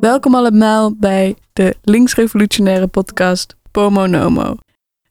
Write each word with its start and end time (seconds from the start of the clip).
Welkom 0.00 0.34
allemaal 0.34 0.94
bij 0.96 1.36
de 1.52 1.76
linksrevolutionaire 1.82 2.86
podcast 2.86 3.56
Pomo 3.70 4.06
Nomo. 4.06 4.56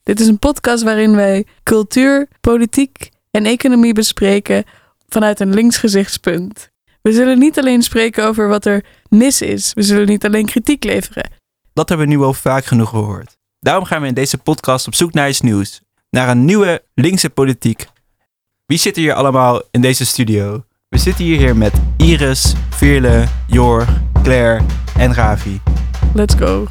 Dit 0.03 0.19
is 0.19 0.27
een 0.27 0.39
podcast 0.39 0.83
waarin 0.83 1.15
wij 1.15 1.45
cultuur, 1.63 2.27
politiek 2.41 3.09
en 3.31 3.45
economie 3.45 3.93
bespreken 3.93 4.63
vanuit 5.07 5.39
een 5.39 5.53
links 5.53 5.77
gezichtspunt. 5.77 6.69
We 7.01 7.13
zullen 7.13 7.39
niet 7.39 7.59
alleen 7.59 7.81
spreken 7.81 8.27
over 8.27 8.47
wat 8.47 8.65
er 8.65 8.85
mis 9.09 9.41
is, 9.41 9.73
we 9.73 9.81
zullen 9.81 10.07
niet 10.07 10.25
alleen 10.25 10.45
kritiek 10.45 10.83
leveren. 10.83 11.31
Dat 11.73 11.89
hebben 11.89 12.07
we 12.07 12.13
nu 12.13 12.21
al 12.21 12.33
vaak 12.33 12.65
genoeg 12.65 12.89
gehoord. 12.89 13.37
Daarom 13.59 13.85
gaan 13.85 14.01
we 14.01 14.07
in 14.07 14.13
deze 14.13 14.37
podcast 14.37 14.87
op 14.87 14.95
zoek 14.95 15.13
naar 15.13 15.29
iets 15.29 15.41
nieuws. 15.41 15.81
Naar 16.09 16.29
een 16.29 16.45
nieuwe 16.45 16.83
linkse 16.93 17.29
politiek. 17.29 17.87
Wie 18.65 18.77
zit 18.77 18.95
hier 18.95 19.13
allemaal 19.13 19.61
in 19.71 19.81
deze 19.81 20.05
studio? 20.05 20.63
We 20.89 20.97
zitten 20.97 21.25
hier 21.25 21.57
met 21.57 21.81
Iris, 21.97 22.53
Veerle, 22.69 23.25
Jorg, 23.47 24.01
Claire 24.23 24.65
en 24.97 25.13
Ravi. 25.13 25.61
Let's 26.13 26.35
go. 26.35 26.67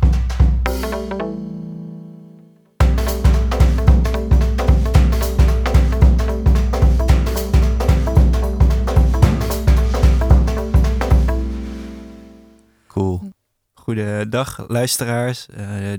Cool. 12.87 13.33
Goedendag 13.75 14.69
luisteraars. 14.69 15.49
Eh, 15.49 15.93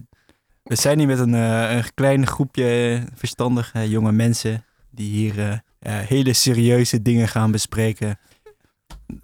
we 0.64 0.76
zijn 0.76 0.98
hier 0.98 1.08
met 1.08 1.20
een, 1.20 1.34
eh, 1.34 1.76
een 1.76 1.94
klein 1.94 2.28
groepje 2.28 3.04
verstandige 3.16 3.90
jonge 3.90 4.12
mensen 4.12 4.66
die 4.92 5.10
hier 5.12 5.40
eh, 5.40 5.52
eh, 5.52 5.60
hele 5.80 6.34
serieuze 6.34 7.02
dingen 7.02 7.28
gaan 7.28 7.52
bespreken. 7.52 8.20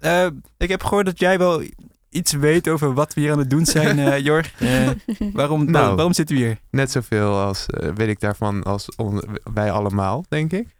Eh, 0.00 0.26
ik 0.56 0.68
heb 0.68 0.82
gehoord 0.82 1.06
dat 1.06 1.18
jij 1.18 1.38
wel 1.38 1.62
iets 2.08 2.32
weet 2.32 2.68
over 2.68 2.94
wat 2.94 3.14
we 3.14 3.20
hier 3.20 3.32
aan 3.32 3.38
het 3.38 3.50
doen 3.50 3.66
zijn, 3.66 3.98
eh 4.12 4.18
Jorg. 4.18 4.60
Eh, 4.60 4.88
waarom, 5.32 5.70
Nou. 5.70 5.94
waarom 5.94 6.12
zitten 6.12 6.36
we 6.36 6.42
hier? 6.42 6.58
Net 6.70 6.90
zoveel 6.90 7.40
als 7.40 7.66
eh, 7.66 7.90
weet 7.94 8.08
ik 8.08 8.20
daarvan 8.20 8.62
als 8.62 8.88
wij 9.54 9.70
allemaal, 9.70 10.24
denk 10.28 10.52
ik. 10.52 10.74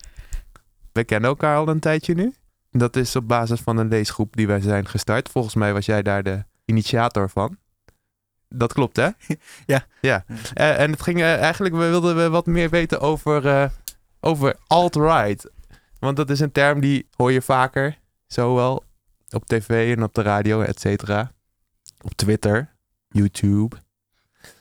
We 0.93 1.05
kennen 1.05 1.29
elkaar 1.31 1.57
al 1.57 1.69
een 1.69 1.81
tijdje 1.81 2.15
nu. 2.15 2.35
Dat 2.71 2.97
is 2.97 3.17
op 3.17 3.29
basis 3.29 3.61
van 3.61 3.77
een 3.77 3.89
leesgroep 3.89 4.37
die 4.37 4.47
wij 4.47 4.61
zijn 4.61 4.89
gestart. 4.89 5.29
Volgens 5.29 5.55
mij 5.55 5.73
was 5.73 5.87
jij 5.87 6.03
daar 6.03 6.23
de 6.23 6.45
initiator 6.65 7.31
van. 7.31 7.57
Dat 8.49 8.73
klopt, 8.73 8.97
hè? 8.97 9.09
Ja. 9.67 9.87
Ja. 10.01 10.25
Eh, 10.55 10.81
en 10.81 10.91
het 10.91 11.03
ging 11.03 11.19
eh, 11.21 11.41
eigenlijk, 11.41 11.75
we 11.75 11.89
wilden 11.89 12.17
we 12.17 12.29
wat 12.29 12.47
meer 12.47 12.71
weten 12.71 13.01
over, 13.01 13.47
eh, 13.47 13.69
over 14.21 14.57
alt-right. 14.67 15.51
Want 16.07 16.19
dat 16.19 16.31
is 16.31 16.41
een 16.41 16.53
term 16.53 16.81
die 16.81 17.09
hoor 17.17 17.33
je 17.33 17.43
vaker, 17.43 17.99
zowel 18.27 18.85
op 19.31 19.47
tv 19.47 19.97
en 19.97 20.03
op 20.03 20.15
de 20.15 20.23
radio, 20.23 20.61
et 20.61 20.81
cetera. 20.81 21.33
Op 22.01 22.13
Twitter, 22.15 22.77
YouTube. 23.09 23.77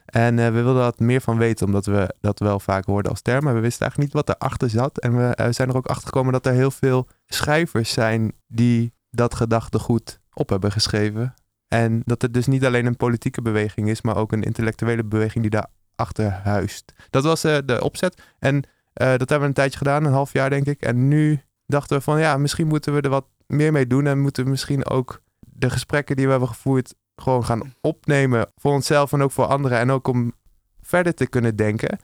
En 0.06 0.40
eh, 0.40 0.46
we 0.46 0.62
wilden 0.62 0.82
wat 0.82 1.00
meer 1.00 1.22
van 1.22 1.38
weten, 1.38 1.66
omdat 1.66 1.86
we 1.86 2.16
dat 2.22 2.40
wel 2.40 2.60
vaak 2.60 2.86
hoorden 2.86 3.12
als 3.12 3.22
term. 3.22 3.44
Maar 3.44 3.54
we 3.54 3.60
wisten 3.60 3.82
eigenlijk 3.82 4.14
niet 4.14 4.26
wat 4.26 4.36
erachter 4.36 4.70
zat. 4.70 5.00
En 5.00 5.18
we 5.18 5.36
eh, 5.36 5.48
zijn 5.52 5.70
er 5.70 5.76
ook 5.76 5.88
achter 5.88 6.06
gekomen 6.06 6.34
dat 6.34 6.46
er 6.46 6.54
heel 6.54 6.72
veel 6.72 7.08
schrijvers 7.26 7.92
zijn 7.92 8.34
die 8.48 8.94
dat 9.10 9.36
gedachtegoed 9.36 10.20
op 10.34 10.50
hebben 10.50 10.72
geschreven. 10.72 11.34
En 11.68 12.02
dat 12.06 12.22
het 12.22 12.34
dus 12.34 12.48
niet 12.48 12.66
alleen 12.66 12.86
een 12.86 12.98
politieke 12.98 13.42
beweging 13.42 13.90
is, 13.90 14.02
maar 14.02 14.18
ook 14.18 14.32
een 14.32 14.44
intellectuele 14.44 15.04
beweging 15.04 15.50
die 15.50 15.62
daarachter 15.62 16.32
huist. 16.32 16.94
Dat 17.10 17.24
was 17.24 17.44
eh, 17.44 17.58
de 17.66 17.84
opzet. 17.84 18.22
En 18.40 18.64
dat 18.96 19.20
hebben 19.20 19.40
we 19.40 19.46
een 19.46 19.54
tijdje 19.54 19.78
gedaan, 19.78 20.06
een 20.06 20.12
half 20.12 20.34
jaar 20.34 20.50
denk 20.50 20.66
ik. 20.66 20.82
En 20.82 21.08
nu 21.08 21.42
dachten 21.66 21.98
we 21.98 22.04
van 22.04 22.20
ja, 22.20 22.38
misschien 22.38 22.68
moeten 22.68 22.94
we 22.94 23.02
er 23.02 23.10
wat 23.10 23.26
meer 23.48 23.72
mee 23.72 23.88
doen. 23.88 24.08
En 24.08 24.20
moeten 24.20 24.44
we 24.44 24.50
misschien 24.50 24.86
ook 24.90 25.22
de 25.40 25.70
gesprekken 25.70 26.16
die 26.16 26.26
we 26.26 26.32
hebben 26.32 26.50
gevoerd 26.50 26.96
gewoon 27.16 27.46
gaan 27.46 27.74
opnemen 27.82 28.52
voor 28.58 28.74
onszelf 28.74 29.14
en 29.14 29.22
ook 29.22 29.32
voor 29.32 29.46
anderen. 29.46 29.78
En 29.80 29.92
ook 29.92 30.08
om 30.08 30.34
verder 30.82 31.14
te 31.14 31.28
kunnen 31.28 31.56
denken. 31.56 32.00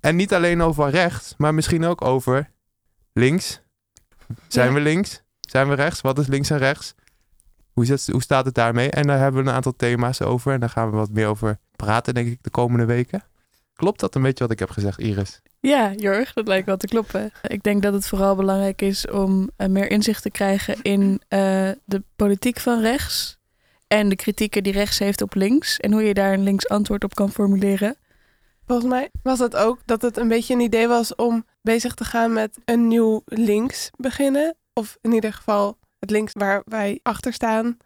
En 0.00 0.16
niet 0.16 0.34
alleen 0.34 0.62
over 0.62 0.90
rechts, 0.90 1.34
maar 1.38 1.54
misschien 1.54 1.84
ook 1.84 2.04
over 2.04 2.50
links. 3.12 3.62
Zijn 4.48 4.68
Ja. 4.68 4.74
we 4.74 4.80
links? 4.80 5.22
Zijn 5.40 5.68
we 5.68 5.74
rechts? 5.74 6.00
Wat 6.00 6.18
is 6.18 6.26
links 6.26 6.50
en 6.50 6.58
rechts? 6.58 6.94
Hoe, 7.72 7.98
hoe 8.12 8.22
staat 8.22 8.44
het 8.44 8.54
daarmee? 8.54 8.90
En 8.90 9.06
daar 9.06 9.18
hebben 9.18 9.42
we 9.44 9.48
een 9.48 9.54
aantal 9.54 9.76
thema's 9.76 10.20
over. 10.20 10.52
En 10.52 10.60
daar 10.60 10.68
gaan 10.70 10.90
we 10.90 10.96
wat 10.96 11.10
meer 11.10 11.26
over 11.26 11.58
praten, 11.76 12.14
denk 12.14 12.28
ik, 12.28 12.42
de 12.42 12.50
komende 12.50 12.84
weken. 12.84 13.22
Klopt 13.74 14.00
dat 14.00 14.14
een 14.14 14.22
beetje 14.22 14.44
wat 14.44 14.52
ik 14.52 14.58
heb 14.58 14.70
gezegd, 14.70 14.98
Iris? 14.98 15.40
Ja, 15.60 15.92
Jorg, 15.92 16.32
dat 16.32 16.46
lijkt 16.46 16.66
wel 16.66 16.76
te 16.76 16.86
kloppen. 16.86 17.32
Ik 17.46 17.62
denk 17.62 17.82
dat 17.82 17.92
het 17.92 18.06
vooral 18.06 18.36
belangrijk 18.36 18.82
is 18.82 19.08
om 19.08 19.50
eh, 19.56 19.68
meer 19.68 19.90
inzicht 19.90 20.22
te 20.22 20.30
krijgen 20.30 20.82
in 20.82 21.22
eh, 21.28 21.70
de 21.84 22.02
politiek 22.16 22.60
van 22.60 22.80
rechts. 22.80 23.38
En 23.86 24.08
de 24.08 24.16
kritieken 24.16 24.62
die 24.62 24.72
rechts 24.72 24.98
heeft 24.98 25.22
op 25.22 25.34
links. 25.34 25.76
En 25.76 25.92
hoe 25.92 26.02
je 26.02 26.14
daar 26.14 26.32
een 26.32 26.42
links 26.42 26.68
antwoord 26.68 27.04
op 27.04 27.14
kan 27.14 27.30
formuleren. 27.30 27.96
Volgens 28.66 28.88
mij 28.88 29.10
was 29.22 29.38
het 29.38 29.56
ook 29.56 29.78
dat 29.84 30.02
het 30.02 30.16
een 30.16 30.28
beetje 30.28 30.54
een 30.54 30.60
idee 30.60 30.88
was 30.88 31.14
om 31.14 31.46
bezig 31.62 31.94
te 31.94 32.04
gaan 32.04 32.32
met 32.32 32.58
een 32.64 32.88
nieuw 32.88 33.22
links 33.24 33.90
beginnen. 33.96 34.56
Of 34.72 34.98
in 35.00 35.12
ieder 35.12 35.32
geval 35.32 35.78
het 35.98 36.10
links 36.10 36.32
waar 36.32 36.62
wij 36.64 37.00
achter 37.02 37.32
staan. 37.32 37.76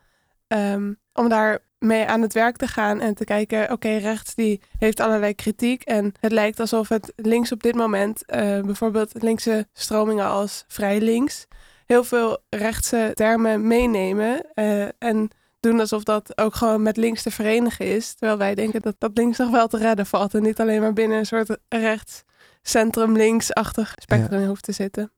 Ehm, 0.46 0.92
om 1.12 1.28
daar 1.28 1.58
mee 1.78 2.06
aan 2.06 2.22
het 2.22 2.32
werk 2.32 2.56
te 2.56 2.66
gaan 2.66 3.00
en 3.00 3.14
te 3.14 3.24
kijken, 3.24 3.72
oké, 3.72 3.96
rechts 3.96 4.34
die 4.34 4.60
heeft 4.78 5.00
allerlei 5.00 5.34
kritiek. 5.34 5.82
En 5.82 6.12
het 6.20 6.32
lijkt 6.32 6.60
alsof 6.60 6.88
het 6.88 7.12
links 7.16 7.52
op 7.52 7.62
dit 7.62 7.74
moment, 7.74 8.24
eh, 8.24 8.60
bijvoorbeeld 8.60 9.22
linkse 9.22 9.68
stromingen 9.72 10.26
als 10.26 10.64
vrij 10.68 11.00
links, 11.00 11.46
heel 11.86 12.04
veel 12.04 12.38
rechtse 12.50 13.10
termen 13.14 13.66
meenemen. 13.66 14.54
eh, 14.54 14.88
en 14.98 15.30
doen 15.60 15.80
alsof 15.80 16.02
dat 16.02 16.38
ook 16.38 16.54
gewoon 16.54 16.82
met 16.82 16.96
links 16.96 17.22
te 17.22 17.30
verenigen 17.30 17.86
is. 17.86 18.14
Terwijl 18.14 18.38
wij 18.38 18.54
denken 18.54 18.82
dat 18.82 18.94
dat 18.98 19.10
links 19.14 19.38
nog 19.38 19.50
wel 19.50 19.68
te 19.68 19.78
redden 19.78 20.06
valt. 20.06 20.34
En 20.34 20.42
niet 20.42 20.60
alleen 20.60 20.80
maar 20.80 20.92
binnen 20.92 21.18
een 21.18 21.26
soort 21.26 21.58
rechts, 21.68 22.22
centrum, 22.62 23.16
linksachtig 23.16 23.92
spectrum 23.96 24.46
hoeft 24.46 24.62
te 24.62 24.72
zitten. 24.72 25.12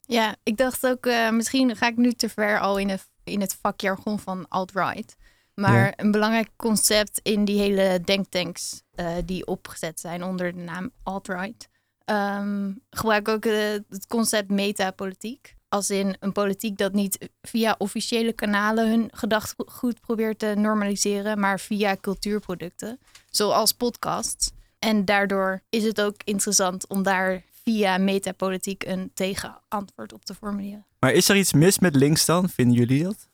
Ja, 0.00 0.36
ik 0.42 0.56
dacht 0.56 0.86
ook, 0.86 1.06
eh, 1.06 1.30
misschien 1.30 1.76
ga 1.76 1.86
ik 1.86 1.96
nu 1.96 2.12
te 2.12 2.28
ver 2.28 2.60
al 2.60 2.78
in 2.78 2.88
het, 2.88 3.08
in 3.24 3.40
het 3.40 3.56
vakjargon 3.60 4.18
van 4.18 4.48
alt-right. 4.48 5.16
Maar 5.54 5.84
Ja. 5.84 5.92
een 5.96 6.10
belangrijk 6.10 6.48
concept 6.56 7.20
in 7.22 7.44
die 7.44 7.58
hele 7.58 8.00
denktanks 8.04 8.82
eh, 8.94 9.14
die 9.24 9.46
opgezet 9.46 10.00
zijn 10.00 10.22
onder 10.24 10.52
de 10.52 10.58
naam 10.60 10.90
alt-right, 11.02 11.68
ehm, 12.04 12.72
gebruik 12.90 13.28
ook 13.28 13.44
eh, 13.44 13.72
het 13.88 14.06
concept 14.08 14.50
metapolitiek. 14.50 15.54
Als 15.68 15.90
in 15.90 16.16
een 16.20 16.32
politiek 16.32 16.78
dat 16.78 16.92
niet 16.92 17.28
via 17.42 17.74
officiële 17.78 18.32
kanalen 18.32 18.88
hun 18.88 19.08
gedachtegoed 19.12 20.00
probeert 20.00 20.38
te 20.38 20.54
normaliseren, 20.56 21.38
maar 21.40 21.60
via 21.60 21.96
cultuurproducten, 22.00 22.98
zoals 23.30 23.72
podcasts. 23.72 24.50
En 24.78 25.04
daardoor 25.04 25.62
is 25.68 25.84
het 25.84 26.00
ook 26.00 26.14
interessant 26.24 26.86
om 26.88 27.02
daar 27.02 27.42
via 27.64 27.98
metapolitiek 27.98 28.84
een 28.84 29.10
tegenantwoord 29.14 30.12
op 30.12 30.24
te 30.24 30.34
formuleren. 30.34 30.86
Maar 31.00 31.12
is 31.12 31.28
er 31.28 31.36
iets 31.36 31.52
mis 31.52 31.78
met 31.78 31.94
links 31.94 32.24
dan? 32.24 32.48
Vinden 32.48 32.76
jullie 32.76 33.02
dat? 33.02 33.28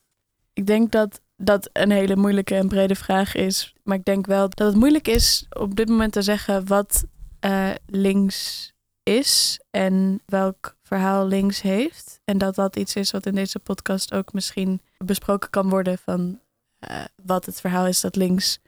Ik 0.52 0.66
denk 0.66 0.92
dat 0.92 1.20
dat 1.42 1.70
een 1.72 1.90
hele 1.90 2.16
moeilijke 2.16 2.54
en 2.54 2.68
brede 2.68 2.94
vraag 2.94 3.34
is. 3.34 3.74
Maar 3.82 3.96
ik 3.96 4.04
denk 4.04 4.26
wel 4.26 4.48
dat 4.48 4.66
het 4.66 4.76
moeilijk 4.76 5.08
is 5.08 5.46
op 5.50 5.76
dit 5.76 5.88
moment 5.88 6.12
te 6.12 6.22
zeggen 6.22 6.66
wat 6.66 7.04
eh, 7.40 7.70
links 7.86 8.72
is 9.02 9.60
en 9.70 10.22
welk 10.26 10.76
verhaal 10.82 11.26
links 11.26 11.60
heeft. 11.60 12.20
En 12.24 12.38
dat 12.38 12.54
dat 12.54 12.76
iets 12.76 12.96
is 12.96 13.10
wat 13.10 13.26
in 13.26 13.34
deze 13.34 13.58
podcast 13.58 14.14
ook 14.14 14.32
misschien 14.32 14.80
besproken 14.98 15.50
kan 15.50 15.68
worden 15.68 15.98
van 15.98 16.40
eh, 16.78 17.04
wat 17.24 17.46
het 17.46 17.60
verhaal 17.60 17.86
is 17.86 18.00
dat 18.00 18.16
links 18.16 18.58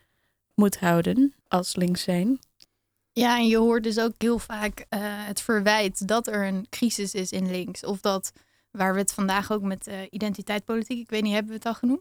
moet 0.54 0.78
houden 0.78 1.34
als 1.48 1.76
links 1.76 2.02
zijn. 2.02 2.38
Ja, 3.12 3.36
en 3.38 3.46
je 3.46 3.56
hoort 3.56 3.82
dus 3.82 3.98
ook 3.98 4.14
heel 4.18 4.38
vaak 4.38 4.86
eh, 4.88 5.00
het 5.02 5.40
verwijt 5.40 6.08
dat 6.08 6.26
er 6.26 6.46
een 6.46 6.66
crisis 6.70 7.14
is 7.14 7.32
in 7.32 7.50
links. 7.50 7.84
Of 7.84 8.00
dat, 8.00 8.32
waar 8.70 8.92
we 8.92 8.98
het 8.98 9.12
vandaag 9.12 9.52
ook 9.52 9.62
met 9.62 9.90
identiteitspolitiek, 10.10 10.98
ik 10.98 11.10
weet 11.10 11.22
niet, 11.22 11.32
hebben 11.32 11.50
we 11.50 11.56
het 11.56 11.66
al 11.66 11.74
genoeg? 11.74 12.00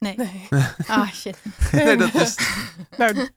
Nee. 0.00 0.14
Nee. 0.16 0.48
Ah, 0.86 1.12
shit. 1.12 1.36
Nee, 1.72 1.96
dat 1.96 2.14
is... 2.14 2.34
Nou, 2.98 3.28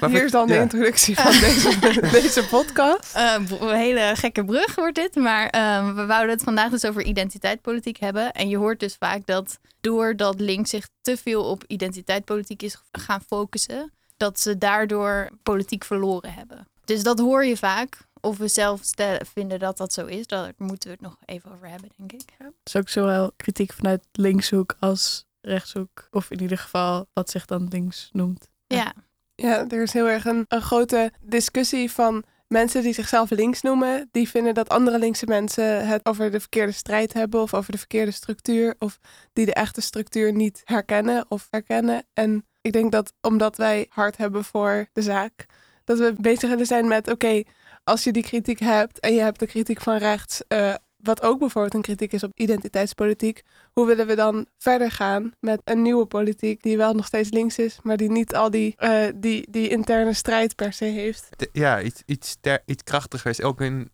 Maar 0.00 0.10
hier 0.10 0.24
is 0.24 0.30
dan 0.30 0.46
de 0.46 0.56
introductie 0.56 1.16
van 1.16 1.32
deze, 1.32 1.78
deze 2.20 2.46
podcast. 2.46 3.14
Eh, 3.14 3.34
een 3.60 3.76
hele 3.76 4.12
gekke 4.16 4.44
brug 4.44 4.74
wordt 4.74 4.94
dit. 4.94 5.14
Maar 5.14 5.48
ehm, 5.48 5.94
we 5.94 6.06
wouden 6.06 6.30
het 6.30 6.42
vandaag 6.42 6.70
dus 6.70 6.84
over 6.84 7.02
identiteitspolitiek 7.02 7.98
hebben. 7.98 8.32
En 8.32 8.48
je 8.48 8.56
hoort 8.56 8.80
dus 8.80 8.94
vaak 8.94 9.26
dat 9.26 9.58
doordat 9.80 10.40
links 10.40 10.70
zich 10.70 10.88
te 11.00 11.16
veel 11.16 11.44
op 11.44 11.64
identiteitspolitiek 11.66 12.62
is 12.62 12.76
gaan 12.92 13.22
focussen, 13.26 13.92
dat 14.16 14.40
ze 14.40 14.58
daardoor 14.58 15.30
politiek 15.42 15.84
verloren 15.84 16.32
hebben. 16.32 16.68
Dus 16.84 17.02
dat 17.02 17.18
hoor 17.18 17.44
je 17.44 17.56
vaak. 17.56 17.98
Of 18.20 18.36
we 18.36 18.48
zelf 18.48 18.80
stellen, 18.82 19.26
vinden 19.34 19.58
dat 19.58 19.76
dat 19.76 19.92
zo 19.92 20.06
is, 20.06 20.26
daar 20.26 20.52
moeten 20.56 20.88
we 20.88 20.94
het 20.94 21.04
nog 21.04 21.16
even 21.24 21.52
over 21.52 21.68
hebben, 21.68 21.90
denk 21.96 22.12
ik. 22.12 22.28
Dus 22.62 22.76
ook 22.76 22.88
zowel 22.88 23.32
kritiek 23.36 23.72
vanuit 23.72 24.02
linkshoek 24.12 24.76
als 24.78 25.24
rechtshoek. 25.44 26.08
Of 26.10 26.30
in 26.30 26.40
ieder 26.40 26.58
geval 26.58 27.06
wat 27.12 27.30
zich 27.30 27.44
dan 27.44 27.68
links 27.68 28.08
noemt. 28.12 28.48
Ja, 28.66 28.92
Ja, 29.34 29.68
er 29.68 29.82
is 29.82 29.92
heel 29.92 30.08
erg 30.08 30.24
een, 30.24 30.44
een 30.48 30.62
grote 30.62 31.12
discussie 31.20 31.90
van 31.90 32.24
mensen 32.48 32.82
die 32.82 32.92
zichzelf 32.92 33.30
links 33.30 33.62
noemen, 33.62 34.08
die 34.10 34.28
vinden 34.28 34.54
dat 34.54 34.68
andere 34.68 34.98
linkse 34.98 35.26
mensen 35.26 35.86
het 35.86 36.04
over 36.06 36.30
de 36.30 36.40
verkeerde 36.40 36.72
strijd 36.72 37.12
hebben 37.12 37.40
of 37.40 37.54
over 37.54 37.72
de 37.72 37.78
verkeerde 37.78 38.10
structuur 38.10 38.74
of 38.78 38.98
die 39.32 39.46
de 39.46 39.54
echte 39.54 39.80
structuur 39.80 40.32
niet 40.32 40.62
herkennen 40.64 41.24
of 41.28 41.46
herkennen. 41.50 42.06
En 42.12 42.46
ik 42.60 42.72
denk 42.72 42.92
dat 42.92 43.12
omdat 43.20 43.56
wij 43.56 43.86
hard 43.88 44.16
hebben 44.16 44.44
voor 44.44 44.86
de 44.92 45.02
zaak, 45.02 45.46
dat 45.84 45.98
we 45.98 46.14
bezig 46.20 46.48
willen 46.48 46.66
zijn 46.66 46.88
met 46.88 47.10
oké, 47.10 47.42
als 47.84 48.04
je 48.04 48.12
die 48.12 48.22
kritiek 48.22 48.58
hebt 48.58 49.00
en 49.00 49.14
je 49.14 49.20
hebt 49.20 49.38
de 49.38 49.46
kritiek 49.46 49.80
van 49.80 49.96
rechts, 49.96 50.42
uh, 50.48 50.74
wat 51.04 51.22
ook 51.22 51.38
bijvoorbeeld 51.38 51.74
een 51.74 51.82
kritiek 51.82 52.12
is 52.12 52.22
op 52.22 52.30
identiteitspolitiek, 52.34 53.42
hoe 53.72 53.86
willen 53.86 54.06
we 54.06 54.14
dan 54.14 54.46
verder 54.58 54.90
gaan 54.90 55.32
met 55.40 55.60
een 55.64 55.82
nieuwe 55.82 56.06
politiek 56.06 56.62
die 56.62 56.76
wel 56.76 56.94
nog 56.94 57.06
steeds 57.06 57.30
links 57.30 57.58
is, 57.58 57.78
maar 57.82 57.96
die 57.96 58.10
niet 58.10 58.34
al 58.34 58.50
die, 58.50 58.74
uh, 58.78 59.06
die, 59.14 59.50
die 59.50 59.68
interne 59.68 60.12
strijd 60.12 60.54
per 60.54 60.72
se 60.72 60.84
heeft? 60.84 61.28
Ja, 61.52 61.82
iets, 61.82 62.02
iets, 62.06 62.36
iets 62.66 62.82
krachtigers, 62.82 63.42
ook 63.42 63.60
in 63.60 63.90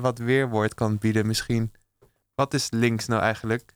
wat 0.00 0.18
weerwoord 0.18 0.74
kan 0.74 0.98
bieden 0.98 1.26
misschien. 1.26 1.72
Wat 2.34 2.54
is 2.54 2.70
links 2.70 3.06
nou 3.06 3.22
eigenlijk? 3.22 3.74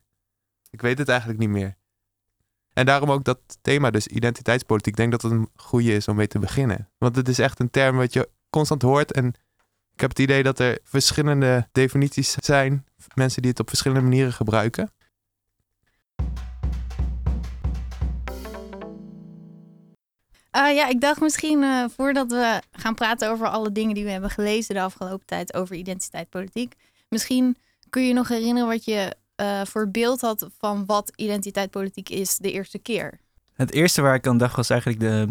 Ik 0.69 0.81
weet 0.81 0.97
het 0.97 1.09
eigenlijk 1.09 1.39
niet 1.39 1.49
meer. 1.49 1.77
En 2.73 2.85
daarom 2.85 3.11
ook 3.11 3.23
dat 3.23 3.39
thema, 3.61 3.91
dus 3.91 4.07
identiteitspolitiek. 4.07 4.91
Ik 4.91 4.97
denk 4.97 5.11
dat 5.11 5.21
het 5.21 5.31
een 5.31 5.49
goede 5.55 5.93
is 5.93 6.07
om 6.07 6.15
mee 6.15 6.27
te 6.27 6.39
beginnen. 6.39 6.89
Want 6.97 7.15
het 7.15 7.27
is 7.27 7.39
echt 7.39 7.59
een 7.59 7.69
term 7.69 7.97
wat 7.97 8.13
je 8.13 8.29
constant 8.49 8.81
hoort 8.81 9.11
en 9.11 9.33
ik 9.97 10.03
heb 10.03 10.09
het 10.09 10.19
idee 10.19 10.43
dat 10.43 10.59
er 10.59 10.79
verschillende 10.83 11.67
definities 11.71 12.35
zijn. 12.39 12.85
Mensen 13.13 13.41
die 13.41 13.51
het 13.51 13.59
op 13.59 13.67
verschillende 13.67 14.03
manieren 14.03 14.33
gebruiken. 14.33 14.91
Uh, 20.57 20.75
ja, 20.75 20.87
ik 20.87 21.01
dacht 21.01 21.21
misschien 21.21 21.61
uh, 21.61 21.85
voordat 21.95 22.31
we 22.31 22.61
gaan 22.71 22.95
praten 22.95 23.29
over 23.29 23.47
alle 23.47 23.71
dingen 23.71 23.95
die 23.95 24.03
we 24.03 24.09
hebben 24.09 24.29
gelezen 24.29 24.75
de 24.75 24.81
afgelopen 24.81 25.25
tijd 25.25 25.53
over 25.53 25.75
identiteit 25.75 26.29
politiek. 26.29 26.73
Misschien 27.09 27.57
kun 27.89 28.07
je 28.07 28.13
nog 28.13 28.27
herinneren 28.27 28.69
wat 28.69 28.85
je 28.85 29.15
uh, 29.41 29.61
voor 29.65 29.89
beeld 29.89 30.21
had 30.21 30.49
van 30.57 30.85
wat 30.85 31.11
identiteit 31.15 31.71
politiek 31.71 32.09
is 32.09 32.37
de 32.37 32.51
eerste 32.51 32.79
keer. 32.79 33.19
Het 33.53 33.71
eerste 33.71 34.01
waar 34.01 34.15
ik 34.15 34.27
aan 34.27 34.37
dacht 34.37 34.55
was 34.55 34.69
eigenlijk 34.69 34.99
de, 34.99 35.29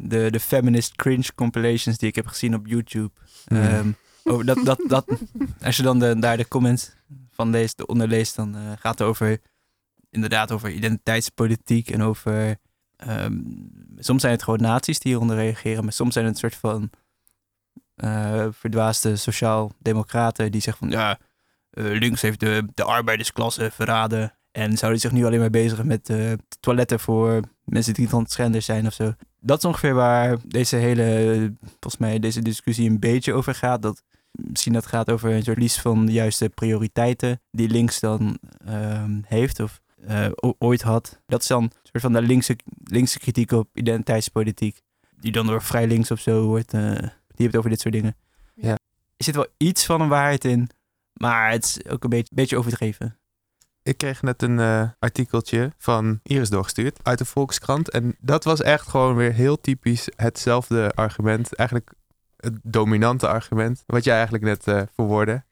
de, 0.00 0.30
de 0.30 0.40
feminist 0.40 0.96
cringe 0.96 1.34
compilations 1.34 1.98
die 1.98 2.08
ik 2.08 2.14
heb 2.14 2.26
gezien 2.26 2.54
op 2.54 2.66
YouTube. 2.66 3.10
Um, 3.52 3.96
over 4.24 4.44
dat, 4.44 4.64
dat, 4.64 4.80
dat, 4.86 5.06
als 5.62 5.76
je 5.76 5.82
dan 5.82 5.98
de, 5.98 6.18
daar 6.18 6.36
de 6.36 6.48
comments 6.48 6.92
van 7.30 7.50
leest, 7.50 7.76
de 7.76 7.86
onderleest, 7.86 8.36
dan 8.36 8.56
uh, 8.56 8.72
gaat 8.78 8.98
het 8.98 9.08
over 9.08 9.38
inderdaad 10.10 10.52
over 10.52 10.70
identiteitspolitiek 10.70 11.90
en 11.90 12.02
over. 12.02 12.56
Um, 13.08 13.70
soms 13.98 14.20
zijn 14.20 14.32
het 14.32 14.42
gewoon 14.42 14.60
naties 14.60 14.98
die 14.98 15.12
hieronder 15.12 15.36
reageren, 15.36 15.84
maar 15.84 15.92
soms 15.92 16.12
zijn 16.12 16.24
het 16.24 16.34
een 16.34 16.40
soort 16.40 16.56
van 16.56 16.90
uh, 17.96 18.46
verdwaasde 18.50 19.16
sociaal-democraten 19.16 20.52
die 20.52 20.60
zeggen 20.60 20.88
van 20.88 20.98
ja, 20.98 21.18
uh, 21.72 21.98
links 21.98 22.22
heeft 22.22 22.40
de, 22.40 22.68
de 22.74 22.84
arbeidersklasse 22.84 23.70
verraden 23.70 24.32
en 24.50 24.76
zouden 24.76 25.00
zich 25.00 25.12
nu 25.12 25.24
alleen 25.24 25.40
maar 25.40 25.50
bezigen 25.50 25.86
met 25.86 26.12
toiletten 26.60 27.00
voor 27.00 27.40
mensen 27.64 27.94
die 27.94 28.08
transgender 28.08 28.62
zijn 28.62 28.86
of 28.86 28.92
zo 28.92 29.14
dat 29.40 29.58
is 29.58 29.64
ongeveer 29.64 29.94
waar 29.94 30.36
deze 30.44 30.76
hele, 30.76 31.52
volgens 31.62 31.96
mij, 31.96 32.18
deze 32.18 32.42
discussie 32.42 32.90
een 32.90 32.98
beetje 32.98 33.32
over 33.32 33.54
gaat. 33.54 33.82
Dat 33.82 34.02
misschien 34.30 34.72
dat 34.72 34.86
gaat 34.86 35.10
over 35.10 35.30
een 35.30 35.42
soort 35.42 35.72
van 35.72 36.06
de 36.06 36.12
juiste 36.12 36.48
prioriteiten 36.48 37.40
die 37.50 37.68
links 37.68 38.00
dan 38.00 38.38
ehm, 38.66 39.20
heeft 39.24 39.60
of 39.60 39.80
uh, 40.08 40.26
ooit 40.58 40.82
had. 40.82 41.20
Dat 41.26 41.40
is 41.40 41.46
dan 41.46 41.62
een 41.62 41.70
soort 41.82 42.02
van 42.02 42.12
de 42.12 42.22
linkse, 42.22 42.56
linkse 42.84 43.18
kritiek 43.18 43.52
op 43.52 43.68
identiteitspolitiek, 43.74 44.80
die 45.20 45.32
dan 45.32 45.46
door 45.46 45.62
vrij 45.62 45.86
links 45.86 46.10
of 46.10 46.20
zo 46.20 46.46
wordt, 46.46 46.74
uh, 46.74 46.92
die 47.34 47.46
hebt 47.46 47.56
over 47.56 47.70
dit 47.70 47.80
soort 47.80 47.94
dingen. 47.94 48.16
Ja. 48.54 48.70
Er 49.16 49.24
zit 49.24 49.34
wel 49.34 49.46
iets 49.56 49.86
van 49.86 50.00
een 50.00 50.08
waarheid 50.08 50.44
in, 50.44 50.70
maar 51.12 51.50
het 51.50 51.64
is 51.64 51.90
ook 51.90 52.04
een 52.04 52.10
beetje, 52.10 52.34
beetje 52.34 52.56
overdreven. 52.56 53.17
Ik 53.88 53.96
kreeg 53.96 54.22
net 54.22 54.42
een 54.42 54.58
uh, 54.58 54.88
artikeltje 54.98 55.72
van 55.78 56.20
Iris 56.22 56.50
doorgestuurd 56.50 56.98
uit 57.02 57.18
de 57.18 57.24
Volkskrant. 57.24 57.90
En 57.90 58.16
dat 58.20 58.44
was 58.44 58.62
echt 58.62 58.88
gewoon 58.88 59.16
weer 59.16 59.32
heel 59.32 59.60
typisch 59.60 60.08
hetzelfde 60.16 60.90
argument. 60.94 61.54
Eigenlijk 61.54 61.92
het 62.36 62.54
dominante 62.62 63.28
argument. 63.28 63.82
Wat 63.86 64.04
jij 64.04 64.14
eigenlijk 64.14 64.44
net 64.44 64.66
uh, 64.66 64.82
verwoordde. 64.94 65.44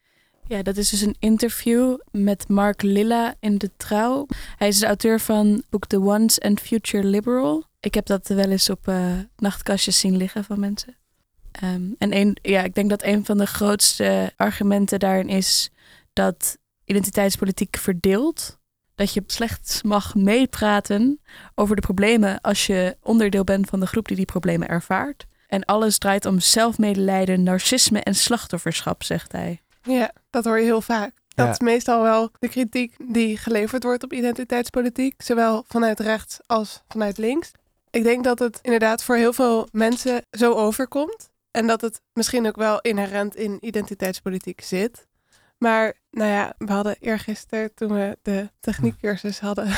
Ja, 0.46 0.62
dat 0.62 0.76
is 0.76 0.90
dus 0.90 1.00
een 1.00 1.16
interview 1.18 1.98
met 2.10 2.48
Mark 2.48 2.82
Lilla 2.82 3.34
in 3.40 3.58
De 3.58 3.70
Trouw. 3.76 4.26
Hij 4.56 4.68
is 4.68 4.78
de 4.78 4.86
auteur 4.86 5.20
van 5.20 5.46
het 5.46 5.66
boek 5.70 5.86
The 5.86 6.00
Once 6.00 6.40
and 6.40 6.60
Future 6.60 7.06
Liberal. 7.06 7.64
Ik 7.80 7.94
heb 7.94 8.06
dat 8.06 8.28
wel 8.28 8.50
eens 8.50 8.70
op 8.70 8.88
uh, 8.88 9.12
nachtkastjes 9.36 9.98
zien 9.98 10.16
liggen 10.16 10.44
van 10.44 10.60
mensen. 10.60 10.96
Um, 11.62 11.94
en 11.98 12.16
een, 12.16 12.36
ja, 12.42 12.62
ik 12.62 12.74
denk 12.74 12.90
dat 12.90 13.02
een 13.02 13.24
van 13.24 13.38
de 13.38 13.46
grootste 13.46 14.32
argumenten 14.36 14.98
daarin 14.98 15.28
is 15.28 15.70
dat 16.12 16.58
identiteitspolitiek 16.86 17.76
verdeeld. 17.76 18.58
Dat 18.94 19.12
je 19.14 19.22
slechts 19.26 19.82
mag 19.82 20.14
meepraten 20.14 21.20
over 21.54 21.76
de 21.76 21.82
problemen 21.82 22.40
als 22.40 22.66
je 22.66 22.96
onderdeel 23.02 23.44
bent 23.44 23.68
van 23.68 23.80
de 23.80 23.86
groep 23.86 24.08
die 24.08 24.16
die 24.16 24.24
problemen 24.24 24.68
ervaart. 24.68 25.26
En 25.46 25.64
alles 25.64 25.98
draait 25.98 26.26
om 26.26 26.40
zelfmedelijden, 26.40 27.42
narcisme 27.42 28.00
en 28.00 28.14
slachtofferschap, 28.14 29.02
zegt 29.02 29.32
hij. 29.32 29.60
Ja, 29.82 30.12
dat 30.30 30.44
hoor 30.44 30.58
je 30.58 30.64
heel 30.64 30.80
vaak. 30.80 31.12
Dat 31.34 31.48
is 31.48 31.58
meestal 31.58 32.02
wel 32.02 32.30
de 32.38 32.48
kritiek 32.48 32.94
die 32.98 33.36
geleverd 33.36 33.82
wordt 33.82 34.02
op 34.02 34.12
identiteitspolitiek, 34.12 35.22
zowel 35.22 35.64
vanuit 35.68 36.00
rechts 36.00 36.38
als 36.46 36.82
vanuit 36.88 37.18
links. 37.18 37.52
Ik 37.90 38.02
denk 38.02 38.24
dat 38.24 38.38
het 38.38 38.58
inderdaad 38.62 39.02
voor 39.02 39.16
heel 39.16 39.32
veel 39.32 39.68
mensen 39.72 40.22
zo 40.30 40.52
overkomt. 40.52 41.30
En 41.50 41.66
dat 41.66 41.80
het 41.80 42.00
misschien 42.12 42.46
ook 42.46 42.56
wel 42.56 42.80
inherent 42.80 43.36
in 43.36 43.58
identiteitspolitiek 43.60 44.60
zit. 44.60 45.06
Maar 45.58 45.94
nou 46.16 46.30
ja, 46.30 46.54
we 46.58 46.72
hadden 46.72 46.96
eergisteren, 47.00 47.74
toen 47.74 47.92
we 47.92 48.18
de 48.22 48.50
techniekcursus 48.60 49.40
hadden, 49.40 49.68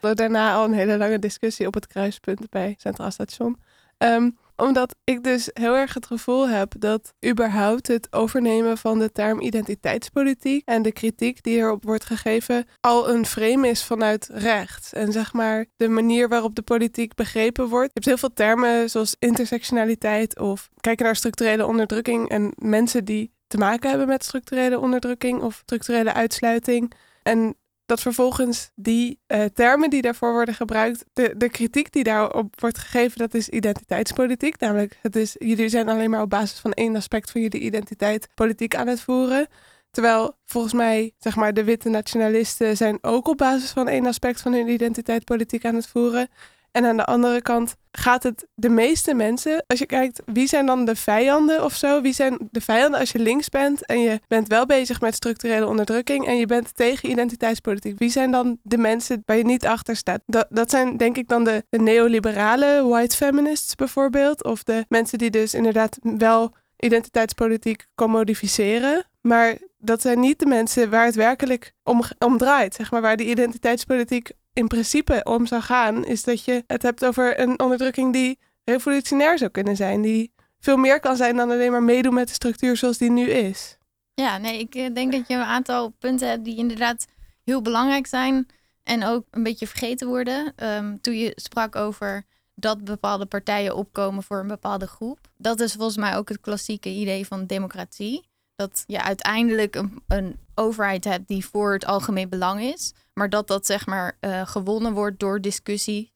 daarna 0.14 0.54
al 0.54 0.64
een 0.64 0.72
hele 0.72 0.96
lange 0.96 1.18
discussie 1.18 1.66
op 1.66 1.74
het 1.74 1.86
kruispunt 1.86 2.50
bij 2.50 2.74
Centraal 2.78 3.10
Station. 3.10 3.60
Ehm, 3.98 4.30
omdat 4.56 4.94
ik 5.04 5.22
dus 5.24 5.50
heel 5.52 5.76
erg 5.76 5.94
het 5.94 6.06
gevoel 6.06 6.48
heb 6.48 6.74
dat 6.78 7.12
überhaupt 7.26 7.86
het 7.86 8.12
overnemen 8.12 8.78
van 8.78 8.98
de 8.98 9.12
term 9.12 9.40
identiteitspolitiek 9.40 10.62
en 10.64 10.82
de 10.82 10.92
kritiek 10.92 11.42
die 11.42 11.56
erop 11.56 11.84
wordt 11.84 12.04
gegeven 12.04 12.66
al 12.80 13.08
een 13.10 13.26
frame 13.26 13.68
is 13.68 13.84
vanuit 13.84 14.28
rechts. 14.32 14.92
En 14.92 15.12
zeg 15.12 15.32
maar 15.32 15.66
de 15.76 15.88
manier 15.88 16.28
waarop 16.28 16.54
de 16.54 16.62
politiek 16.62 17.14
begrepen 17.14 17.68
wordt. 17.68 17.86
Je 17.86 17.90
hebt 17.94 18.06
heel 18.06 18.16
veel 18.16 18.34
termen 18.34 18.90
zoals 18.90 19.16
intersectionaliteit 19.18 20.38
of 20.38 20.70
kijken 20.80 21.04
naar 21.04 21.16
structurele 21.16 21.66
onderdrukking 21.66 22.28
en 22.28 22.52
mensen 22.58 23.04
die 23.04 23.32
te 23.52 23.58
maken 23.58 23.88
hebben 23.88 24.08
met 24.08 24.24
structurele 24.24 24.78
onderdrukking 24.78 25.42
of 25.42 25.60
structurele 25.64 26.12
uitsluiting. 26.12 26.92
En 27.22 27.56
dat 27.86 28.00
vervolgens 28.00 28.70
die 28.74 29.20
uh, 29.26 29.44
termen 29.44 29.90
die 29.90 30.02
daarvoor 30.02 30.32
worden 30.32 30.54
gebruikt, 30.54 31.04
de, 31.12 31.34
de 31.36 31.48
kritiek 31.48 31.92
die 31.92 32.04
daarop 32.04 32.60
wordt 32.60 32.78
gegeven, 32.78 33.18
dat 33.18 33.34
is 33.34 33.48
identiteitspolitiek. 33.48 34.60
Namelijk, 34.60 34.98
het 35.02 35.16
is, 35.16 35.36
jullie 35.38 35.68
zijn 35.68 35.88
alleen 35.88 36.10
maar 36.10 36.22
op 36.22 36.30
basis 36.30 36.58
van 36.58 36.72
één 36.72 36.96
aspect 36.96 37.30
van 37.30 37.40
jullie 37.40 37.60
identiteit 37.60 38.28
politiek 38.34 38.74
aan 38.74 38.86
het 38.86 39.00
voeren. 39.00 39.46
Terwijl 39.90 40.36
volgens 40.44 40.72
mij, 40.72 41.12
zeg 41.18 41.36
maar, 41.36 41.54
de 41.54 41.64
witte 41.64 41.88
nationalisten 41.88 42.76
zijn 42.76 42.98
ook 43.00 43.28
op 43.28 43.36
basis 43.36 43.70
van 43.70 43.88
één 43.88 44.06
aspect 44.06 44.40
van 44.40 44.52
hun 44.52 44.68
identiteit 44.68 45.24
politiek 45.24 45.64
aan 45.64 45.74
het 45.74 45.86
voeren. 45.86 46.28
En 46.72 46.84
aan 46.84 46.96
de 46.96 47.04
andere 47.04 47.42
kant 47.42 47.76
gaat 47.90 48.22
het 48.22 48.46
de 48.54 48.68
meeste 48.68 49.14
mensen, 49.14 49.64
als 49.66 49.78
je 49.78 49.86
kijkt 49.86 50.22
wie 50.26 50.46
zijn 50.46 50.66
dan 50.66 50.84
de 50.84 50.96
vijanden 50.96 51.64
of 51.64 51.74
zo, 51.74 52.00
wie 52.00 52.12
zijn 52.12 52.38
de 52.50 52.60
vijanden 52.60 53.00
als 53.00 53.12
je 53.12 53.18
links 53.18 53.48
bent 53.48 53.86
en 53.86 54.00
je 54.00 54.20
bent 54.28 54.48
wel 54.48 54.66
bezig 54.66 55.00
met 55.00 55.14
structurele 55.14 55.66
onderdrukking 55.66 56.26
en 56.26 56.36
je 56.36 56.46
bent 56.46 56.76
tegen 56.76 57.10
identiteitspolitiek, 57.10 57.98
wie 57.98 58.10
zijn 58.10 58.30
dan 58.30 58.58
de 58.62 58.78
mensen 58.78 59.22
waar 59.26 59.36
je 59.36 59.44
niet 59.44 59.66
achter 59.66 59.96
staat? 59.96 60.20
Dat, 60.26 60.46
dat 60.50 60.70
zijn 60.70 60.96
denk 60.96 61.16
ik 61.16 61.28
dan 61.28 61.44
de, 61.44 61.64
de 61.68 61.78
neoliberale 61.78 62.84
white 62.88 63.16
feminists 63.16 63.74
bijvoorbeeld, 63.74 64.44
of 64.44 64.62
de 64.62 64.84
mensen 64.88 65.18
die 65.18 65.30
dus 65.30 65.54
inderdaad 65.54 65.98
wel 66.02 66.54
identiteitspolitiek 66.78 67.86
commodificeren, 67.94 69.04
maar 69.20 69.56
dat 69.78 70.00
zijn 70.00 70.20
niet 70.20 70.38
de 70.38 70.46
mensen 70.46 70.90
waar 70.90 71.04
het 71.04 71.14
werkelijk 71.14 71.72
om, 71.82 72.02
om 72.18 72.38
draait, 72.38 72.74
zeg 72.74 72.90
maar, 72.90 73.00
waar 73.00 73.16
die 73.16 73.28
identiteitspolitiek 73.28 74.30
in 74.52 74.68
principe 74.68 75.20
om 75.24 75.46
zou 75.46 75.62
gaan, 75.62 76.04
is 76.04 76.24
dat 76.24 76.44
je 76.44 76.64
het 76.66 76.82
hebt 76.82 77.04
over 77.04 77.40
een 77.40 77.60
onderdrukking 77.60 78.12
die 78.12 78.38
revolutionair 78.64 79.38
zou 79.38 79.50
kunnen 79.50 79.76
zijn. 79.76 80.02
Die 80.02 80.32
veel 80.58 80.76
meer 80.76 81.00
kan 81.00 81.16
zijn 81.16 81.36
dan 81.36 81.50
alleen 81.50 81.70
maar 81.70 81.82
meedoen 81.82 82.14
met 82.14 82.28
de 82.28 82.34
structuur 82.34 82.76
zoals 82.76 82.98
die 82.98 83.10
nu 83.10 83.30
is. 83.30 83.78
Ja, 84.14 84.38
nee, 84.38 84.58
ik 84.58 84.74
eh, 84.74 84.94
denk 84.94 85.12
dat 85.12 85.28
je 85.28 85.34
een 85.34 85.42
aantal 85.42 85.88
punten 85.88 86.28
hebt 86.28 86.44
die 86.44 86.56
inderdaad 86.56 87.06
heel 87.44 87.62
belangrijk 87.62 88.06
zijn 88.06 88.46
en 88.82 89.04
ook 89.04 89.24
een 89.30 89.42
beetje 89.42 89.66
vergeten 89.66 90.08
worden. 90.08 90.52
Um, 90.56 91.00
toen 91.00 91.18
je 91.18 91.32
sprak 91.34 91.76
over 91.76 92.24
dat 92.54 92.84
bepaalde 92.84 93.26
partijen 93.26 93.76
opkomen 93.76 94.22
voor 94.22 94.38
een 94.38 94.46
bepaalde 94.46 94.86
groep. 94.86 95.18
Dat 95.36 95.60
is 95.60 95.72
volgens 95.72 95.96
mij 95.96 96.16
ook 96.16 96.28
het 96.28 96.40
klassieke 96.40 96.88
idee 96.88 97.26
van 97.26 97.46
democratie. 97.46 98.28
Dat 98.56 98.84
je 98.86 99.02
uiteindelijk 99.02 99.74
een, 99.74 100.02
een 100.08 100.38
overheid 100.54 101.04
hebt 101.04 101.28
die 101.28 101.46
voor 101.46 101.72
het 101.72 101.86
algemeen 101.86 102.28
belang 102.28 102.60
is. 102.60 102.92
Maar 103.14 103.30
dat 103.30 103.46
dat 103.46 103.66
zeg 103.66 103.86
maar 103.86 104.18
uh, 104.20 104.46
gewonnen 104.46 104.92
wordt 104.92 105.20
door 105.20 105.40
discussie 105.40 106.12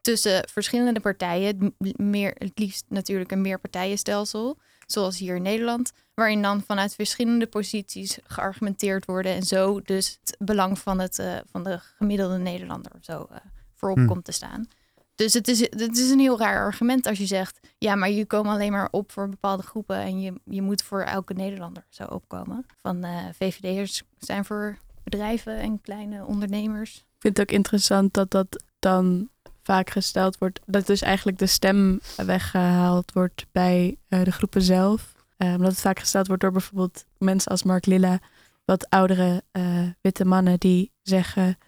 tussen 0.00 0.48
verschillende 0.48 1.00
partijen. 1.00 1.74
Meer, 1.96 2.34
het 2.38 2.58
liefst 2.58 2.84
natuurlijk 2.88 3.30
een 3.30 3.40
meerpartijenstelsel. 3.40 4.58
zoals 4.86 5.18
hier 5.18 5.36
in 5.36 5.42
Nederland, 5.42 5.92
waarin 6.14 6.42
dan 6.42 6.62
vanuit 6.62 6.94
verschillende 6.94 7.46
posities 7.46 8.18
geargumenteerd 8.26 9.04
worden 9.04 9.34
en 9.34 9.42
zo 9.42 9.80
dus 9.80 10.18
het 10.20 10.36
belang 10.38 10.78
van, 10.78 10.98
het, 10.98 11.18
eh, 11.18 11.36
van 11.50 11.64
de 11.64 11.78
gemiddelde 11.96 12.38
Nederlander 12.38 12.92
of 12.94 13.04
zo 13.04 13.26
eh, 13.30 13.36
voorop 13.74 13.98
Hm. 13.98 14.06
komt 14.06 14.24
te 14.24 14.32
staan. 14.32 14.68
Dus 15.14 15.32
het 15.32 15.48
is, 15.48 15.60
het 15.60 15.96
is 15.96 16.10
een 16.10 16.18
heel 16.18 16.38
raar 16.38 16.64
argument 16.64 17.06
als 17.06 17.18
je 17.18 17.26
zegt, 17.26 17.60
ja, 17.78 17.94
maar 17.94 18.10
je 18.10 18.26
komen 18.26 18.52
alleen 18.52 18.72
maar 18.72 18.88
op 18.90 19.12
voor 19.12 19.28
bepaalde 19.28 19.62
groepen 19.62 19.96
en 19.96 20.20
je, 20.20 20.40
je 20.44 20.62
moet 20.62 20.82
voor 20.82 21.02
elke 21.02 21.34
Nederlander 21.34 21.86
zo 21.88 22.04
opkomen. 22.04 22.66
Van 22.82 23.04
eh, 23.04 23.24
VVD'ers 23.32 24.02
zijn 24.18 24.44
voor 24.44 24.78
bedrijven 25.10 25.58
en 25.58 25.80
kleine 25.80 26.24
ondernemers. 26.24 26.96
Ik 26.96 27.22
vind 27.22 27.36
het 27.36 27.48
ook 27.48 27.56
interessant 27.56 28.14
dat 28.14 28.30
dat 28.30 28.62
dan 28.78 29.28
vaak 29.62 29.90
gesteld 29.90 30.38
wordt. 30.38 30.60
Dat 30.66 30.86
dus 30.86 31.02
eigenlijk 31.02 31.38
de 31.38 31.46
stem 31.46 32.00
weggehaald 32.16 33.12
wordt 33.12 33.46
bij 33.52 33.96
eh, 34.08 34.24
de 34.24 34.32
groepen 34.32 34.62
zelf. 34.62 35.14
Omdat 35.38 35.70
het 35.70 35.80
vaak 35.80 35.98
gesteld 35.98 36.26
wordt 36.26 36.42
door 36.42 36.52
bijvoorbeeld 36.52 37.04
mensen 37.18 37.50
als 37.50 37.62
Mark 37.62 37.86
Lilla. 37.86 38.18
Wat 38.64 38.90
oudere 38.90 39.42
eh, 39.52 39.82
witte 40.00 40.24
mannen 40.24 40.58
die 40.58 40.92
zeggen... 41.02 41.58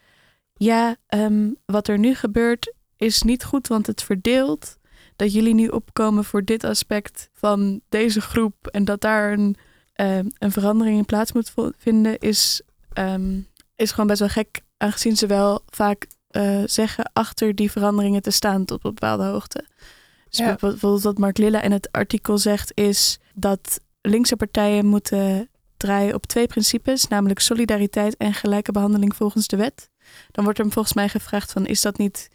Ja, 0.54 0.96
ehm, 1.06 1.50
wat 1.66 1.88
er 1.88 1.98
nu 1.98 2.14
gebeurt 2.14 2.74
is 2.96 3.22
niet 3.22 3.44
goed, 3.44 3.68
want 3.68 3.86
het 3.86 4.02
verdeelt. 4.02 4.78
Dat 5.16 5.32
jullie 5.32 5.54
nu 5.54 5.68
opkomen 5.68 6.24
voor 6.24 6.44
dit 6.44 6.64
aspect 6.64 7.30
van 7.32 7.80
deze 7.88 8.20
groep... 8.20 8.66
en 8.66 8.84
dat 8.84 9.00
daar 9.00 9.32
een, 9.32 9.56
eh, 9.92 10.18
een 10.18 10.52
verandering 10.52 10.98
in 10.98 11.04
plaats 11.04 11.32
moet 11.32 11.52
vinden... 11.78 12.18
is, 12.18 12.62
ehm, 12.98 13.40
is 13.76 13.90
gewoon 13.90 14.06
best 14.06 14.20
wel 14.20 14.28
gek 14.28 14.60
aangezien 14.76 15.16
ze 15.16 15.26
wel 15.26 15.62
vaak 15.66 16.06
eh, 16.28 16.62
zeggen 16.64 17.10
achter 17.12 17.54
die 17.54 17.70
veranderingen 17.70 18.22
te 18.22 18.30
staan 18.30 18.64
tot 18.64 18.84
op 18.84 18.94
bepaalde 18.94 19.24
hoogte. 19.24 19.64
Dus 20.28 20.38
Ja. 20.38 20.56
bijvoorbeeld 20.60 21.02
wat 21.02 21.18
Mark 21.18 21.38
Lilla 21.38 21.62
in 21.62 21.72
het 21.72 21.92
artikel 21.92 22.38
zegt 22.38 22.72
is 22.74 23.18
dat 23.34 23.80
linkse 24.00 24.36
partijen 24.36 24.86
moeten 24.86 25.48
draaien 25.76 26.14
op 26.14 26.26
twee 26.26 26.46
principes, 26.46 27.08
namelijk 27.08 27.40
solidariteit 27.40 28.16
en 28.16 28.34
gelijke 28.34 28.72
behandeling 28.72 29.16
volgens 29.16 29.46
de 29.46 29.56
wet. 29.56 29.90
Dan 30.30 30.44
wordt 30.44 30.58
hem 30.58 30.72
volgens 30.72 30.94
mij 30.94 31.08
gevraagd 31.08 31.52
van 31.52 31.66
is 31.66 31.80
dat 31.80 31.98
niet 31.98 32.28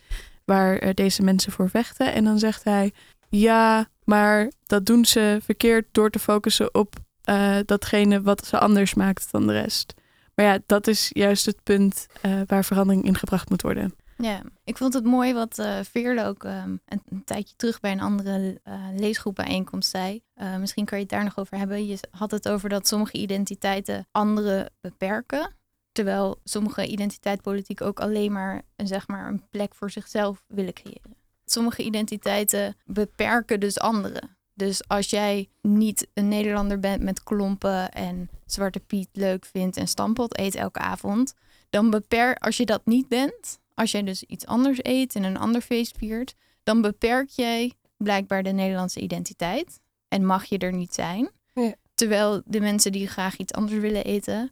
waar 0.45 0.77
eh, 0.77 0.93
deze 0.93 1.21
mensen 1.23 1.51
voor 1.51 1.69
vechten? 1.69 2.13
En 2.13 2.23
dan 2.23 2.39
zegt 2.39 2.63
hij 2.63 2.91
ja, 3.29 3.87
maar 4.03 4.51
dat 4.65 4.85
doen 4.85 5.05
ze 5.05 5.39
verkeerd 5.43 5.85
door 5.91 6.09
te 6.09 6.19
focussen 6.19 6.73
op 6.73 6.95
eh, 7.23 7.57
datgene 7.65 8.21
wat 8.21 8.45
ze 8.45 8.59
anders 8.59 8.93
maakt 8.93 9.31
dan 9.31 9.47
de 9.47 9.53
rest. 9.53 9.93
Maar 10.35 10.45
ja, 10.45 10.59
dat 10.65 10.87
is 10.87 11.09
juist 11.13 11.45
het 11.45 11.63
punt 11.63 12.07
eh, 12.21 12.41
waar 12.45 12.65
verandering 12.65 13.05
in 13.05 13.17
gebracht 13.17 13.49
moet 13.49 13.61
worden. 13.61 13.95
Ja, 14.17 14.41
ik 14.63 14.77
vond 14.77 14.93
het 14.93 15.03
mooi 15.03 15.33
wat 15.33 15.59
eh 15.59 15.79
Veerle 15.91 16.25
ook 16.25 16.43
ehm, 16.43 16.75
een, 16.85 17.23
tijdje 17.25 17.55
terug 17.55 17.79
bij 17.79 17.91
een 17.91 18.01
andere 18.01 18.61
leesgroepbijeenkomst 18.95 19.89
zei. 19.89 20.21
Misschien 20.59 20.85
kan 20.85 20.97
je 20.97 21.03
het 21.03 21.13
daar 21.13 21.23
nog 21.23 21.37
over 21.37 21.57
hebben. 21.57 21.87
Je 21.87 21.97
had 22.11 22.31
het 22.31 22.49
over 22.49 22.69
dat 22.69 22.87
sommige 22.87 23.17
identiteiten 23.17 24.07
anderen 24.11 24.69
beperken. 24.81 25.51
Terwijl 25.91 26.39
sommige 26.43 26.87
identiteitspolitiek 26.87 27.81
ook 27.81 27.99
alleen 27.99 28.31
maar 28.31 28.61
zeg 28.75 29.07
maar 29.07 29.27
een 29.27 29.49
plek 29.49 29.75
voor 29.75 29.89
zichzelf 29.91 30.43
willen 30.47 30.73
creëren. 30.73 31.15
Sommige 31.45 31.83
identiteiten 31.83 32.75
beperken 32.85 33.59
dus 33.59 33.79
anderen. 33.79 34.37
Dus 34.53 34.87
als 34.87 35.09
jij 35.09 35.49
niet 35.61 36.07
een 36.13 36.27
Nederlander 36.27 36.79
bent 36.79 37.01
met 37.03 37.23
klompen 37.23 37.91
en 37.91 38.29
Zwarte 38.45 38.79
Piet 38.79 39.09
leuk 39.13 39.45
vindt 39.45 39.77
en 39.77 39.87
stampot 39.87 40.37
eet 40.39 40.55
elke 40.55 40.79
avond, 40.79 41.33
dan 41.69 41.89
beperk 41.89 42.37
als 42.43 42.57
je 42.57 42.65
dat 42.65 42.85
niet 42.85 43.07
bent, 43.07 43.59
als 43.73 43.91
jij 43.91 44.03
dus 44.03 44.23
iets 44.23 44.45
anders 44.45 44.79
eet 44.81 45.15
en 45.15 45.23
een 45.23 45.37
ander 45.37 45.61
feest 45.61 45.97
viert, 45.97 46.35
dan 46.63 46.81
beperk 46.81 47.29
jij 47.29 47.73
blijkbaar 47.97 48.43
de 48.43 48.51
Nederlandse 48.51 48.99
identiteit 48.99 49.79
en 50.07 50.25
mag 50.25 50.45
je 50.45 50.57
er 50.57 50.73
niet 50.73 50.93
zijn. 50.93 51.29
Ja. 51.53 51.73
Terwijl 51.93 52.41
de 52.45 52.59
mensen 52.59 52.91
die 52.91 53.07
graag 53.07 53.37
iets 53.37 53.53
anders 53.53 53.79
willen 53.79 54.03
eten, 54.03 54.51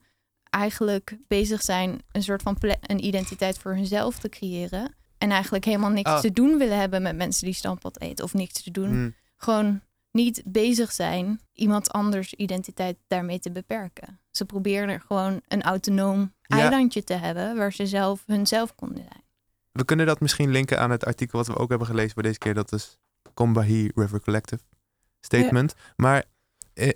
eigenlijk 0.50 1.18
bezig 1.28 1.62
zijn 1.62 2.02
een 2.12 2.24
soort 2.24 2.42
van 2.42 2.58
ple- 2.58 2.78
een 2.82 3.06
identiteit 3.06 3.58
voor 3.58 3.74
hunzelf 3.76 4.20
te 4.20 4.30
creëren. 4.30 4.96
En 5.18 5.32
eigenlijk 5.32 5.66
helemaal 5.66 5.90
niks 5.90 6.10
Ah. 6.10 6.20
te 6.20 6.32
doen 6.32 6.58
willen 6.58 6.78
hebben 6.80 7.02
met 7.02 7.16
mensen 7.16 7.46
die 7.46 7.54
stampot 7.54 8.02
eten 8.02 8.26
of 8.26 8.34
niks 8.34 8.64
te 8.64 8.72
doen. 8.72 8.90
Hm. 8.90 9.10
Gewoon 9.38 9.82
niet 10.12 10.42
bezig 10.46 10.92
zijn 10.92 11.40
iemand 11.54 11.92
anders 11.92 12.34
identiteit 12.34 12.98
daarmee 13.08 13.40
te 13.40 13.52
beperken. 13.52 14.20
Ze 14.32 14.46
proberen 14.46 14.90
er 14.90 15.02
gewoon 15.08 15.42
een 15.48 15.62
autonoom 15.62 16.34
Ja. 16.42 16.58
eilandje 16.60 17.04
te 17.04 17.14
hebben 17.14 17.58
waar 17.58 17.74
ze 17.74 17.86
zelf 17.86 18.24
hunzelf 18.26 18.76
konden 18.76 19.04
zijn. 19.04 19.24
We 19.72 19.86
kunnen 19.86 20.06
dat 20.06 20.20
misschien 20.20 20.52
linken 20.52 20.80
aan 20.80 20.92
het 20.92 21.06
artikel 21.06 21.38
wat 21.38 21.48
we 21.48 21.56
ook 21.58 21.70
hebben 21.70 21.88
gelezen 21.88 22.14
voor 22.14 22.24
deze 22.24 22.38
keer. 22.38 22.54
Dat 22.54 22.72
is 22.72 23.00
Combahee 23.34 23.92
River 23.96 24.22
Collective 24.22 24.62
Statement. 25.22 25.74
Maar, 25.96 26.24
eh, 26.74 26.90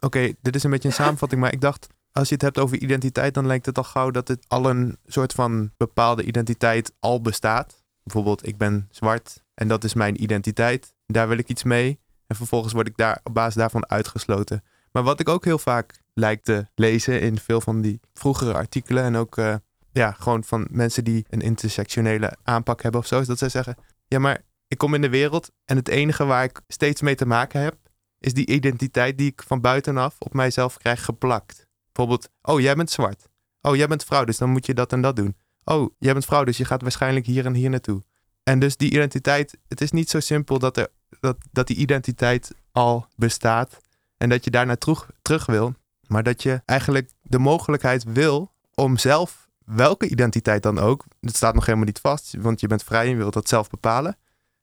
oké, 0.00 0.32
dit 0.42 0.54
is 0.54 0.62
een 0.62 0.70
beetje 0.70 0.88
een 0.88 0.94
samenvatting. 1.04 1.40
Maar 1.40 1.52
ik 1.52 1.60
dacht, 1.60 1.86
als 2.12 2.28
je 2.28 2.34
het 2.34 2.42
hebt 2.42 2.58
over 2.58 2.78
identiteit, 2.78 3.34
dan 3.34 3.46
lijkt 3.46 3.66
het 3.66 3.78
al 3.78 3.84
gauw 3.84 4.10
dat 4.10 4.28
het 4.28 4.44
al 4.48 4.70
een 4.70 4.98
soort 5.06 5.32
van 5.32 5.70
bepaalde 5.76 6.22
identiteit 6.24 6.92
al 7.00 7.20
bestaat. 7.20 7.82
Bijvoorbeeld, 8.02 8.46
ik 8.46 8.56
ben 8.56 8.88
zwart 8.90 9.42
en 9.54 9.68
dat 9.68 9.84
is 9.84 9.94
mijn 9.94 10.22
identiteit. 10.22 10.94
Daar 11.06 11.28
wil 11.28 11.38
ik 11.38 11.48
iets 11.48 11.62
mee. 11.62 12.00
En 12.26 12.36
vervolgens 12.36 12.72
word 12.72 12.86
ik 12.86 12.96
daar 12.96 13.20
op 13.22 13.34
basis 13.34 13.54
daarvan 13.54 13.88
uitgesloten. 13.90 14.64
Maar 14.92 15.02
wat 15.02 15.20
ik 15.20 15.28
ook 15.28 15.44
heel 15.44 15.58
vaak 15.58 16.00
lijkt 16.14 16.44
te 16.44 16.66
lezen 16.74 17.20
in 17.20 17.38
veel 17.38 17.60
van 17.60 17.80
die 17.80 18.00
vroegere 18.14 18.54
artikelen 18.54 19.04
en 19.04 19.16
ook 19.16 19.36
eh, 19.36 19.54
ja, 19.92 20.12
gewoon 20.12 20.44
van 20.44 20.66
mensen 20.70 21.04
die 21.04 21.26
een 21.28 21.40
intersectionele 21.40 22.36
aanpak 22.42 22.82
hebben 22.82 23.00
of 23.00 23.06
zo, 23.06 23.20
is 23.20 23.26
dat 23.26 23.38
zij 23.38 23.48
zeggen: 23.48 23.76
Ja, 24.08 24.18
maar 24.18 24.42
ik 24.68 24.78
kom 24.78 24.94
in 24.94 25.00
de 25.00 25.08
wereld 25.08 25.50
en 25.64 25.76
het 25.76 25.88
enige 25.88 26.24
waar 26.24 26.44
ik 26.44 26.60
steeds 26.68 27.00
mee 27.00 27.14
te 27.14 27.26
maken 27.26 27.60
heb, 27.60 27.76
is 28.18 28.34
die 28.34 28.46
identiteit 28.46 29.18
die 29.18 29.30
ik 29.30 29.42
van 29.46 29.60
buitenaf 29.60 30.16
op 30.18 30.34
mijzelf 30.34 30.76
krijg 30.76 31.04
geplakt. 31.04 31.66
Bijvoorbeeld: 31.92 32.28
Oh, 32.42 32.60
jij 32.60 32.74
bent 32.74 32.90
zwart. 32.90 33.28
Oh, 33.60 33.76
jij 33.76 33.86
bent 33.86 34.04
vrouw, 34.04 34.24
dus 34.24 34.38
dan 34.38 34.50
moet 34.50 34.66
je 34.66 34.74
dat 34.74 34.92
en 34.92 35.00
dat 35.00 35.16
doen. 35.16 35.36
Oh, 35.64 35.94
jij 35.98 36.12
bent 36.12 36.24
vrouw, 36.24 36.44
dus 36.44 36.56
je 36.56 36.64
gaat 36.64 36.82
waarschijnlijk 36.82 37.26
hier 37.26 37.46
en 37.46 37.54
hier 37.54 37.70
naartoe. 37.70 38.02
En 38.42 38.58
dus 38.58 38.76
die 38.76 38.90
identiteit, 38.90 39.58
het 39.68 39.80
is 39.80 39.90
niet 39.90 40.10
zo 40.10 40.20
simpel 40.20 40.58
dat, 40.58 40.76
er, 40.76 40.88
dat, 41.20 41.36
dat 41.52 41.66
die 41.66 41.76
identiteit 41.76 42.54
al 42.72 43.06
bestaat 43.16 43.78
en 44.16 44.28
dat 44.28 44.44
je 44.44 44.50
daar 44.50 44.66
naar 44.66 44.78
terug, 44.78 45.10
terug 45.22 45.46
wil, 45.46 45.74
maar 46.06 46.22
dat 46.22 46.42
je 46.42 46.62
eigenlijk 46.64 47.10
de 47.22 47.38
mogelijkheid 47.38 48.04
wil 48.04 48.52
om 48.74 48.96
zelf 48.96 49.48
welke 49.64 50.08
identiteit 50.08 50.62
dan 50.62 50.78
ook, 50.78 51.04
dat 51.20 51.36
staat 51.36 51.54
nog 51.54 51.66
helemaal 51.66 51.86
niet 51.86 52.00
vast, 52.00 52.34
want 52.38 52.60
je 52.60 52.66
bent 52.66 52.82
vrij 52.82 53.04
en 53.04 53.10
je 53.10 53.16
wilt 53.16 53.32
dat 53.32 53.48
zelf 53.48 53.70
bepalen, 53.70 54.16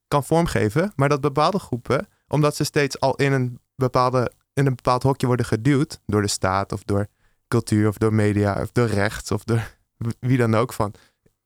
kan 0.08 0.24
vormgeven. 0.24 0.92
Maar 0.96 1.10
dat 1.10 1.22
bepaalde 1.22 1.60
groepen, 1.60 2.08
omdat 2.28 2.56
ze 2.56 2.64
steeds 2.64 3.00
al 3.00 3.16
in 3.16 3.32
een, 3.32 3.60
bepaalde, 3.76 4.32
in 4.54 4.66
een 4.66 4.76
bepaald 4.76 5.04
hokje 5.04 5.28
worden 5.28 5.46
geduwd 5.46 6.00
door 6.06 6.22
de 6.22 6.28
staat 6.28 6.72
of 6.72 6.84
door 6.84 7.08
cultuur 7.48 7.88
of 7.88 7.98
door 7.98 8.14
media 8.14 8.62
of 8.62 8.72
door 8.72 8.88
rechts 8.88 9.32
of 9.32 9.44
door 9.44 9.78
wie 10.20 10.38
dan 10.38 10.56
ook 10.56 10.74
van 10.74 10.94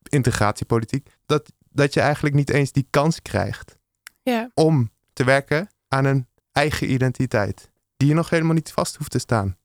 integratiepolitiek, 0.10 1.10
dat, 1.26 1.52
dat 1.70 1.94
je 1.94 2.00
eigenlijk 2.00 2.36
niet 2.36 2.50
eens 2.50 2.72
die 2.72 2.88
kans 2.90 3.22
krijgt 3.22 3.78
Ja, 4.22 4.50
om 4.54 4.92
te 5.14 5.24
werken 5.24 5.70
aan 5.88 6.06
een 6.06 6.28
eigen 6.52 6.92
identiteit, 6.92 7.72
die 7.98 8.08
je 8.08 8.14
nog 8.14 8.30
helemaal 8.30 8.54
niet 8.54 8.72
vast 8.72 8.96
hoeft 8.96 9.12
te 9.12 9.20
staan. 9.20 9.58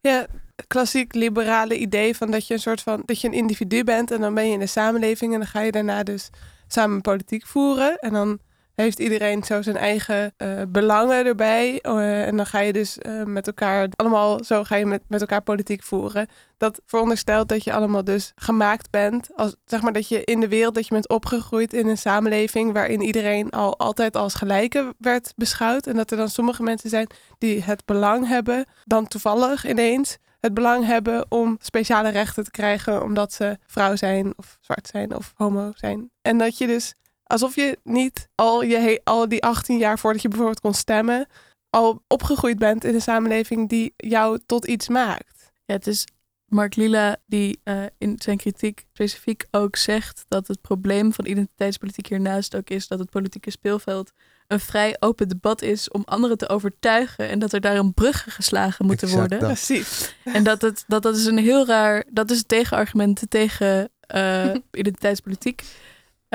ja 0.00 0.26
klassiek 0.66 1.14
liberale 1.14 1.78
idee 1.78 2.16
van 2.16 2.30
dat 2.30 2.46
je 2.46 2.54
een 2.54 2.60
soort 2.60 2.82
van 2.82 3.02
dat 3.04 3.20
je 3.20 3.28
een 3.28 3.34
individu 3.34 3.84
bent 3.84 4.10
en 4.10 4.20
dan 4.20 4.34
ben 4.34 4.46
je 4.46 4.52
in 4.52 4.58
de 4.58 4.66
samenleving 4.66 5.32
en 5.32 5.38
dan 5.38 5.48
ga 5.48 5.60
je 5.60 5.72
daarna 5.72 6.02
dus 6.02 6.30
samen 6.66 7.00
politiek 7.00 7.46
voeren 7.46 7.98
en 7.98 8.12
dan 8.12 8.38
heeft 8.76 8.98
iedereen 8.98 9.44
zo 9.44 9.62
zijn 9.62 9.76
eigen 9.76 10.32
eh, 10.36 10.62
belangen 10.68 11.26
erbij 11.26 11.80
eh, 11.80 12.26
en 12.26 12.36
dan 12.36 12.46
ga 12.46 12.58
je 12.60 12.72
dus 12.72 12.98
eh, 12.98 13.22
met 13.22 13.46
elkaar 13.46 13.88
allemaal 13.96 14.44
zo 14.44 14.64
ga 14.64 14.76
je 14.76 14.86
met, 14.86 15.02
met 15.08 15.20
elkaar 15.20 15.42
politiek 15.42 15.82
voeren. 15.82 16.28
Dat 16.56 16.80
veronderstelt 16.86 17.48
dat 17.48 17.64
je 17.64 17.72
allemaal 17.72 18.04
dus 18.04 18.32
gemaakt 18.34 18.90
bent 18.90 19.28
als 19.34 19.56
zeg 19.64 19.82
maar 19.82 19.92
dat 19.92 20.08
je 20.08 20.24
in 20.24 20.40
de 20.40 20.48
wereld 20.48 20.74
dat 20.74 20.86
je 20.86 20.94
bent 20.94 21.08
opgegroeid 21.08 21.72
in 21.72 21.88
een 21.88 21.98
samenleving 21.98 22.72
waarin 22.72 23.00
iedereen 23.00 23.50
al 23.50 23.78
altijd 23.78 24.16
als 24.16 24.34
gelijke 24.34 24.94
werd 24.98 25.32
beschouwd 25.36 25.86
en 25.86 25.96
dat 25.96 26.10
er 26.10 26.16
dan 26.16 26.28
sommige 26.28 26.62
mensen 26.62 26.90
zijn 26.90 27.06
die 27.38 27.62
het 27.62 27.84
belang 27.84 28.28
hebben 28.28 28.64
dan 28.84 29.06
toevallig 29.06 29.68
ineens 29.68 30.18
het 30.40 30.54
belang 30.54 30.86
hebben 30.86 31.26
om 31.28 31.56
speciale 31.60 32.08
rechten 32.08 32.44
te 32.44 32.50
krijgen 32.50 33.02
omdat 33.02 33.32
ze 33.32 33.58
vrouw 33.66 33.96
zijn 33.96 34.32
of 34.36 34.58
zwart 34.60 34.86
zijn 34.86 35.16
of 35.16 35.32
homo 35.36 35.72
zijn. 35.74 36.10
En 36.22 36.38
dat 36.38 36.58
je 36.58 36.66
dus 36.66 36.94
alsof 37.26 37.54
je 37.54 37.78
niet 37.82 38.28
al, 38.34 38.62
je, 38.62 39.00
al 39.04 39.28
die 39.28 39.42
18 39.42 39.78
jaar 39.78 39.98
voordat 39.98 40.22
je 40.22 40.28
bijvoorbeeld 40.28 40.60
kon 40.60 40.74
stemmen, 40.74 41.26
al 41.70 42.02
opgegroeid 42.08 42.58
bent 42.58 42.84
in 42.84 42.94
een 42.94 43.00
samenleving 43.00 43.68
die 43.68 43.94
jou 43.96 44.40
tot 44.46 44.66
iets 44.66 44.88
maakt. 44.88 45.52
Ja, 45.64 45.74
het 45.74 45.86
is 45.86 46.04
Mark 46.46 46.76
Lila 46.76 47.16
die 47.26 47.60
eh, 47.64 47.82
in 47.98 48.14
zijn 48.18 48.36
kritiek 48.36 48.84
specifiek 48.92 49.46
ook 49.50 49.76
zegt 49.76 50.24
dat 50.28 50.48
het 50.48 50.60
probleem 50.60 51.12
van 51.12 51.26
identiteitspolitiek 51.26 52.06
hiernaast 52.06 52.56
ook 52.56 52.70
is 52.70 52.88
dat 52.88 52.98
het 52.98 53.10
politieke 53.10 53.50
speelveld 53.50 54.12
een 54.46 54.60
vrij 54.60 54.96
open 55.00 55.28
debat 55.28 55.62
is 55.62 55.90
om 55.90 56.02
anderen 56.04 56.38
te 56.38 56.48
overtuigen 56.48 57.28
en 57.28 57.38
dat 57.38 57.52
er 57.52 57.60
daarom 57.60 57.94
bruggen 57.94 58.32
geslagen 58.32 58.86
moeten 58.86 59.08
Exact 59.08 59.28
worden. 59.28 59.48
dat. 59.48 59.64
Precies. 59.64 60.14
En 60.24 60.44
dat, 60.44 60.62
het, 60.62 60.84
dat 60.86 61.02
dat 61.02 61.16
is 61.16 61.24
een 61.24 61.38
heel 61.38 61.66
raar, 61.66 62.04
dat 62.10 62.30
is 62.30 62.38
het 62.38 62.48
tegenargument 62.48 63.22
tegen 63.28 63.90
eh, 64.00 64.54
identiteitspolitiek. 64.80 65.64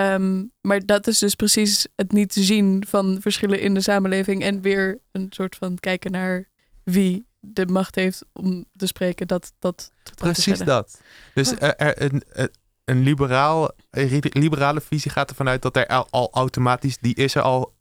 Ehm, 0.02 0.44
maar 0.62 0.86
dat 0.86 1.08
is 1.08 1.20
dus 1.20 1.36
precies 1.36 1.88
het 1.96 2.12
niet 2.12 2.34
zien 2.34 2.86
van 2.88 3.18
verschillen 3.22 3.60
in 3.60 3.74
de 3.74 3.82
samenleving. 3.82 4.44
En 4.44 4.62
weer 4.62 5.02
een 5.12 5.28
soort 5.30 5.56
van 5.56 5.78
kijken 5.80 6.12
naar 6.12 6.50
wie 6.84 7.26
de 7.40 7.66
macht 7.66 7.96
heeft 7.96 8.26
om 8.34 8.66
te 8.76 8.88
spreken. 8.88 9.28
Dat, 9.28 9.54
dat 9.60 9.92
Precies 10.16 10.60
dat. 10.60 11.02
Dus 11.34 11.52
er, 11.52 11.76
er- 11.76 12.02
een, 12.02 12.24
een- 12.30 12.52
een, 12.86 13.04
liberaal, 13.04 13.72
een 13.90 14.22
liberale 14.32 14.82
visie 14.82 15.12
gaat 15.12 15.30
ervan 15.30 15.48
uit 15.48 15.62
dat 15.62 15.76
er 15.78 15.88
al, 15.88 16.08
al 16.12 16.30
automatisch, 16.34 16.98
die 16.98 17.16
is 17.16 17.36
er 17.36 17.42
al 17.42 17.74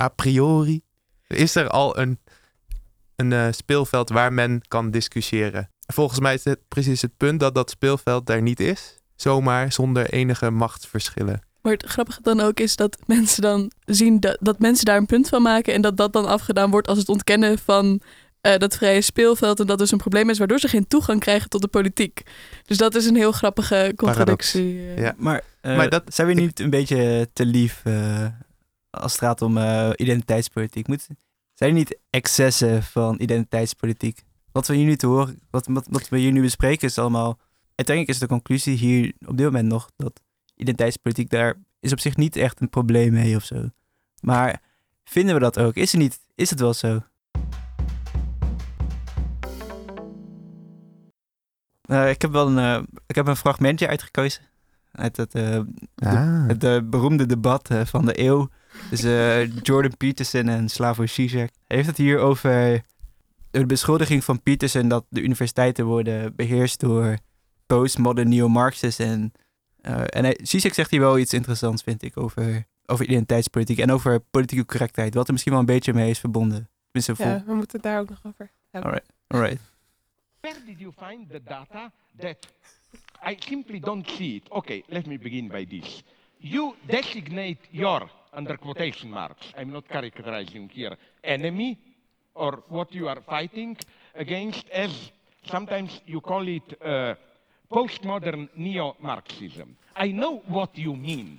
a 0.00 0.08
priori, 0.08 0.82
is 1.26 1.54
er 1.54 1.68
al 1.68 1.98
een, 1.98 2.18
een 3.16 3.32
eh, 3.32 3.46
speelveld 3.50 4.08
waar 4.08 4.32
men 4.32 4.60
kan 4.68 4.90
discussiëren. 4.90 5.70
Volgens 5.86 6.20
mij 6.20 6.34
is 6.34 6.44
het 6.44 6.68
precies 6.68 7.02
het 7.02 7.16
punt 7.16 7.40
dat 7.40 7.54
dat 7.54 7.70
speelveld 7.70 8.26
daar 8.26 8.42
niet 8.42 8.60
is, 8.60 8.98
zomaar 9.22 9.72
zonder 9.72 10.10
enige 10.10 10.50
machtsverschillen. 10.50 11.40
Maar 11.62 11.72
het 11.72 11.86
grappige 11.86 12.22
dan 12.22 12.40
ook 12.40 12.60
is 12.60 12.76
dat 12.76 12.98
mensen 13.06 13.42
dan 13.42 13.70
zien 13.84 14.20
dat, 14.20 14.36
dat 14.40 14.58
mensen 14.58 14.84
daar 14.84 14.96
een 14.96 15.06
punt 15.06 15.28
van 15.28 15.42
maken. 15.42 15.74
En 15.74 15.80
dat 15.80 15.96
dat 15.96 16.12
dan 16.12 16.26
afgedaan 16.26 16.70
wordt 16.70 16.88
als 16.88 16.98
het 16.98 17.08
ontkennen 17.08 17.58
van 17.58 18.00
eh, 18.40 18.56
dat 18.56 18.76
vrije 18.76 19.00
speelveld. 19.00 19.60
En 19.60 19.66
dat 19.66 19.78
dus 19.78 19.90
een 19.92 19.98
probleem 19.98 20.30
is 20.30 20.38
waardoor 20.38 20.58
ze 20.58 20.68
geen 20.68 20.86
toegang 20.88 21.20
krijgen 21.20 21.48
tot 21.48 21.60
de 21.60 21.68
politiek. 21.68 22.22
Dus 22.64 22.76
dat 22.76 22.94
is 22.94 23.06
een 23.06 23.16
heel 23.16 23.32
grappige 23.32 23.92
contradictie. 23.96 24.78
eh. 24.78 24.98
Ja. 24.98 25.14
Maar, 25.16 25.42
eh, 25.60 25.76
Maar 25.76 25.88
dat- 25.90 26.14
zijn 26.14 26.26
we 26.26 26.32
niet 26.34 26.60
een 26.60 26.70
beetje 26.70 27.28
te 27.32 27.46
lief 27.46 27.80
eh, 27.84 28.26
als 28.90 29.12
het 29.12 29.20
gaat 29.20 29.42
om 29.42 29.56
eh, 29.58 29.90
identiteitspolitiek? 29.96 30.86
Moet, 30.88 31.06
zijn 31.54 31.70
er 31.70 31.76
niet 31.76 31.98
excessen 32.10 32.82
van 32.82 33.14
identiteitspolitiek? 33.18 34.22
Wat 34.52 34.66
we 34.66 34.74
hier 34.74 34.86
nu 34.86 34.96
te 34.96 35.06
horen, 35.06 35.38
wat, 35.50 35.66
wat, 35.70 35.86
wat 35.90 36.08
we 36.08 36.18
hier 36.18 36.32
nu 36.32 36.40
bespreken 36.40 36.88
is 36.88 36.98
allemaal... 36.98 37.38
Uiteindelijk 37.80 38.16
is 38.16 38.28
de 38.28 38.34
conclusie 38.34 38.76
hier 38.76 39.12
op 39.26 39.36
dit 39.36 39.46
moment 39.46 39.68
nog 39.68 39.90
dat 39.96 40.20
identiteitspolitiek 40.54 41.30
daar 41.30 41.54
is 41.80 41.92
op 41.92 42.00
zich 42.00 42.16
niet 42.16 42.36
echt 42.36 42.60
een 42.60 42.68
probleem 42.68 43.12
mee 43.12 43.36
of 43.36 43.44
zo. 43.44 43.68
Maar 44.20 44.62
vinden 45.04 45.34
we 45.34 45.40
dat 45.40 45.58
ook? 45.58 45.74
Is 45.74 45.92
het, 45.92 46.00
niet, 46.00 46.20
is 46.34 46.50
het 46.50 46.60
wel 46.60 46.74
zo? 46.74 47.02
Eh, 51.80 52.10
ik 52.10 52.22
heb 52.22 52.30
wel 52.30 52.46
een, 52.46 52.58
eh, 52.58 52.82
ik 53.06 53.14
heb 53.14 53.26
een 53.26 53.36
fragmentje 53.36 53.88
uitgekozen 53.88 54.42
uit 54.92 55.16
het, 55.16 55.34
eh, 55.34 55.60
Ah. 55.94 56.46
het 56.46 56.90
beroemde 56.90 57.26
debat 57.26 57.68
van 57.84 58.06
de 58.06 58.20
eeuw 58.20 58.48
tussen 58.90 59.54
Jordan 59.62 59.96
Peterson 59.96 60.48
en 60.48 60.68
Slavoj 60.68 61.06
Žižek. 61.06 61.50
Hij 61.66 61.76
heeft 61.76 61.88
het 61.88 61.96
hier 61.96 62.18
over 62.18 62.82
de 63.50 63.66
beschuldiging 63.66 64.24
van 64.24 64.42
Peterson 64.42 64.88
dat 64.88 65.04
de 65.08 65.22
universiteiten 65.22 65.84
worden 65.84 66.34
beheerst 66.36 66.80
door 66.80 67.18
postmodern 67.76 68.28
neo-Marxists. 68.28 68.98
En, 68.98 69.32
eh 69.80 70.02
en 70.06 70.24
hij, 70.24 70.38
Zizek 70.42 70.74
zegt 70.74 70.90
hier 70.90 71.00
wel 71.00 71.18
iets 71.18 71.32
interessants, 71.32 71.82
vind 71.82 72.02
ik, 72.02 72.16
over, 72.16 72.66
over 72.86 73.04
identiteitspolitiek 73.04 73.78
en 73.78 73.90
over 73.90 74.20
politieke 74.20 74.66
correctheid. 74.66 75.14
Wat 75.14 75.26
er 75.26 75.32
misschien 75.32 75.52
wel 75.52 75.60
een 75.60 75.66
beetje 75.66 75.92
mee 75.92 76.10
is 76.10 76.18
verbonden. 76.18 76.68
Tenminste. 76.90 77.24
Ja, 77.24 77.42
we 77.46 77.54
moeten 77.54 77.76
het 77.76 77.82
daar 77.82 78.00
ook 78.00 78.08
nog 78.08 78.20
over 78.26 78.50
hebben. 78.70 78.90
Alright. 78.90 79.12
Alright. 79.26 79.60
Where 80.40 80.64
did 80.66 80.78
you 80.78 80.92
find 81.06 81.30
the 81.30 81.42
data 81.42 81.92
that 82.18 82.36
I 83.30 83.36
simply 83.38 83.80
don't 83.80 84.08
see 84.08 84.34
it? 84.34 84.50
Okay, 84.50 84.82
let 84.86 85.06
me 85.06 85.18
begin 85.18 85.48
by 85.48 85.66
this. 85.66 86.02
You 86.36 86.74
designate 86.86 87.58
your, 87.70 88.10
under 88.36 88.58
quotation 88.58 89.10
marks, 89.10 89.52
I'm 89.58 89.70
not 89.70 89.84
characterizing 89.86 90.70
here, 90.74 90.96
enemy 91.20 91.78
or 92.32 92.62
what 92.68 92.92
you 92.92 93.08
are 93.08 93.20
fighting 93.20 93.76
against 94.14 94.68
as 94.70 95.12
sometimes 95.42 96.00
you 96.06 96.20
call 96.20 96.48
it 96.48 96.62
uh, 96.82 97.14
postmodern 97.70 98.48
neo-Marxism. 98.56 99.76
I 99.96 100.12
know 100.12 100.42
what 100.46 100.76
you 100.76 100.96
mean 100.96 101.38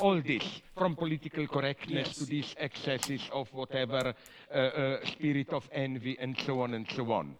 all 0.00 0.20
this, 0.20 0.62
from 0.76 0.96
political 0.96 1.46
correctness 1.46 2.16
to 2.16 2.24
these 2.24 2.54
excesses 2.58 3.20
of 3.32 3.52
whatever 3.52 4.14
uh, 4.52 4.56
uh, 4.56 5.06
spirit 5.06 5.52
of 5.52 5.68
envy 5.72 6.16
and 6.18 6.36
so 6.46 6.62
on 6.62 6.74
and 6.74 6.86
so 6.96 7.12
on. 7.12 7.34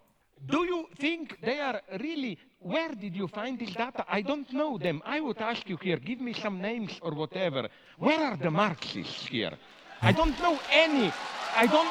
Do 0.47 0.65
you 0.65 0.87
think 0.99 1.39
they 1.43 1.59
are 1.61 1.81
really? 2.01 2.39
Where 2.61 2.95
did 2.95 3.15
you 3.15 3.29
find 3.29 3.59
this 3.59 3.75
data? 3.75 4.05
I 4.09 4.23
don't 4.23 4.51
know 4.53 4.79
them. 4.79 5.03
I 5.05 5.21
would 5.21 5.39
ask 5.39 5.69
you 5.69 5.77
here, 5.77 5.97
give 5.97 6.21
me 6.21 6.33
some 6.33 6.61
names 6.61 6.99
or 7.03 7.13
whatever. 7.13 7.69
Where 7.99 8.21
are 8.21 8.37
the 8.37 8.51
Marxists 8.51 9.27
here? 9.27 9.53
I 10.03 10.13
don't 10.13 10.39
know 10.41 10.59
any. 10.71 11.13
I 11.55 11.67
don't. 11.67 11.89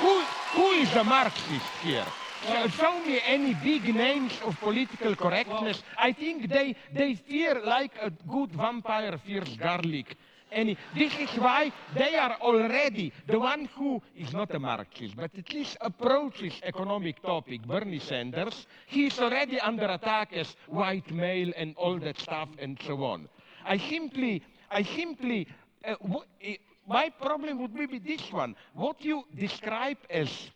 who, 0.00 0.22
who 0.56 0.70
is 0.80 0.94
a 0.96 1.04
Marxist 1.04 1.72
here? 1.82 2.06
Uh, 2.44 2.68
show 2.68 2.98
me 3.06 3.20
any 3.24 3.54
big 3.54 3.94
names 3.94 4.32
of 4.44 4.58
political 4.58 5.14
correctness. 5.14 5.82
I 5.96 6.12
think 6.12 6.48
they, 6.48 6.74
they 6.92 7.14
fear 7.14 7.62
like 7.64 7.92
a 8.02 8.10
good 8.10 8.50
vampire 8.50 9.16
fears 9.24 9.56
garlic. 9.56 10.16
And 10.50 10.76
this 10.94 11.16
is 11.18 11.30
why 11.38 11.72
they 11.94 12.16
are 12.16 12.36
already 12.40 13.12
the 13.28 13.38
one 13.38 13.66
who 13.76 14.02
is 14.16 14.32
not 14.32 14.52
a 14.54 14.58
Marxist, 14.58 15.16
but 15.16 15.30
at 15.38 15.52
least 15.52 15.76
approaches 15.80 16.54
economic 16.64 17.22
topic, 17.22 17.62
Bernie 17.62 18.00
Sanders. 18.00 18.66
He 18.86 19.06
is 19.06 19.20
already 19.20 19.60
under 19.60 19.86
attack 19.86 20.32
as 20.32 20.56
white 20.66 21.10
male 21.12 21.52
and 21.56 21.76
all 21.76 21.98
that 22.00 22.18
stuff 22.18 22.48
and 22.58 22.76
so 22.84 23.02
on. 23.04 23.28
I 23.64 23.78
simply, 23.78 24.42
I 24.68 24.82
simply, 24.82 25.46
uh, 25.84 25.94
eh, 26.42 26.56
my 26.88 27.08
problem 27.08 27.60
would 27.60 27.74
be 27.74 27.98
this 28.00 28.32
one. 28.32 28.56
What 28.74 29.02
you 29.04 29.22
describe 29.38 29.98
as 30.10 30.50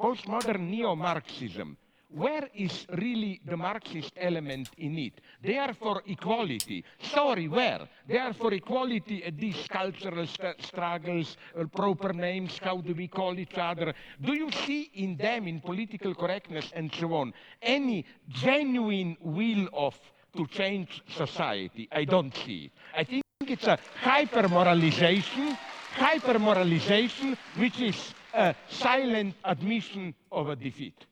postmodern 0.00 0.70
neo-Marxism. 0.70 1.76
Where 2.12 2.48
is 2.54 2.86
really 2.94 3.40
the 3.44 3.56
Marxist 3.56 4.12
element 4.16 4.68
in 4.78 4.98
it? 4.98 5.20
They 5.40 5.58
are 5.58 5.72
for 5.72 6.02
equality. 6.06 6.84
Sorry, 7.00 7.46
where? 7.46 7.88
They 8.08 8.18
are 8.18 8.32
for 8.32 8.52
equality 8.52 9.22
at 9.24 9.36
these 9.38 9.68
cultural 9.68 10.26
st- 10.26 10.60
struggles, 10.60 11.36
uh, 11.56 11.66
proper 11.66 12.12
names, 12.12 12.58
how 12.60 12.78
do 12.78 12.94
we 12.94 13.06
call 13.06 13.38
each 13.38 13.56
other? 13.56 13.94
Do 14.20 14.34
you 14.34 14.50
see 14.66 14.90
in 14.94 15.16
them, 15.16 15.46
in 15.46 15.60
political 15.60 16.12
correctness 16.16 16.72
and 16.74 16.92
so 16.92 17.14
on, 17.14 17.32
any 17.62 18.04
genuine 18.28 19.16
will 19.20 19.68
of 19.72 19.96
to 20.36 20.48
change 20.48 21.02
society? 21.16 21.88
I 21.92 22.04
don't 22.04 22.34
see 22.34 22.64
it. 22.64 22.72
I 22.96 23.04
think 23.04 23.22
it's 23.46 23.68
a 23.68 23.78
hyper-moralization, 24.02 25.56
hyper-moralization, 25.94 27.36
which 27.56 27.80
is 27.80 28.14
a 28.34 28.54
silent 28.66 29.34
admission 29.40 30.14
of 30.28 30.48
a 30.48 30.54
defeat. 30.54 31.06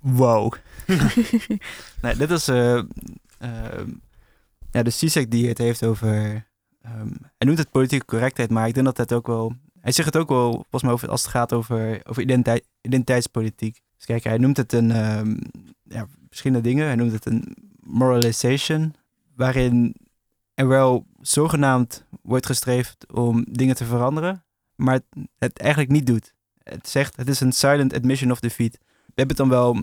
Wow. 0.00 0.52
nee, 2.02 2.16
dit 2.16 2.30
is... 2.30 2.48
eh 2.48 2.82
ehm, 3.38 3.90
ja, 4.70 4.82
de 4.82 4.90
Zizek 4.90 5.30
die 5.30 5.48
het 5.48 5.58
heeft 5.58 5.84
over... 5.84 6.46
ehm, 6.82 7.08
hij 7.08 7.46
noemt 7.46 7.58
het 7.58 7.70
politieke 7.70 8.04
correctheid, 8.04 8.50
maar 8.50 8.68
ik 8.68 8.74
denk 8.74 8.86
dat 8.86 8.96
het 8.96 9.12
ook 9.12 9.26
wel... 9.26 9.52
Hij 9.80 9.92
zegt 9.92 10.12
het 10.12 10.22
ook 10.22 10.28
wel, 10.28 10.52
volgens 10.52 10.82
mij, 10.82 10.92
over, 10.92 11.08
als 11.08 11.22
het 11.22 11.30
gaat 11.30 11.52
over, 11.52 12.00
over 12.04 12.22
identiteit, 12.22 12.64
identiteitspolitiek. 12.80 13.80
Dus 13.96 14.06
kijk, 14.06 14.24
hij 14.24 14.38
noemt 14.38 14.56
het 14.56 14.72
een... 14.72 14.90
ehm, 14.90 15.36
ja, 15.82 16.06
verschillende 16.28 16.68
dingen. 16.68 16.86
Hij 16.86 16.94
noemt 16.94 17.12
het 17.12 17.26
een 17.26 17.56
moralization, 17.80 18.94
waarin 19.34 19.94
er 20.54 20.68
wel 20.68 21.06
zogenaamd 21.20 22.04
wordt 22.22 22.46
gestreefd 22.46 23.12
om 23.12 23.44
dingen 23.50 23.74
te 23.74 23.84
veranderen, 23.84 24.44
maar 24.78 25.00
het, 25.38 25.58
eigenlijk 25.58 25.90
niet 25.90 26.06
doet. 26.06 26.34
Het 26.62 26.88
zegt, 26.88 27.16
het 27.16 27.28
is 27.28 27.40
een 27.40 27.52
silent 27.52 27.94
admission 27.94 28.30
of 28.30 28.40
defeat. 28.40 28.78
We 29.06 29.14
hebben 29.14 29.36
het 29.36 29.36
dan 29.36 29.48
wel, 29.48 29.76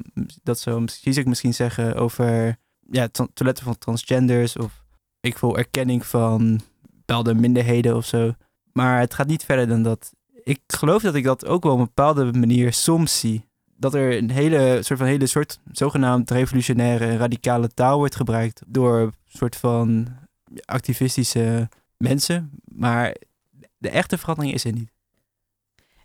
dat 0.44 0.60
zou 0.60 0.88
ik 1.02 1.26
misschien 1.26 1.54
zeggen, 1.54 1.96
over 1.96 2.58
ja, 2.90 3.08
to- 3.08 3.28
toiletten 3.34 3.66
van 3.66 3.78
transgenders 3.78 4.58
of 4.58 4.84
ik 5.20 5.38
voel 5.38 5.58
erkenning 5.58 6.06
van 6.06 6.62
bepaalde 6.96 7.34
minderheden 7.34 7.96
of 7.96 8.06
zo. 8.06 8.34
Maar 8.72 9.00
het 9.00 9.14
gaat 9.14 9.28
niet 9.28 9.44
verder 9.44 9.68
dan 9.68 9.84
dat. 9.84 10.14
Ik 10.44 10.60
geloof 10.68 11.02
dat 11.02 11.16
ik 11.16 11.24
dat 11.24 11.46
ook 11.46 11.64
wel 11.64 11.74
op 11.74 11.80
een 11.80 11.86
bepaalde 11.86 12.34
manier 12.34 12.74
soms 12.74 13.20
zie. 13.20 13.46
Dat 13.78 13.94
er 13.94 14.18
een 14.18 14.30
hele 14.30 14.80
soort 14.82 15.00
van 15.00 15.08
hele 15.08 15.28
soort 15.28 15.60
zogenaamd 15.72 16.32
revolutionaire 16.32 17.18
radicale 17.18 17.68
taal 17.68 17.98
wordt 17.98 18.16
gebruikt 18.16 18.62
door 18.68 19.00
een 19.00 19.14
soort 19.26 19.56
van 19.56 20.08
activistische 20.66 21.70
mensen. 21.98 22.52
Maar 22.64 23.16
de 23.86 23.92
echte 23.92 24.18
verandering 24.18 24.54
is 24.54 24.64
er 24.64 24.74
niet. 24.74 24.90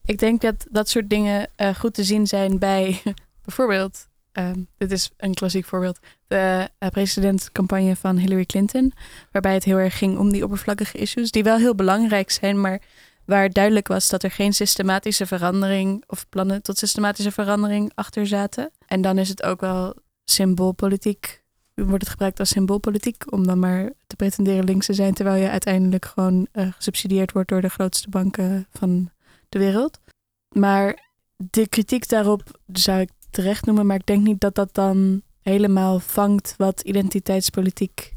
Ik 0.05 0.19
denk 0.19 0.41
dat 0.41 0.67
dat 0.71 0.89
soort 0.89 1.11
dingen 1.11 1.51
eh, 1.57 1.75
goed 1.75 1.95
te 1.95 2.05
zien 2.05 2.27
zijn 2.27 2.59
bij 2.59 3.03
bijvoorbeeld, 3.45 4.09
ehm, 4.33 4.61
dit 4.79 4.93
is 4.93 5.11
een 5.17 5.35
klassiek 5.35 5.65
voorbeeld, 5.65 5.99
de 6.27 6.71
uh, 6.79 6.89
presidentscampagne 6.89 7.97
van 7.97 8.17
Hillary 8.17 8.45
Clinton, 8.45 8.93
waarbij 9.33 9.55
het 9.55 9.65
heel 9.65 9.77
erg 9.77 9.99
ging 9.99 10.19
om 10.19 10.33
die 10.33 10.45
oppervlakkige 10.45 10.99
issues, 10.99 11.31
die 11.31 11.43
wel 11.43 11.57
heel 11.57 11.75
belangrijk 11.75 12.31
zijn, 12.31 12.61
maar 12.61 12.81
waar 13.25 13.51
duidelijk 13.51 13.89
was 13.89 14.09
dat 14.09 14.23
er 14.23 14.31
geen 14.31 14.53
systematische 14.53 15.27
verandering 15.27 16.05
of 16.07 16.29
plannen 16.29 16.63
tot 16.63 16.79
systematische 16.79 17.33
verandering 17.33 17.93
achter 17.95 18.27
zaten. 18.27 18.71
En 18.87 19.01
dan 19.01 19.19
is 19.19 19.29
het 19.29 19.43
ook 19.43 19.61
wel 19.61 19.95
symboolpolitiek, 20.25 21.40
wordt 21.87 22.03
het 22.03 22.11
gebruikt 22.11 22.39
als 22.39 22.49
symboolpolitiek, 22.49 23.33
om 23.33 23.47
dan 23.47 23.59
maar 23.59 23.93
te 24.07 24.17
pretenderen 24.17 24.65
links 24.65 24.87
te 24.87 24.93
zijn, 24.93 25.15
terwijl 25.15 25.43
je 25.43 25.51
uiteindelijk 25.51 26.05
gewoon 26.05 26.47
uh, 26.53 26.73
gesubsidieerd 26.73 27.33
wordt 27.33 27.49
door 27.49 27.61
de 27.61 27.69
grootste 27.69 28.09
banken 28.09 28.67
van 28.73 29.11
de 29.49 29.59
wereld. 29.59 30.01
Maar 30.49 31.09
de 31.37 31.69
kritiek 31.69 32.09
daarop 32.09 32.61
zou 32.73 33.01
ik 33.01 33.11
terecht 33.31 33.67
noemen, 33.67 33.87
maar 33.87 33.97
ik 33.97 34.07
denk 34.07 34.23
niet 34.23 34.41
dat 34.41 34.55
dat 34.55 34.75
dan 34.75 35.23
helemaal 35.43 35.99
vangt 36.01 36.55
wat 36.57 36.81
identiteitspolitiek 36.81 38.13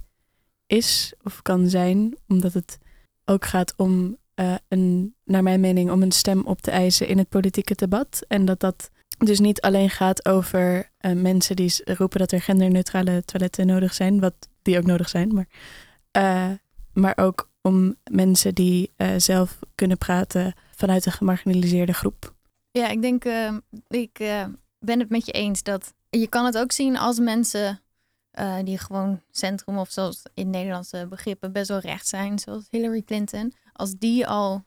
is 0.68 1.14
of 1.24 1.42
kan 1.42 1.70
zijn, 1.70 2.18
omdat 2.28 2.54
het 2.54 2.78
ook 3.26 3.46
gaat 3.46 3.74
om 3.78 4.18
eh, 4.34 4.56
een, 4.68 5.16
naar 5.24 5.44
mijn 5.44 5.60
mening, 5.60 5.92
om 5.92 6.02
een 6.02 6.12
stem 6.12 6.46
op 6.46 6.62
te 6.62 6.72
eisen 6.72 7.08
in 7.08 7.18
het 7.18 7.30
politieke 7.30 7.76
debat. 7.76 8.26
En 8.28 8.46
dat 8.46 8.60
dat 8.60 8.90
dus 9.26 9.40
niet 9.40 9.62
alleen 9.62 9.90
gaat 9.90 10.26
over 10.26 10.90
eh, 10.98 11.12
mensen 11.12 11.56
die 11.56 11.82
roepen 11.84 12.20
dat 12.20 12.32
er 12.32 12.42
genderneutrale 12.42 13.24
toiletten 13.26 13.68
nodig 13.68 13.94
zijn, 13.94 14.20
wat 14.20 14.34
die 14.64 14.78
ook 14.78 14.86
nodig 14.86 15.10
zijn, 15.10 15.34
maar, 15.34 15.48
eh, 16.12 16.52
maar 16.94 17.14
ook 17.16 17.50
om 17.62 17.96
mensen 18.12 18.56
die 18.56 18.92
eh, 18.96 19.10
zelf 19.18 19.60
kunnen 19.76 19.98
praten 19.98 20.54
vanuit 20.76 21.06
een 21.06 21.12
gemarginaliseerde 21.12 21.94
groep. 21.94 22.34
Ja, 22.72 22.88
ik 22.88 23.02
denk, 23.02 23.26
eh, 23.26 23.58
ik 23.88 24.18
ben 24.80 25.00
het 25.00 25.10
met 25.10 25.26
je 25.26 25.32
eens 25.32 25.64
dat 25.64 25.94
je 26.10 26.28
kan 26.28 26.46
het 26.46 26.58
ook 26.58 26.72
zien 26.72 26.98
als 26.98 27.20
mensen 27.20 27.78
die 28.64 28.78
gewoon 28.78 29.22
centrum 29.32 29.78
of 29.78 29.92
zoals 29.92 30.22
in 30.34 30.50
Nederlandse 30.50 31.06
begrippen 31.10 31.52
best 31.52 31.68
wel 31.68 31.80
recht 31.80 32.08
zijn, 32.08 32.40
zoals 32.40 32.68
Hillary 32.70 33.02
Clinton. 33.02 33.54
Als 33.74 33.94
die 33.98 34.28
al 34.28 34.64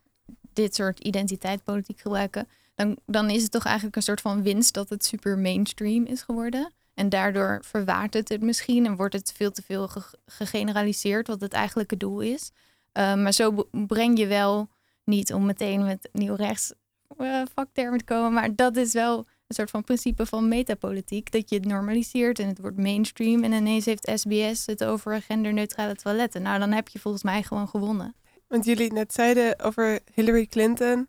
dit 0.52 0.74
soort 0.74 1.00
identiteitspolitiek 1.00 2.00
gebruiken, 2.00 2.48
dan, 2.76 2.96
dan 3.06 3.30
is 3.30 3.42
het 3.42 3.50
toch 3.50 3.64
eigenlijk 3.64 3.96
een 3.96 4.02
soort 4.02 4.20
van 4.20 4.42
winst 4.42 4.74
dat 4.74 4.88
het 4.88 5.04
super 5.04 5.38
mainstream 5.38 6.04
is 6.04 6.22
geworden. 6.22 6.72
En 6.94 7.08
daardoor 7.08 7.60
verwaart 7.64 8.14
het 8.14 8.28
het 8.28 8.42
misschien 8.42 8.86
en 8.86 8.96
wordt 8.96 9.14
het 9.14 9.32
veel 9.36 9.50
te 9.50 9.62
veel 9.62 9.88
ge- 9.88 10.18
gegeneraliseerd, 10.26 11.26
wat 11.26 11.40
het 11.40 11.52
eigenlijke 11.52 11.96
doel 11.96 12.20
is. 12.20 12.50
Eh, 12.92 13.14
maar 13.14 13.32
zo 13.32 13.68
breng 13.70 14.18
je 14.18 14.26
wel 14.26 14.68
niet 15.04 15.32
om 15.32 15.44
meteen 15.46 15.84
met 15.84 16.08
nieuw 16.12 16.34
rechts 16.34 16.72
eh, 17.16 17.42
vaktermen 17.54 17.98
te 17.98 18.04
komen. 18.04 18.32
Maar 18.32 18.54
dat 18.54 18.76
is 18.76 18.92
wel 18.92 19.18
een 19.18 19.54
soort 19.54 19.70
van 19.70 19.84
principe 19.84 20.26
van 20.26 20.48
metapolitiek. 20.48 21.30
Dat 21.30 21.50
je 21.50 21.56
het 21.56 21.64
normaliseert 21.64 22.38
en 22.38 22.48
het 22.48 22.58
wordt 22.58 22.76
mainstream. 22.76 23.44
En 23.44 23.52
ineens 23.52 23.84
heeft 23.84 24.10
SBS 24.14 24.66
het 24.66 24.84
over 24.84 25.22
genderneutrale 25.22 25.94
toiletten. 25.94 26.42
Nou, 26.42 26.58
dan 26.58 26.72
heb 26.72 26.88
je 26.88 26.98
volgens 26.98 27.22
mij 27.22 27.42
gewoon 27.42 27.68
gewonnen. 27.68 28.14
Want 28.48 28.64
jullie 28.64 28.92
net 28.92 29.12
zeiden 29.12 29.60
over 29.60 30.00
Hillary 30.14 30.46
Clinton. 30.46 31.08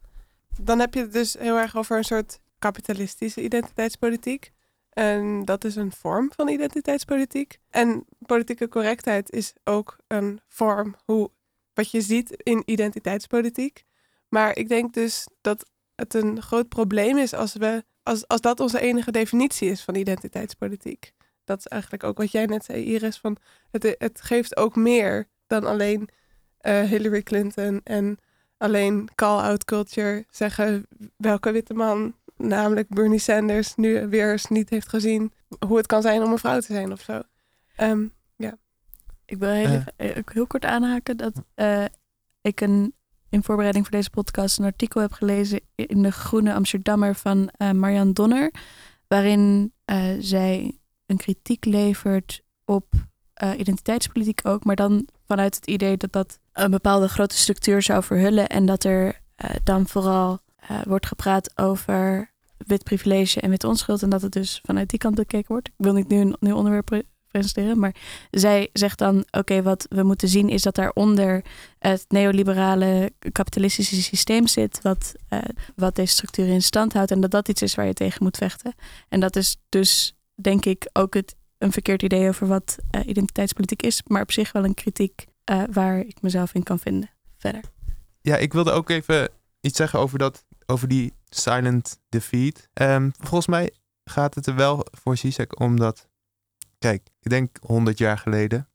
Dan 0.62 0.80
heb 0.80 0.93
je 0.93 1.00
het 1.00 1.13
dus 1.13 1.34
heel 1.34 1.58
erg 1.58 1.76
over 1.76 1.98
een 1.98 2.04
soort 2.04 2.39
kapitalistische 2.60 3.43
identiteitspolitiek. 3.43 4.52
En 4.89 5.46
dat 5.46 5.63
is 5.63 5.76
een 5.76 5.91
vorm 5.91 6.32
van 6.36 6.48
identiteitspolitiek. 6.48 7.60
En 7.70 8.06
politieke 8.26 8.67
correctheid 8.67 9.32
is 9.32 9.54
ook 9.63 9.98
een 10.08 10.39
vorm 10.48 10.96
hoe, 11.06 11.32
wat 11.74 11.91
je 11.91 12.02
ziet 12.02 12.32
in 12.32 12.63
identiteitspolitiek. 12.65 13.84
Maar 14.30 14.58
ik 14.58 14.70
denk 14.70 14.93
dus 14.93 15.28
dat 15.41 15.70
het 15.96 16.13
een 16.13 16.41
groot 16.41 16.70
probleem 16.70 17.17
is 17.17 17.34
als, 17.34 17.54
we, 17.54 17.84
als, 18.04 18.28
als 18.28 18.41
dat 18.41 18.60
onze 18.60 18.80
enige 18.80 19.12
definitie 19.12 19.70
is 19.70 19.84
van 19.84 19.96
identiteitspolitiek. 19.96 21.13
Dat 21.43 21.60
is 21.60 21.67
eigenlijk 21.67 22.04
ook 22.04 22.17
wat 22.17 22.32
jij 22.32 22.46
net 22.46 22.65
zei, 22.65 22.84
Iris. 22.84 23.17
Van 23.17 23.38
het, 23.72 23.96
het 23.98 24.22
geeft 24.22 24.58
ook 24.58 24.76
meer 24.76 25.28
dan 25.48 25.63
alleen 25.63 26.10
eh, 26.58 26.82
Hillary 26.82 27.22
Clinton 27.22 27.82
en 27.84 28.17
alleen 28.58 29.10
call-out 29.15 29.65
culture 29.65 30.26
zeggen 30.30 30.88
welke 31.17 31.52
witte 31.52 31.74
man, 31.74 32.15
namelijk 32.36 32.89
Bernie 32.89 33.20
Sanders, 33.20 33.76
nu 33.76 34.08
weer 34.08 34.32
eens 34.32 34.46
niet 34.48 34.70
heeft 34.70 34.89
gezien 34.89 35.32
hoe 35.67 35.78
het 35.78 35.86
kan 35.86 36.02
zijn 36.02 36.24
om 36.24 36.32
een 36.32 36.38
vrouw 36.38 36.60
te 36.60 36.74
zijn 36.74 36.91
of 36.91 37.02
zo. 37.02 37.22
Ehm, 37.76 38.06
Ik 39.30 39.38
wil 39.38 39.50
heel, 39.50 39.82
Eh. 39.96 40.10
eh, 40.10 40.17
ook 40.17 40.34
heel 40.34 40.48
kort 40.48 40.65
aanhaken 40.65 41.17
dat 41.17 41.43
eh, 41.54 41.86
ik 42.41 42.62
een, 42.62 42.93
in 43.30 43.43
voorbereiding 43.43 43.86
voor 43.86 43.96
deze 43.96 44.10
podcast 44.10 44.60
een 44.60 44.65
artikel 44.65 45.02
heb 45.02 45.12
gelezen 45.12 45.60
in 45.76 46.02
de 46.04 46.12
Groene 46.12 46.54
Amsterdammer 46.54 47.15
van 47.15 47.50
eh 47.58 47.72
Marianne 47.72 48.13
Donner, 48.13 48.52
waarin 49.08 49.74
eh, 49.86 50.15
zij 50.20 50.80
een 51.06 51.17
kritiek 51.17 51.65
levert 51.65 52.41
op 52.65 52.86
eh, 53.38 53.60
identiteitspolitiek 53.60 54.39
ook, 54.43 54.63
maar 54.63 54.76
dan 54.76 55.08
vanuit 55.28 55.56
het 55.56 55.67
idee 55.67 55.97
dat 55.97 56.12
dat 56.12 56.39
een 56.54 56.71
bepaalde 56.71 57.08
grote 57.08 57.38
structuur 57.38 57.82
zou 57.82 58.04
verhullen 58.04 58.47
en 58.47 58.65
dat 58.65 58.84
er 58.84 59.21
eh, 59.36 59.50
dan 59.63 59.88
vooral 59.88 60.39
eh, 60.56 60.82
wordt 60.84 61.06
gepraat 61.06 61.58
over 61.58 62.32
wit 62.58 62.84
privilege 62.84 63.41
en 63.41 63.50
wit 63.50 63.63
onschuld 63.63 64.04
en 64.04 64.10
dat 64.10 64.21
het 64.21 64.32
dus 64.32 64.62
vanuit 64.63 64.89
die 64.89 65.00
kant 65.00 65.15
bekeken 65.15 65.47
wordt. 65.47 65.67
Ik 65.67 65.73
wil 65.78 65.93
niet 65.93 66.08
nu 66.08 66.17
een 66.17 66.36
nieuw 66.39 66.56
onderwerp 66.56 66.86
pre- 66.86 67.04
presenteren, 67.28 67.80
maar 67.80 67.95
zij 68.32 68.69
zegt 68.73 68.97
dan: 68.97 69.26
oké, 69.32 69.62
wat 69.62 69.86
we 69.89 70.04
moeten 70.04 70.28
zien 70.28 70.50
is 70.50 70.62
dat 70.62 70.76
daaronder 70.76 71.43
het 71.80 72.06
neoliberale 72.08 73.12
kapitalistische 73.32 74.02
systeem 74.02 74.47
zit, 74.47 74.82
wat, 74.82 75.13
wat 75.76 75.95
deze 75.95 76.13
structuur 76.13 76.47
in 76.47 76.62
stand 76.62 76.93
houdt, 76.93 77.12
en 77.12 77.21
dat 77.21 77.32
dat 77.32 77.47
iets 77.47 77.62
is 77.62 77.76
waar 77.76 77.86
je 77.86 77.93
tegen 77.93 78.23
moet 78.23 78.38
vechten. 78.38 78.73
En 79.10 79.19
dat 79.19 79.36
is 79.36 79.58
dus, 79.69 80.15
denk 80.36 80.65
ik, 80.65 80.89
ook 80.93 81.13
het, 81.13 81.36
een 81.58 81.72
verkeerd 81.72 82.04
idee 82.04 82.28
over 82.28 82.48
wat 82.48 82.78
eh, 82.89 83.08
identiteitspolitiek 83.08 83.82
is, 83.82 84.02
maar 84.08 84.22
op 84.22 84.32
zich 84.32 84.52
wel 84.52 84.63
een 84.63 84.74
kritiek 84.74 85.26
eh, 85.43 85.63
waar 85.72 86.00
ik 86.00 86.22
mezelf 86.22 86.54
in 86.54 86.63
kan 86.63 86.80
vinden. 86.80 87.10
Verder. 87.38 87.62
Ja, 88.22 88.38
ik 88.38 88.54
wilde 88.54 88.72
ook 88.72 88.89
even 88.89 89.30
iets 89.62 89.78
zeggen 89.78 90.00
over, 90.00 90.17
dat, 90.17 90.46
over 90.65 90.88
die 90.88 91.13
silent 91.30 92.00
defeat. 92.10 92.67
Ehm, 92.74 93.10
volgens 93.17 93.48
mij 93.48 93.72
gaat 94.04 94.36
het 94.36 94.48
er 94.48 94.56
wel 94.56 94.86
voor 94.91 95.17
Zizek 95.17 95.60
om 95.60 95.80
dat... 95.80 96.08
Kijk, 96.78 97.10
ik 97.20 97.30
denk 97.30 97.58
100 97.62 97.98
jaar 97.98 98.17
geleden, 98.17 98.70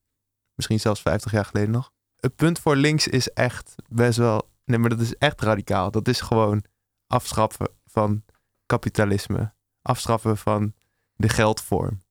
misschien 0.55 0.81
zelfs 0.81 1.01
50 1.01 1.33
jaar 1.33 1.45
geleden 1.45 1.71
nog. 1.71 1.91
Het 2.17 2.37
punt 2.37 2.59
voor 2.59 2.77
links 2.77 3.09
is 3.09 3.29
echt 3.29 3.75
best 3.89 4.19
wel... 4.19 4.51
Nee, 4.65 4.79
maar 4.79 4.91
dat 4.91 5.01
is 5.01 5.17
echt 5.17 5.41
radicaal. 5.41 5.91
Dat 5.91 6.09
is 6.09 6.21
gewoon 6.21 6.65
afschaffen 7.07 7.69
van 7.85 8.25
kapitalisme. 8.67 9.55
Afschaffen 9.83 10.37
van 10.37 10.75
de 11.15 11.29
geldvorm. 11.29 12.02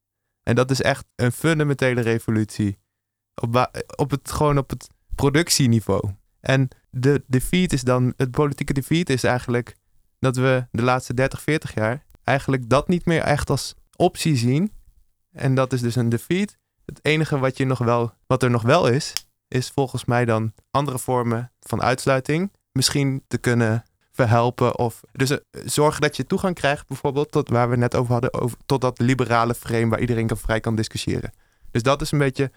En 0.43 0.55
dat 0.55 0.71
is 0.71 0.81
echt 0.81 1.05
een 1.15 1.31
fundamentele 1.31 2.01
revolutie. 2.01 2.79
Op, 3.41 3.71
op 3.95 4.11
het, 4.11 4.31
gewoon 4.31 4.57
op 4.57 4.69
het 4.69 4.87
productieniveau. 5.15 6.11
En 6.39 6.67
de 6.89 7.23
defeat 7.27 7.73
is 7.73 7.81
dan, 7.81 8.13
het 8.17 8.31
politieke 8.31 8.73
defeat 8.73 9.09
is 9.09 9.23
eigenlijk 9.23 9.75
dat 10.19 10.35
we 10.35 10.67
de 10.71 10.81
laatste 10.81 11.13
30, 11.13 11.41
40 11.41 11.73
jaar 11.73 12.05
eigenlijk 12.23 12.69
dat 12.69 12.87
niet 12.87 13.05
meer 13.05 13.21
echt 13.21 13.49
als 13.49 13.75
optie 13.95 14.35
zien. 14.35 14.71
En 15.31 15.55
dat 15.55 15.73
is 15.73 15.81
dus 15.81 15.95
een 15.95 16.09
defeat. 16.09 16.57
Het 16.85 16.99
enige 17.01 17.39
wat, 17.39 17.57
je 17.57 17.65
nog 17.65 17.79
wel, 17.79 18.13
wat 18.27 18.43
er 18.43 18.49
nog 18.49 18.61
wel 18.61 18.87
is, 18.87 19.13
is 19.47 19.69
volgens 19.69 20.05
mij 20.05 20.25
dan 20.25 20.53
andere 20.71 20.99
vormen 20.99 21.51
van 21.59 21.81
uitsluiting 21.81 22.51
misschien 22.71 23.23
te 23.27 23.37
kunnen 23.37 23.83
verhelpen. 24.11 24.77
Of 24.77 25.01
dus 25.11 25.29
eh, 25.29 25.37
zorgen 25.65 26.01
dat 26.01 26.15
je 26.15 26.25
toegang 26.25 26.55
krijgt, 26.55 26.87
bijvoorbeeld, 26.87 27.31
tot 27.31 27.49
waar 27.49 27.69
we 27.69 27.75
net 27.75 27.95
over 27.95 28.11
hadden, 28.11 28.33
over, 28.33 28.57
tot 28.65 28.81
dat 28.81 28.99
liberale 28.99 29.55
frame 29.55 29.87
waar 29.87 29.99
iedereen 29.99 30.27
kan, 30.27 30.37
vrij 30.37 30.59
kan 30.59 30.75
discussiëren. 30.75 31.33
Dus 31.71 31.83
dat 31.83 32.01
is 32.01 32.11
een 32.11 32.19
beetje 32.19 32.51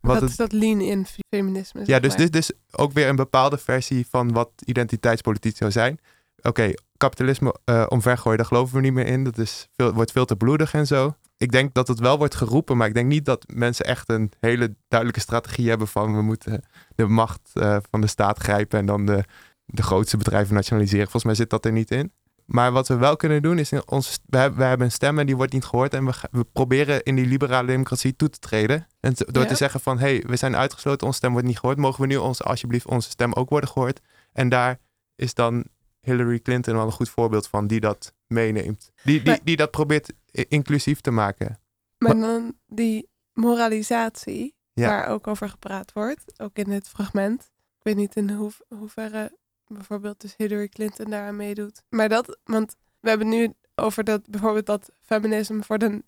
wat 0.00 0.12
dat 0.12 0.22
het, 0.22 0.30
is 0.30 0.36
dat 0.36 0.52
lean-in 0.52 1.06
feminisme. 1.28 1.82
ja, 1.84 2.00
dus 2.00 2.14
dit 2.14 2.36
is 2.36 2.52
ook 2.70 2.92
weer 2.92 3.08
een 3.08 3.16
bepaalde 3.16 3.58
versie 3.58 4.06
van 4.10 4.32
wat 4.32 4.50
identiteitspolitiek 4.64 5.56
zou 5.56 5.70
zijn. 5.70 6.00
Oké, 6.42 6.72
kapitalisme 6.96 7.54
eh 7.64 7.86
omvergooien, 7.88 8.38
daar 8.38 8.46
geloven 8.46 8.74
we 8.74 8.80
niet 8.80 8.92
meer 8.92 9.06
in. 9.06 9.24
Dat 9.24 9.38
is 9.38 9.68
veel, 9.76 9.92
wordt 9.92 10.12
veel 10.12 10.24
te 10.24 10.36
bloedig 10.36 10.74
en 10.74 10.86
zo. 10.86 11.14
Ik 11.36 11.52
denk 11.52 11.74
dat 11.74 11.88
het 11.88 11.98
wel 11.98 12.18
wordt 12.18 12.34
geroepen, 12.34 12.76
maar 12.76 12.88
ik 12.88 12.94
denk 12.94 13.08
niet 13.08 13.24
dat 13.24 13.44
mensen 13.54 13.84
echt 13.84 14.08
een 14.08 14.32
hele 14.40 14.74
duidelijke 14.88 15.22
strategie 15.22 15.68
hebben 15.68 15.88
van 15.88 16.14
we 16.14 16.22
moeten 16.22 16.64
de 16.94 17.06
macht 17.06 17.50
eh, 17.52 17.76
van 17.90 18.00
de 18.00 18.06
staat 18.06 18.38
grijpen 18.38 18.78
en 18.78 18.86
dan 18.86 19.06
de, 19.06 19.24
de 19.66 19.82
grootste 19.82 20.16
bedrijven 20.16 20.54
nationaliseren. 20.54 21.02
Volgens 21.04 21.24
mij 21.24 21.34
zit 21.34 21.50
dat 21.50 21.64
er 21.64 21.72
niet 21.72 21.90
in. 21.90 22.12
Maar 22.44 22.72
wat 22.72 22.88
we 22.88 22.96
wel 22.96 23.16
kunnen 23.16 23.42
doen 23.42 23.58
is, 23.58 23.72
in 23.72 23.88
ons, 23.90 24.18
we, 24.26 24.38
hebben, 24.38 24.58
we 24.58 24.64
hebben 24.64 24.86
een 24.86 24.92
stem 24.92 25.18
en 25.18 25.26
die 25.26 25.36
wordt 25.36 25.52
niet 25.52 25.64
gehoord. 25.64 25.94
En 25.94 26.04
we, 26.04 26.12
we 26.30 26.44
proberen 26.44 27.02
in 27.02 27.14
die 27.14 27.26
liberale 27.26 27.66
democratie 27.66 28.16
toe 28.16 28.28
te 28.30 28.38
treden. 28.38 28.86
En 29.00 29.14
te- 29.14 29.32
door 29.32 29.42
Ja. 29.42 29.48
te 29.48 29.54
zeggen 29.54 29.80
van, 29.80 29.98
hé, 29.98 30.06
hey, 30.16 30.24
we 30.26 30.36
zijn 30.36 30.56
uitgesloten, 30.56 31.06
onze 31.06 31.18
stem 31.18 31.32
wordt 31.32 31.46
niet 31.46 31.58
gehoord. 31.58 31.78
Mogen 31.78 32.00
we 32.00 32.06
nu 32.06 32.16
ons, 32.16 32.42
alsjeblieft 32.42 32.86
onze 32.86 33.10
stem 33.10 33.32
ook 33.32 33.48
worden 33.50 33.70
gehoord? 33.70 34.00
En 34.32 34.48
daar 34.48 34.78
is 35.14 35.34
dan 35.34 35.64
Hillary 36.00 36.40
Clinton 36.40 36.74
wel 36.74 36.86
een 36.86 36.92
goed 36.92 37.08
voorbeeld 37.08 37.46
van, 37.48 37.66
die 37.66 37.80
dat 37.80 38.12
meeneemt. 38.26 38.90
Die, 39.04 39.16
die, 39.22 39.30
Maar- 39.30 39.40
die 39.44 39.56
dat 39.56 39.70
probeert 39.70 40.12
inclusief 40.30 41.00
te 41.00 41.10
maken. 41.10 41.60
Maar 41.98 42.18
dan 42.18 42.54
die 42.66 43.08
moralisatie, 43.32 44.54
Ja. 44.72 44.88
waar 44.88 45.06
ook 45.08 45.26
over 45.26 45.48
gepraat 45.48 45.92
wordt, 45.92 46.40
ook 46.40 46.56
in 46.56 46.64
dit 46.70 46.88
fragment. 46.88 47.40
Ik 47.78 47.82
weet 47.82 47.96
niet 47.96 48.16
in 48.16 48.30
hoe, 48.30 48.50
hoeverre 48.68 49.38
bijvoorbeeld 49.68 50.20
dus 50.20 50.34
Hillary 50.36 50.68
Clinton 50.68 51.10
daaraan 51.10 51.36
meedoet. 51.36 51.82
Maar 51.88 52.08
dat, 52.08 52.38
want 52.44 52.76
we 53.00 53.08
hebben 53.08 53.28
nu 53.28 53.52
over 53.74 54.04
dat 54.04 54.26
bijvoorbeeld 54.26 54.66
dat 54.66 54.90
feminisme 55.02 55.62
voor 55.62 55.78
de 55.78 56.02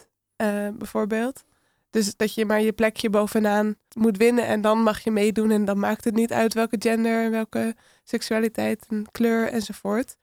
1% 0.00 0.06
eh, 0.36 0.68
bijvoorbeeld. 0.68 1.44
Dus 1.90 2.16
dat 2.16 2.34
je 2.34 2.46
maar 2.46 2.60
je 2.60 2.72
plekje 2.72 3.10
bovenaan 3.10 3.76
moet 3.94 4.16
winnen 4.16 4.46
en 4.46 4.60
dan 4.60 4.82
mag 4.82 5.00
je 5.00 5.10
meedoen 5.10 5.50
en 5.50 5.64
dan 5.64 5.78
maakt 5.78 6.04
het 6.04 6.14
niet 6.14 6.32
uit 6.32 6.54
welke 6.54 6.76
gender 6.78 7.24
en 7.24 7.30
welke 7.30 7.76
seksualiteit 8.04 8.86
en 8.88 9.06
kleur 9.12 9.48
enzovoort. 9.48 10.16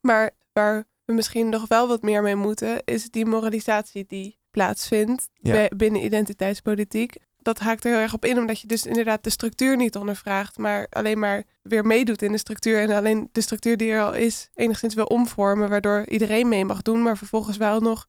Maar 0.00 0.30
waar 0.52 0.84
we 1.04 1.12
misschien 1.12 1.48
nog 1.48 1.68
wel 1.68 1.88
wat 1.88 2.02
meer 2.02 2.22
mee 2.22 2.36
moeten, 2.36 2.84
is 2.84 3.10
die 3.10 3.26
moralisatie 3.26 4.04
die 4.06 4.37
plaatsvindt 4.50 5.28
Ja. 5.34 5.68
binnen 5.76 6.04
identiteitspolitiek. 6.04 7.14
dat 7.42 7.58
haakt 7.58 7.84
er 7.84 7.90
heel 7.90 8.00
erg 8.00 8.14
op 8.14 8.24
in, 8.24 8.38
omdat 8.38 8.60
je 8.60 8.66
dus 8.66 8.86
inderdaad 8.86 9.24
de 9.24 9.30
structuur 9.30 9.76
niet 9.76 9.96
ondervraagt, 9.96 10.58
maar 10.58 10.86
alleen 10.90 11.18
maar 11.18 11.42
weer 11.62 11.86
meedoet 11.86 12.22
in 12.22 12.32
de 12.32 12.38
structuur 12.38 12.80
en 12.80 12.90
alleen 12.90 13.28
de 13.32 13.40
structuur 13.40 13.76
die 13.76 13.90
er 13.90 14.02
al 14.02 14.14
is 14.14 14.48
enigszins 14.54 14.94
wil 14.94 15.04
omvormen, 15.04 15.68
waardoor 15.68 16.04
iedereen 16.08 16.48
mee 16.48 16.64
mag 16.64 16.82
doen, 16.82 17.02
maar 17.02 17.16
vervolgens 17.16 17.56
wel 17.56 17.80
nog 17.80 18.06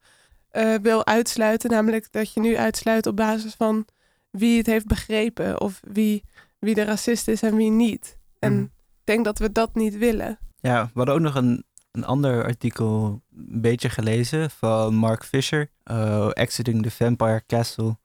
eh, 0.49 0.73
wil 0.81 1.05
uitsluiten, 1.05 1.69
namelijk 1.69 2.11
dat 2.11 2.33
je 2.33 2.39
nu 2.39 2.57
uitsluit 2.57 3.05
op 3.07 3.15
basis 3.15 3.53
van 3.53 3.85
wie 4.31 4.57
het 4.57 4.65
heeft 4.65 4.85
begrepen 4.87 5.61
of 5.61 5.79
wie, 5.91 6.23
wie 6.59 6.73
de 6.75 6.83
racist 6.83 7.27
is 7.27 7.41
en 7.41 7.55
wie 7.55 7.69
niet. 7.71 8.17
En 8.39 8.53
Mhm. 8.53 8.61
ik 8.63 8.69
denk 9.03 9.25
dat 9.25 9.39
we 9.39 9.51
dat 9.51 9.75
niet 9.75 9.97
willen. 9.97 10.39
Ja, 10.61 10.83
we 10.85 10.91
hadden 10.93 11.15
ook 11.15 11.21
nog 11.21 11.35
een, 11.35 11.63
een 11.91 12.05
ander 12.05 12.43
artikel 12.43 13.21
een 13.35 13.61
beetje 13.61 13.89
gelezen 13.89 14.49
van 14.51 14.95
Mark 14.95 15.23
Fisher, 15.23 15.71
eh, 15.83 16.29
Exiting 16.33 16.83
the 16.83 16.91
Vampire 16.91 17.43
Castle. 17.47 17.97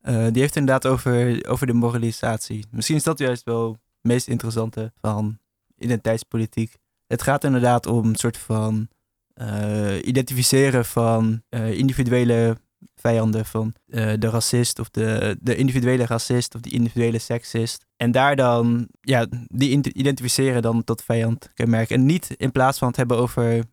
Eh, 0.00 0.26
die 0.32 0.42
heeft 0.42 0.56
inderdaad 0.56 0.86
over, 0.86 1.48
over 1.48 1.66
de 1.66 1.72
moralisatie. 1.72 2.66
Misschien 2.70 2.96
is 2.96 3.02
dat 3.02 3.18
juist 3.18 3.44
wel 3.44 3.70
het 3.70 3.80
meest 4.00 4.28
interessante 4.28 4.92
van 5.00 5.38
identiteitspolitiek. 5.78 6.76
Het 7.06 7.22
gaat 7.22 7.44
inderdaad 7.44 7.86
om 7.86 8.06
een 8.06 8.16
soort 8.16 8.36
van 8.36 8.88
eh, 9.34 9.96
identificeren 9.96 10.84
van 10.84 11.42
individuele 11.50 12.56
vijanden 12.94 13.44
van 13.44 13.74
eh, 13.86 14.12
de 14.18 14.28
racist 14.28 14.78
of 14.78 14.90
de, 14.90 15.36
de 15.40 15.56
individuele 15.56 16.06
racist 16.06 16.54
of 16.54 16.60
de 16.60 16.70
individuele 16.70 17.18
seksist. 17.18 17.86
En 17.96 18.10
daar 18.10 18.36
dan, 18.36 18.88
ja, 19.00 19.26
die 19.46 19.92
identificeren 19.92 20.62
dan 20.62 20.84
tot 20.84 21.02
vijand 21.02 21.50
kenmerken. 21.54 21.96
En 21.96 22.06
niet 22.06 22.34
in 22.36 22.52
plaats 22.52 22.78
van 22.78 22.88
het 22.88 22.96
hebben 22.96 23.16
over 23.16 23.64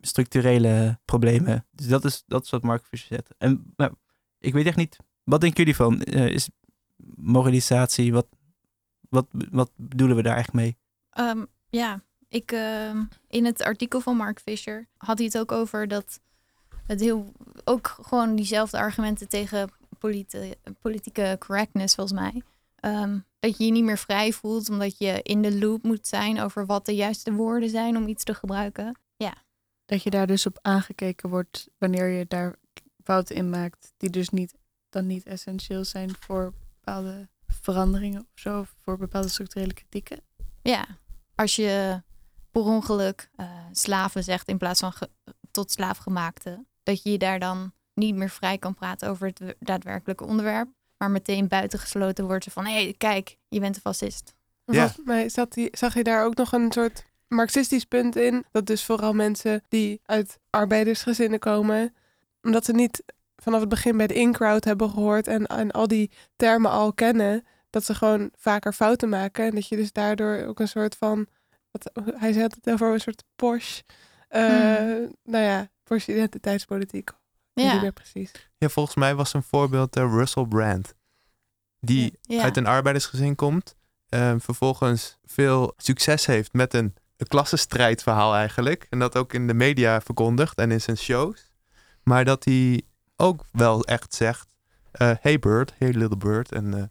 structurele 0.00 0.98
problemen. 1.04 1.66
Dus 1.70 1.86
dat 1.86 2.04
is, 2.04 2.22
dat 2.26 2.44
is 2.44 2.50
wat 2.50 2.62
Mark 2.62 2.84
Fisher 2.84 3.06
zet. 3.08 3.34
En 3.38 3.72
nou, 3.76 3.92
ik 4.38 4.52
weet 4.52 4.66
echt 4.66 4.76
niet, 4.76 4.96
wat 5.24 5.40
denken 5.40 5.58
jullie 5.58 5.76
van? 5.76 6.02
Eh, 6.02 6.28
is 6.28 6.48
moralisatie, 7.16 8.12
wat, 8.12 8.26
wat, 9.08 9.26
wat 9.50 9.70
bedoelen 9.76 10.16
we 10.16 10.22
daar 10.22 10.36
echt 10.36 10.52
mee? 10.52 10.76
Ehm, 11.10 11.44
ja, 11.68 12.02
ik, 12.28 12.52
ehm, 12.52 13.02
in 13.28 13.44
het 13.44 13.62
artikel 13.62 14.00
van 14.00 14.16
Mark 14.16 14.40
Fisher 14.40 14.88
had 14.96 15.18
hij 15.18 15.26
het 15.26 15.38
ook 15.38 15.52
over 15.52 15.88
dat 15.88 16.20
het 16.90 17.00
heel, 17.00 17.32
ook 17.64 17.98
gewoon 18.02 18.36
diezelfde 18.36 18.78
argumenten 18.78 19.28
tegen 19.28 19.70
politi- 19.98 20.54
politieke 20.80 21.36
correctness 21.38 21.94
volgens 21.94 22.20
mij. 22.20 22.42
Ehm, 22.76 23.18
dat 23.38 23.58
je 23.58 23.64
je 23.64 23.70
niet 23.70 23.84
meer 23.84 23.98
vrij 23.98 24.32
voelt 24.32 24.68
omdat 24.68 24.98
je 24.98 25.20
in 25.22 25.42
de 25.42 25.58
loop 25.58 25.82
moet 25.82 26.06
zijn 26.06 26.40
over 26.40 26.66
wat 26.66 26.86
de 26.86 26.94
juiste 26.94 27.32
woorden 27.32 27.68
zijn 27.68 27.96
om 27.96 28.08
iets 28.08 28.24
te 28.24 28.34
gebruiken. 28.34 28.98
Dat 29.86 30.02
je 30.02 30.10
daar 30.10 30.26
dus 30.26 30.46
op 30.46 30.58
aangekeken 30.62 31.30
wordt 31.30 31.68
wanneer 31.78 32.08
je 32.08 32.24
daar 32.28 32.56
fouten 33.04 33.36
in 33.36 33.50
maakt, 33.50 33.92
die 33.96 34.10
dus 34.10 34.28
niet, 34.28 34.54
dan 34.88 35.06
niet 35.06 35.24
essentieel 35.24 35.84
zijn 35.84 36.10
voor 36.20 36.52
bepaalde 36.74 37.28
veranderingen 37.46 38.20
of 38.20 38.40
zo, 38.40 38.60
of 38.60 38.74
voor 38.80 38.98
bepaalde 38.98 39.28
structurele 39.28 39.72
kritieken. 39.72 40.20
Ja, 40.62 40.86
als 41.34 41.56
je 41.56 42.02
per 42.50 42.62
ongeluk 42.62 43.30
eh, 43.36 43.66
slaven 43.72 44.24
zegt 44.24 44.48
in 44.48 44.58
plaats 44.58 44.80
van 44.80 44.92
tot 45.50 45.70
slaafgemaakte, 45.70 46.64
dat 46.82 47.02
je 47.02 47.10
je 47.10 47.18
daar 47.18 47.38
dan 47.38 47.72
niet 47.94 48.14
meer 48.14 48.30
vrij 48.30 48.58
kan 48.58 48.74
praten 48.74 49.08
over 49.08 49.26
het 49.26 49.38
we- 49.38 49.56
daadwerkelijke 49.60 50.24
onderwerp, 50.24 50.68
maar 50.96 51.10
meteen 51.10 51.48
buitengesloten 51.48 52.26
wordt 52.26 52.46
van 52.50 52.66
hé, 52.66 52.82
hey, 52.82 52.94
kijk, 52.98 53.36
je 53.48 53.60
bent 53.60 53.74
een 53.74 53.80
fascist. 53.80 54.34
Ja. 54.64 54.74
Volgens 54.86 55.06
mij 55.06 55.28
zat 55.28 55.52
die, 55.52 55.68
zag 55.72 55.94
je 55.94 56.04
daar 56.04 56.24
ook 56.24 56.34
nog 56.34 56.52
een 56.52 56.72
soort 56.72 57.04
marxistisch 57.28 57.84
punt 57.84 58.16
in. 58.16 58.44
Dat 58.50 58.66
dus 58.66 58.84
vooral 58.84 59.12
mensen 59.12 59.62
die 59.68 60.00
uit 60.04 60.38
arbeidersgezinnen 60.50 61.38
komen, 61.38 61.94
omdat 62.42 62.64
ze 62.64 62.72
niet 62.72 63.02
vanaf 63.36 63.60
het 63.60 63.68
begin 63.68 63.96
bij 63.96 64.06
de 64.06 64.14
in-crowd 64.14 64.64
hebben 64.64 64.90
gehoord 64.90 65.26
en, 65.26 65.46
en 65.46 65.70
al 65.70 65.88
die 65.88 66.10
termen 66.36 66.70
al 66.70 66.92
kennen, 66.92 67.44
dat 67.70 67.84
ze 67.84 67.94
gewoon 67.94 68.30
vaker 68.36 68.72
fouten 68.72 69.08
maken. 69.08 69.44
En 69.44 69.54
dat 69.54 69.68
je 69.68 69.76
dus 69.76 69.92
daardoor 69.92 70.44
ook 70.46 70.60
een 70.60 70.68
soort 70.68 70.96
van, 70.96 71.26
wat, 71.70 71.90
hij 72.14 72.32
zei 72.32 72.44
het 72.44 72.70
over 72.70 72.92
een 72.92 73.00
soort 73.00 73.24
Porsche, 73.36 73.82
eh, 74.28 74.42
nou 75.22 75.44
ja, 75.44 75.68
Porsche 75.90 76.12
identiteitspolitiek. 76.12 77.10
Ja. 77.54 77.90
Precies. 77.90 78.32
Ja, 78.58 78.68
volgens 78.68 78.96
mij 78.96 79.14
was 79.14 79.34
een 79.34 79.42
voorbeeld 79.42 79.96
eh, 79.96 80.02
Russell 80.02 80.46
Brand. 80.46 80.94
Die 81.80 82.18
ja. 82.22 82.42
uit 82.42 82.56
een 82.56 82.66
arbeidersgezin 82.66 83.34
komt. 83.34 83.76
eh, 84.08 84.34
vervolgens 84.38 85.18
veel 85.24 85.72
succes 85.76 86.26
heeft 86.26 86.52
met 86.52 86.74
een, 86.74 86.94
een 87.16 87.26
klassenstrijdverhaal 87.26 88.34
eigenlijk. 88.34 88.86
En 88.90 88.98
dat 88.98 89.16
ook 89.16 89.32
in 89.32 89.46
de 89.46 89.54
media 89.54 90.00
verkondigt 90.00 90.58
en 90.58 90.70
in 90.70 90.80
zijn 90.80 90.96
shows. 90.96 91.52
Maar 92.02 92.24
dat 92.24 92.44
hij 92.44 92.82
ook 93.16 93.44
wel 93.52 93.84
echt 93.84 94.14
zegt... 94.14 94.48
eh, 94.90 95.12
hey 95.20 95.38
Bird, 95.38 95.72
hey 95.78 95.92
little 95.92 96.16
bird. 96.16 96.52
En 96.52 96.74
eh, 96.74 96.82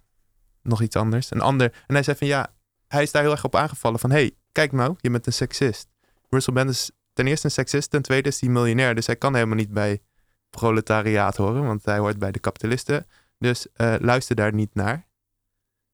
nog 0.61 0.81
iets 0.81 0.95
anders. 0.95 1.31
Een 1.31 1.41
ander. 1.41 1.83
En 1.87 1.93
hij 1.93 2.03
zei 2.03 2.17
van 2.17 2.27
ja, 2.27 2.53
hij 2.87 3.03
is 3.03 3.11
daar 3.11 3.21
heel 3.21 3.31
erg 3.31 3.43
op 3.43 3.55
aangevallen 3.55 3.99
van... 3.99 4.11
hey, 4.11 4.35
kijk 4.51 4.71
nou, 4.71 4.95
je 4.97 5.09
bent 5.09 5.27
een 5.27 5.33
seksist. 5.33 5.87
Russell 6.29 6.53
Brand 6.53 6.69
is 6.69 6.91
ten 7.19 7.27
eerste 7.27 7.45
een 7.45 7.51
seksist. 7.51 7.89
Ten 7.89 8.01
tweede 8.01 8.29
is 8.29 8.39
hij 8.39 8.49
miljonair. 8.49 8.95
Dus 8.95 9.05
hij 9.05 9.15
kan 9.15 9.33
helemaal 9.33 9.55
niet 9.55 9.73
bij 9.73 10.01
proletariaat 10.49 11.37
horen. 11.37 11.65
Want 11.65 11.85
hij 11.85 11.97
hoort 11.97 12.19
bij 12.19 12.31
de 12.31 12.39
kapitalisten. 12.39 13.07
Dus 13.37 13.67
eh, 13.73 13.95
luister 13.99 14.35
daar 14.35 14.53
niet 14.53 14.75
naar. 14.75 15.07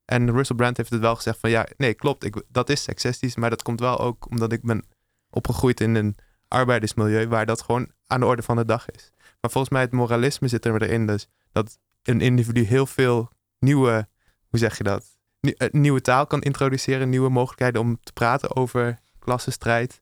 En 0.05 0.31
Russell 0.31 0.55
Brand 0.55 0.77
heeft 0.77 0.89
het 0.89 0.99
wel 0.99 1.15
gezegd 1.15 1.39
van 1.39 1.49
ja, 1.49 1.67
nee, 1.77 1.93
klopt, 1.93 2.23
ik, 2.23 2.41
dat 2.47 2.69
is 2.69 2.83
seksistisch, 2.83 3.35
maar 3.35 3.49
dat 3.49 3.61
komt 3.61 3.79
wel 3.79 3.99
ook 3.99 4.29
omdat 4.29 4.51
ik 4.51 4.61
ben 4.61 4.85
opgegroeid 5.29 5.81
in 5.81 5.95
een 5.95 6.15
arbeidersmilieu 6.47 7.27
waar 7.27 7.45
dat 7.45 7.61
gewoon 7.61 7.91
aan 8.07 8.19
de 8.19 8.25
orde 8.25 8.41
van 8.41 8.55
de 8.55 8.65
dag 8.65 8.89
is. 8.89 9.11
Maar 9.41 9.51
volgens 9.51 9.73
mij 9.73 9.81
het 9.81 9.91
moralisme 9.91 10.47
zit 10.47 10.65
er 10.65 10.81
erin, 10.81 11.05
dus 11.05 11.27
dat 11.51 11.79
een 12.03 12.21
individu 12.21 12.63
heel 12.63 12.85
veel 12.85 13.29
nieuwe, 13.59 14.07
hoe 14.47 14.59
zeg 14.59 14.77
je 14.77 14.83
dat, 14.83 15.05
eh, 15.39 15.69
nieuwe 15.71 16.01
taal 16.01 16.27
kan 16.27 16.41
introduceren, 16.41 17.09
nieuwe 17.09 17.29
mogelijkheden 17.29 17.81
om 17.81 17.99
te 18.03 18.13
praten 18.13 18.55
over 18.55 18.99
klassenstrijd, 19.19 20.01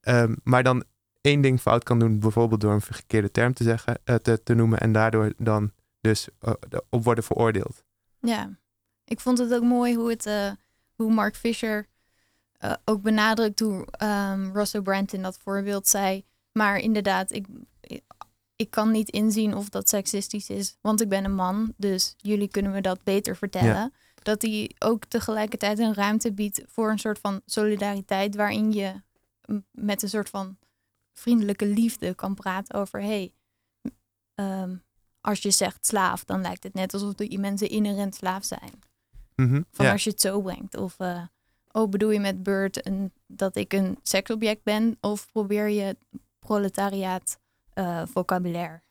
Ehm, 0.00 0.34
maar 0.42 0.62
dan 0.62 0.84
één 1.20 1.40
ding 1.40 1.60
fout 1.60 1.84
kan 1.84 1.98
doen, 1.98 2.18
bijvoorbeeld 2.18 2.60
door 2.60 2.72
een 2.72 2.80
verkeerde 2.80 3.30
term 3.30 3.54
te 3.54 3.62
zeggen, 3.62 3.98
eh, 4.04 4.14
te, 4.14 4.42
te 4.42 4.54
noemen 4.54 4.80
en 4.80 4.92
daardoor 4.92 5.32
dan 5.36 5.72
dus 6.00 6.28
eh, 6.38 6.52
op 6.88 7.04
worden 7.04 7.24
veroordeeld. 7.24 7.84
Ja, 8.20 8.58
ik 9.04 9.20
vond 9.20 9.38
het 9.38 9.54
ook 9.54 9.62
mooi 9.62 9.94
hoe, 9.96 10.10
het, 10.10 10.26
eh, 10.26 10.50
hoe 10.94 11.12
Mark 11.12 11.36
Fisher 11.36 11.88
ook 12.84 13.02
benadrukt 13.02 13.60
hoe 13.60 13.86
ehm, 13.90 14.50
Russell 14.52 14.80
Brand 14.80 15.12
in 15.12 15.22
dat 15.22 15.38
voorbeeld 15.42 15.88
zei. 15.88 16.24
Maar 16.52 16.78
inderdaad, 16.78 17.32
ik, 17.32 17.46
ik 18.56 18.70
kan 18.70 18.90
niet 18.90 19.10
inzien 19.10 19.54
of 19.54 19.68
dat 19.68 19.88
seksistisch 19.88 20.50
is, 20.50 20.76
want 20.80 21.00
ik 21.00 21.08
ben 21.08 21.24
een 21.24 21.34
man. 21.34 21.74
Dus 21.76 22.14
jullie 22.16 22.48
kunnen 22.48 22.72
me 22.72 22.80
dat 22.80 23.04
beter 23.04 23.36
vertellen. 23.36 23.92
Dat 24.22 24.42
hij 24.42 24.70
ook 24.78 25.04
tegelijkertijd 25.04 25.78
een 25.78 25.94
ruimte 25.94 26.32
biedt 26.32 26.62
voor 26.66 26.90
een 26.90 26.98
soort 26.98 27.18
van 27.18 27.40
solidariteit, 27.46 28.36
waarin 28.36 28.72
je 28.72 29.02
met 29.70 30.02
een 30.02 30.08
soort 30.08 30.28
van 30.28 30.58
vriendelijke 31.12 31.66
liefde 31.66 32.14
kan 32.14 32.34
praten 32.34 32.74
over: 32.74 33.02
hey, 33.02 33.32
ehm, 34.34 34.76
als 35.20 35.42
je 35.42 35.50
zegt 35.50 35.86
slaaf, 35.86 36.24
dan 36.24 36.40
lijkt 36.40 36.62
het 36.62 36.74
net 36.74 36.92
alsof 36.94 37.14
die 37.14 37.38
mensen 37.38 37.68
inherent 37.68 38.14
slaaf 38.14 38.44
zijn. 38.44 38.82
Mhm, 39.34 39.62
Van 39.70 39.86
ja. 39.86 39.92
als 39.92 40.04
je 40.04 40.10
het 40.10 40.20
zo 40.20 40.40
brengt. 40.40 40.76
Of 40.76 40.98
eh, 40.98 41.22
oh, 41.70 41.88
bedoel 41.88 42.10
je 42.10 42.20
met 42.20 42.42
Bird 42.42 42.86
een, 42.86 43.12
dat 43.26 43.56
ik 43.56 43.72
een 43.72 43.98
seksobject 44.02 44.62
ben? 44.62 44.96
Of 45.00 45.32
probeer 45.32 45.68
je 45.68 45.96
proletariaat 46.38 47.38
eh, 47.72 48.02
vocabulaire 48.06 48.82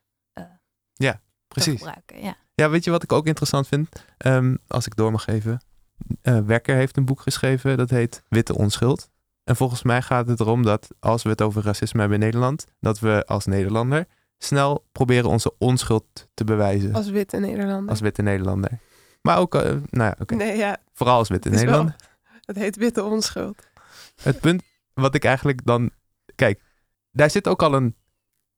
te 1.49 1.61
Precies. 1.61 1.77
gebruiken? 1.77 2.21
Ja. 2.21 2.37
Ja, 2.53 2.69
weet 2.69 2.83
je 2.83 2.91
wat 2.91 3.03
ik 3.03 3.11
ook 3.11 3.25
interessant 3.25 3.67
vind? 3.67 3.89
Ehm, 4.17 4.55
als 4.67 4.85
ik 4.85 4.95
door 4.95 5.11
mag 5.11 5.23
geven. 5.23 5.61
Eh 6.21 6.39
Wekker 6.39 6.75
heeft 6.75 6.97
een 6.97 7.05
boek 7.05 7.21
geschreven 7.21 7.77
dat 7.77 7.89
heet 7.89 8.23
Witte 8.27 8.55
Onschuld. 8.55 9.09
En 9.49 9.55
volgens 9.55 9.83
mij 9.83 10.01
gaat 10.01 10.27
het 10.27 10.39
erom 10.39 10.63
dat 10.63 10.88
als 10.99 11.23
we 11.23 11.29
het 11.29 11.41
over 11.41 11.63
racisme 11.63 11.99
hebben 11.99 12.17
in 12.19 12.23
Nederland, 12.25 12.65
dat 12.79 12.99
we 12.99 13.23
als 13.25 13.45
Nederlander 13.45 14.05
snel 14.38 14.85
proberen 14.91 15.29
onze 15.29 15.53
onschuld 15.57 16.27
te 16.33 16.43
bewijzen. 16.43 16.88
Als, 16.88 16.97
Als 16.97 17.09
witte 17.09 17.38
Nederlander. 17.38 17.97
witte 18.01 18.21
Nederlander. 18.21 18.79
Maar 19.21 19.38
ook, 19.38 19.55
eh, 19.55 19.62
nou 19.71 19.81
ja, 20.09 20.15
oké. 20.19 20.35
Nee, 20.35 20.57
ja, 20.57 20.77
Vooral 20.93 21.17
als 21.17 21.29
witte 21.29 21.49
Het 21.49 21.57
is 21.57 21.63
wel- 21.63 21.71
Nederlander. 21.83 22.07
het 22.45 22.55
heet 22.55 22.75
witte 22.75 23.03
onschuld. 23.03 23.67
Het 24.23 24.39
punt 24.39 24.63
wat 24.93 25.15
ik 25.15 25.23
eigenlijk 25.25 25.65
dan. 25.65 25.91
Kijk, 26.35 26.62
daar 27.12 27.29
zit 27.29 27.47
ook 27.47 27.62
al 27.63 27.73
een 27.73 27.95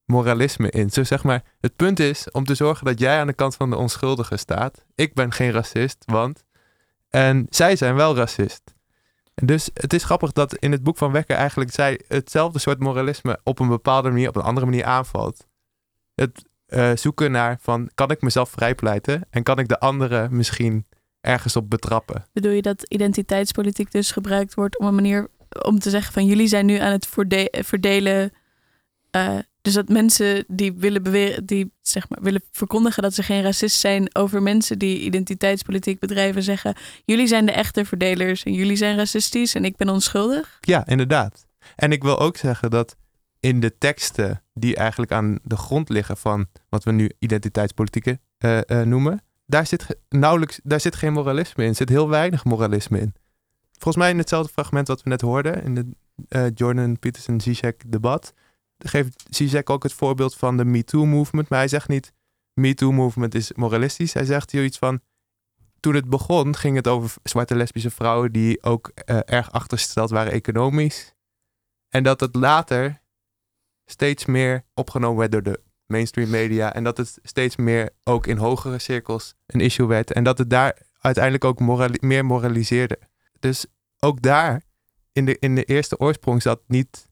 moralisme 0.06 0.70
in. 0.70 0.90
Zo 0.90 1.04
zeg 1.04 1.24
maar, 1.24 1.44
het 1.60 1.76
punt 1.76 2.00
is 2.00 2.32
om 2.32 2.46
te 2.46 2.56
zorgen 2.56 2.86
dat 2.86 3.00
jij 3.00 3.20
aan 3.20 3.28
de 3.28 3.34
kant 3.34 3.56
van 3.56 3.70
de 3.70 3.76
onschuldigen 3.78 4.40
staat. 4.40 4.86
Ik 4.96 5.14
ben 5.14 5.32
geen 5.32 5.52
racist, 5.52 6.04
want. 6.06 6.44
En 7.10 7.46
zij 7.50 7.76
zijn 7.76 7.96
wel 7.96 8.16
racist. 8.16 8.62
Dus 9.44 9.70
het 9.74 9.94
is 9.94 10.04
grappig 10.04 10.32
dat 10.32 10.56
in 10.56 10.72
het 10.72 10.84
boek 10.84 10.98
van 10.98 11.12
Wekker 11.12 11.36
eigenlijk 11.36 11.72
zij 11.72 12.02
hetzelfde 12.08 12.60
soort 12.60 12.80
moralisme 12.80 13.40
op 13.44 13.60
een 13.60 13.68
bepaalde 13.68 14.10
manier, 14.10 14.28
op 14.28 14.36
een 14.36 14.42
andere 14.42 14.66
manier 14.66 14.86
aanvalt. 14.86 15.48
Het 16.16 16.50
eh, 16.66 16.92
zoeken 16.96 17.32
naar 17.32 17.58
van, 17.62 17.90
kan 17.96 18.12
ik 18.12 18.22
mezelf 18.22 18.50
vrijpleiten 18.50 19.28
en 19.30 19.44
kan 19.44 19.60
ik 19.60 19.68
de 19.68 19.80
anderen 19.80 20.36
misschien 20.36 20.86
ergens 21.22 21.56
op 21.56 21.70
betrappen? 21.70 22.26
Bedoel 22.34 22.52
je 22.52 22.62
dat 22.62 22.84
identiteitspolitiek 22.84 23.92
dus 23.92 24.12
gebruikt 24.12 24.54
wordt 24.54 24.80
om 24.80 24.88
een 24.88 24.96
manier 24.96 25.28
om 25.62 25.80
te 25.80 25.90
zeggen 25.90 26.14
van 26.14 26.26
jullie 26.26 26.48
zijn 26.48 26.66
nu 26.66 26.78
aan 26.78 26.92
het 26.92 27.08
verde- 27.08 27.64
verdelen. 27.66 28.32
Eh, 29.12 29.38
dus 29.62 29.74
dat 29.74 29.90
mensen 29.90 30.44
die 30.48 30.74
willen 30.74 31.04
beweren, 31.04 31.46
die 31.46 31.74
zeg 31.82 32.10
maar, 32.10 32.22
willen 32.22 32.42
verkondigen 32.52 33.04
dat 33.04 33.14
ze 33.14 33.24
geen 33.24 33.42
racist 33.42 33.80
zijn 33.80 34.16
over 34.16 34.42
mensen 34.42 34.80
die 34.80 35.00
identiteitspolitiek 35.00 36.00
bedrijven 36.00 36.44
zeggen: 36.44 36.76
jullie 37.06 37.28
zijn 37.28 37.46
de 37.46 37.52
echte 37.52 37.86
verdelers 37.86 38.44
en 38.44 38.54
jullie 38.54 38.76
zijn 38.76 38.98
racistisch 38.98 39.56
en 39.56 39.66
ik 39.66 39.76
ben 39.76 39.90
onschuldig. 39.90 40.58
Ja, 40.62 40.88
inderdaad. 40.88 41.46
En 41.76 41.92
ik 41.92 42.04
wil 42.04 42.20
ook 42.20 42.38
zeggen 42.38 42.70
dat 42.70 42.96
in 43.40 43.60
de 43.60 43.78
teksten 43.78 44.44
die 44.54 44.76
eigenlijk 44.76 45.12
aan 45.12 45.40
de 45.44 45.58
grond 45.58 45.90
liggen 45.90 46.18
van 46.18 46.48
wat 46.70 46.84
we 46.84 46.92
nu 46.92 47.12
identiteitspolitieken 47.20 48.22
eh, 48.38 48.70
eh, 48.70 48.88
noemen, 48.88 49.24
daar 49.46 49.66
zit 49.66 49.86
nauwelijks, 50.10 50.60
daar 50.64 50.82
zit 50.82 50.96
geen 50.96 51.14
moralisme 51.14 51.64
in. 51.64 51.70
Er 51.70 51.76
zit 51.76 51.90
heel 51.90 52.10
weinig 52.10 52.46
moralisme 52.46 53.00
in. 53.00 53.14
Volgens 53.72 54.04
mij 54.04 54.10
in 54.12 54.18
hetzelfde 54.18 54.52
fragment 54.52 54.88
wat 54.88 55.04
we 55.04 55.10
net 55.10 55.22
hoorden, 55.22 55.64
in 55.64 55.76
de 55.76 55.86
Jordan 56.54 57.00
Peterson 57.00 57.42
Zizek 57.42 57.92
debat, 57.92 58.34
geeft 58.90 59.24
Zizek 59.30 59.70
ook 59.70 59.84
het 59.84 59.94
voorbeeld 59.94 60.36
van 60.36 60.58
de 60.58 60.66
MeToo 60.66 61.06
movement. 61.06 61.50
Maar 61.50 61.60
hij 61.60 61.68
zegt 61.68 61.88
niet 61.88 62.14
MeToo 62.54 62.92
movement 62.92 63.36
is 63.36 63.54
moralistisch. 63.54 64.14
Hij 64.14 64.26
zegt 64.26 64.52
hier 64.52 64.64
iets 64.64 64.78
van 64.78 65.02
toen 65.80 65.96
het 65.96 66.10
begon, 66.10 66.56
ging 66.56 66.76
het 66.76 66.88
over 66.88 67.14
zwarte 67.24 67.56
lesbische 67.56 67.90
vrouwen 67.90 68.32
die 68.32 68.64
ook 68.64 68.88
eh, 68.88 69.20
erg 69.26 69.52
achtergesteld 69.52 70.10
waren 70.10 70.32
economisch. 70.32 71.16
En 71.90 72.04
dat 72.04 72.20
het 72.20 72.36
later 72.36 73.02
steeds 73.86 74.26
meer 74.26 74.66
opgenomen 74.74 75.20
werd 75.20 75.32
door 75.32 75.44
de 75.44 75.62
mainstream 75.86 76.30
media. 76.30 76.74
En 76.74 76.84
dat 76.84 76.98
het 76.98 77.20
steeds 77.24 77.56
meer 77.56 77.90
ook 78.04 78.28
in 78.28 78.38
hogere 78.38 78.80
cirkels 78.80 79.36
een 79.46 79.60
issue 79.60 79.88
werd. 79.88 80.12
En 80.12 80.24
dat 80.24 80.38
het 80.38 80.50
daar 80.50 80.78
uiteindelijk 81.00 81.46
ook 81.46 81.60
meer 82.02 82.26
moraliseerde. 82.26 83.00
Dus 83.40 83.66
ook 84.00 84.22
daar, 84.22 84.62
in 85.12 85.26
de, 85.26 85.40
in 85.40 85.56
de 85.56 85.64
eerste 85.64 86.00
oorsprong, 86.00 86.42
zat, 86.42 86.62
niet, 86.68 87.10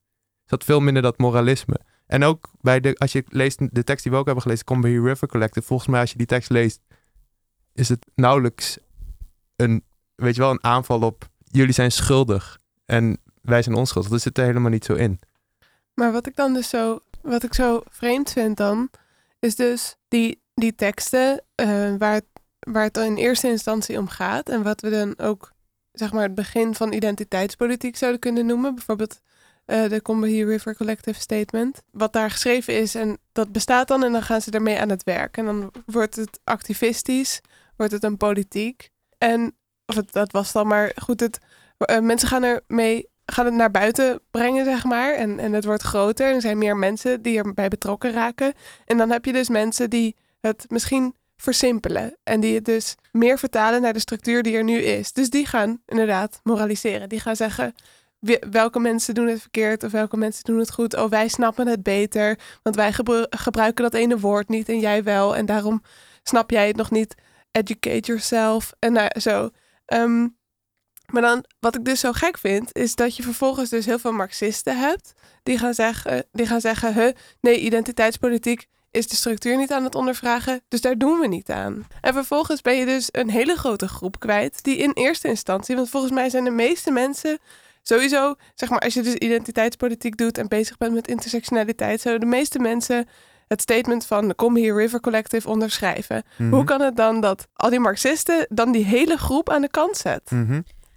zat 0.50 0.64
veel 0.64 0.80
minder 0.80 1.02
dat 1.02 1.18
moralisme. 1.18 1.80
En 2.08 2.24
ook 2.24 2.50
bij 2.62 2.80
de, 2.80 2.96
als 2.98 3.12
je 3.12 3.24
leest 3.28 3.76
de 3.76 3.84
tekst 3.84 4.04
die 4.04 4.12
we 4.12 4.18
ook 4.18 4.26
hebben 4.26 4.44
gelezen, 4.44 4.66
Combahee 4.66 5.02
River 5.02 5.28
Collective. 5.28 5.68
Volgens 5.68 5.90
mij, 5.90 6.00
als 6.00 6.12
je 6.12 6.18
die 6.18 6.28
tekst 6.28 6.50
leest, 6.50 6.82
is 7.74 7.90
het 7.90 8.06
nauwelijks 8.16 8.78
een, 9.56 9.84
weet 10.16 10.36
je 10.36 10.42
wel, 10.42 10.52
een 10.52 10.64
aanval 10.64 11.02
op 11.02 11.30
jullie 11.44 11.74
zijn 11.74 11.92
schuldig 11.92 12.60
en 12.86 13.18
wij 13.42 13.62
zijn 13.62 13.76
onschuldig. 13.76 14.12
Dat 14.12 14.22
zit 14.22 14.38
er 14.38 14.46
helemaal 14.46 14.72
niet 14.72 14.86
zo 14.86 14.94
in. 14.94 15.20
Maar 15.94 16.12
wat 16.12 16.28
ik 16.28 16.36
dan 16.36 16.54
dus 16.54 16.70
zo, 16.70 17.00
wat 17.22 17.44
ik 17.44 17.54
zo 17.54 17.82
vreemd 17.90 18.32
vind 18.32 18.58
dan, 18.58 18.90
is 19.40 19.56
dus 19.56 19.96
die, 20.08 20.42
die 20.54 20.76
teksten 20.76 21.44
eh, 21.56 21.94
waar, 21.98 22.14
het, 22.14 22.26
waar 22.60 22.84
het 22.84 22.98
in 22.98 23.16
eerste 23.16 23.48
instantie 23.48 23.98
om 23.98 24.08
gaat. 24.08 24.50
En 24.50 24.64
wat 24.64 24.82
we 24.82 24.90
dan 24.90 25.18
ook, 25.18 25.52
zeg 25.92 26.12
maar, 26.12 26.24
het 26.24 26.36
begin 26.36 26.76
van 26.76 26.94
identiteitspolitiek 26.94 27.96
zouden 27.96 28.20
kunnen 28.20 28.46
noemen. 28.46 28.76
Bijvoorbeeld 28.76 29.22
eh, 29.70 29.90
de 29.90 30.02
Combahee 30.02 30.46
River 30.46 30.76
Collective 30.76 31.20
Statement. 31.20 31.82
Wat 31.92 32.14
daar 32.14 32.32
geschreven 32.32 32.74
is 32.74 32.96
en 32.96 33.18
dat 33.32 33.52
bestaat 33.52 33.88
dan 33.88 34.04
en 34.04 34.12
dan 34.12 34.24
gaan 34.24 34.42
ze 34.42 34.52
ermee 34.52 34.80
aan 34.80 34.90
het 34.90 35.04
werk. 35.04 35.38
En 35.38 35.46
dan 35.46 35.72
wordt 35.86 36.16
het 36.16 36.40
activistisch, 36.44 37.42
wordt 37.76 37.92
het 37.92 38.04
een 38.04 38.18
politiek. 38.18 38.90
En, 39.18 39.56
of 39.86 39.96
het, 39.96 40.12
dat 40.12 40.32
was 40.32 40.52
dan 40.52 40.68
maar 40.68 40.92
goed, 40.96 41.20
het, 41.20 41.40
eh, 41.78 42.00
mensen 42.00 42.28
gaan 42.28 42.44
ermee 42.44 43.10
gaan 43.26 43.46
het 43.46 43.54
naar 43.54 43.72
buiten 43.72 44.20
brengen, 44.32 44.66
zeg 44.66 44.84
maar. 44.84 45.14
En, 45.14 45.40
en 45.40 45.54
het 45.54 45.66
wordt 45.66 45.84
groter. 45.84 46.28
En 46.28 46.36
er 46.36 46.42
zijn 46.42 46.58
meer 46.58 46.78
mensen 46.78 47.22
die 47.22 47.38
erbij 47.38 47.68
betrokken 47.68 48.12
raken. 48.12 48.54
En 48.86 48.98
dan 48.98 49.10
heb 49.12 49.26
je 49.26 49.34
dus 49.34 49.50
mensen 49.50 49.90
die 49.90 50.16
het 50.42 50.66
misschien 50.68 51.16
versimpelen. 51.38 52.18
En 52.24 52.40
die 52.40 52.56
het 52.56 52.66
dus 52.66 52.96
meer 53.12 53.38
vertalen 53.38 53.82
naar 53.82 53.94
de 53.94 54.00
structuur 54.00 54.44
die 54.44 54.56
er 54.56 54.64
nu 54.64 54.78
is. 54.78 55.14
Dus 55.14 55.30
die 55.30 55.46
gaan 55.46 55.82
inderdaad 55.86 56.40
moraliseren. 56.44 57.10
Die 57.10 57.20
gaan 57.20 57.36
zeggen, 57.36 57.74
welke 58.50 58.80
mensen 58.80 59.14
doen 59.14 59.28
het 59.28 59.42
verkeerd 59.42 59.84
of 59.84 59.92
welke 59.92 60.18
mensen 60.18 60.44
doen 60.44 60.60
het 60.60 60.72
goed. 60.72 60.96
Oh, 60.96 61.10
wij 61.10 61.28
snappen 61.28 61.68
het 61.68 61.84
beter, 61.84 62.40
want 62.64 62.76
wij 62.76 62.94
gebru- 62.94 63.26
gebruiken 63.30 63.84
dat 63.84 63.94
ene 63.94 64.20
woord 64.20 64.50
niet 64.50 64.70
en 64.70 64.80
jij 64.80 65.04
wel. 65.04 65.36
En 65.36 65.46
daarom 65.46 65.82
snap 66.24 66.50
jij 66.52 66.68
het 66.68 66.76
nog 66.76 66.92
niet. 66.92 67.16
Educate 67.52 68.08
yourself. 68.08 68.74
En 68.80 68.94
nou, 68.94 69.20
zo. 69.20 69.50
Ehm, 69.86 70.28
maar 71.12 71.22
dan, 71.22 71.46
wat 71.60 71.76
ik 71.76 71.86
dus 71.86 72.00
zo 72.00 72.12
gek 72.12 72.38
vind, 72.38 72.76
is 72.76 72.96
dat 72.96 73.16
je 73.16 73.24
vervolgens 73.24 73.70
dus 73.70 73.86
heel 73.86 74.00
veel 74.00 74.12
Marxisten 74.12 74.80
hebt. 74.80 75.14
Die 75.44 75.58
gaan 75.58 75.74
zeggen, 75.74 76.26
die 76.32 76.46
gaan 76.46 76.62
zeggen 76.62 76.94
huh, 76.94 77.12
nee, 77.42 77.60
identiteitspolitiek 77.60 78.68
is 78.92 79.08
de 79.08 79.16
structuur 79.16 79.58
niet 79.58 79.72
aan 79.72 79.84
het 79.84 79.96
ondervragen, 79.96 80.62
dus 80.68 80.82
daar 80.82 80.98
doen 80.98 81.20
we 81.20 81.28
niet 81.28 81.50
aan. 81.50 81.88
En 82.02 82.14
vervolgens 82.14 82.62
ben 82.62 82.76
je 82.76 82.86
dus 82.86 83.10
een 83.12 83.30
hele 83.30 83.56
grote 83.56 83.88
groep 83.88 84.20
kwijt, 84.20 84.64
die 84.64 84.78
in 84.78 84.92
eerste 84.94 85.28
instantie, 85.28 85.76
want 85.76 85.90
volgens 85.90 86.12
mij 86.12 86.30
zijn 86.30 86.44
de 86.44 86.50
meeste 86.50 86.92
mensen 86.92 87.40
sowieso, 87.94 88.36
zeg 88.56 88.70
maar, 88.70 88.80
als 88.80 88.94
je 88.94 89.02
dus 89.02 89.14
identiteitspolitiek 89.14 90.18
doet 90.18 90.38
en 90.38 90.48
bezig 90.48 90.78
bent 90.78 90.94
met 90.94 91.08
intersectionaliteit, 91.08 92.02
zouden 92.02 92.30
de 92.30 92.36
meeste 92.36 92.60
mensen 92.60 93.08
het 93.48 93.62
statement 93.62 94.06
van 94.06 94.28
de 94.28 94.36
Come 94.36 94.60
Here 94.62 94.76
River 94.78 95.00
Collective 95.00 95.50
onderschrijven. 95.50 96.24
Mhm. 96.38 96.54
Hoe 96.54 96.64
kan 96.64 96.82
het 96.82 96.96
dan 96.96 97.22
dat 97.22 97.48
al 97.54 97.70
die 97.70 97.80
Marxisten 97.80 98.46
dan 98.50 98.72
die 98.72 98.86
hele 98.86 99.18
groep 99.18 99.50
aan 99.50 99.62
de 99.62 99.70
kant 99.70 99.98
zet? 99.98 100.22
Mhm. 100.32 100.54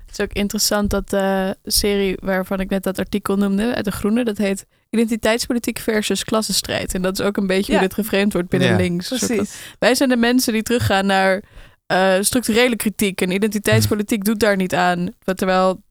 Het 0.07 0.21
is 0.21 0.21
ook 0.21 0.33
interessant 0.33 0.91
dat 0.91 1.11
de 1.11 1.57
serie 1.65 2.17
waarvan 2.21 2.61
ik 2.61 2.69
net 2.71 2.83
dat 2.83 2.99
artikel 2.99 3.37
noemde 3.37 3.75
uit 3.75 3.85
de 3.85 3.91
Groene, 3.93 4.25
dat 4.25 4.39
heet 4.39 4.67
Identiteitspolitiek 4.91 5.79
versus 5.79 6.25
klassenstrijd. 6.25 6.95
En 6.95 7.03
dat 7.03 7.19
is 7.19 7.25
ook 7.27 7.37
een 7.37 7.47
beetje 7.47 7.73
Ja. 7.73 7.79
hoe 7.79 7.89
dit 7.89 7.97
geframed 7.97 8.33
wordt 8.33 8.49
binnen 8.49 8.69
Ja. 8.69 8.77
links. 8.77 9.09
Precies. 9.09 9.55
Wij 9.79 9.95
zijn 9.95 10.09
de 10.09 10.17
mensen 10.17 10.53
die 10.53 10.63
teruggaan 10.63 11.07
naar 11.07 11.43
eh, 11.87 12.15
structurele 12.21 12.77
kritiek. 12.77 13.21
En 13.21 13.31
identiteitspolitiek 13.31 14.25
doet 14.25 14.41
daar 14.41 14.57
niet 14.57 14.75
aan. 14.75 15.09
Terwijl 15.35 15.83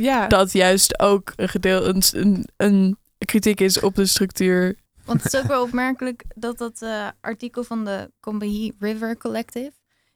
Ja. 0.00 0.26
dat 0.26 0.52
juist 0.52 1.00
ook 1.00 1.32
een, 1.36 1.48
gedeel, 1.48 1.86
een, 1.86 2.02
een, 2.12 2.46
een 2.56 2.98
kritiek 3.18 3.60
is 3.60 3.80
op 3.80 3.94
de 3.94 4.06
structuur. 4.06 4.76
Want 5.04 5.22
het 5.22 5.32
is 5.34 5.40
ook 5.40 5.46
wel 5.56 5.62
opmerkelijk 5.62 6.24
dat 6.34 6.58
dat 6.58 6.82
eh, 6.82 7.08
artikel 7.20 7.64
van 7.64 7.84
de 7.84 8.10
Combahee 8.20 8.74
River 8.78 9.16
Collective 9.16 9.72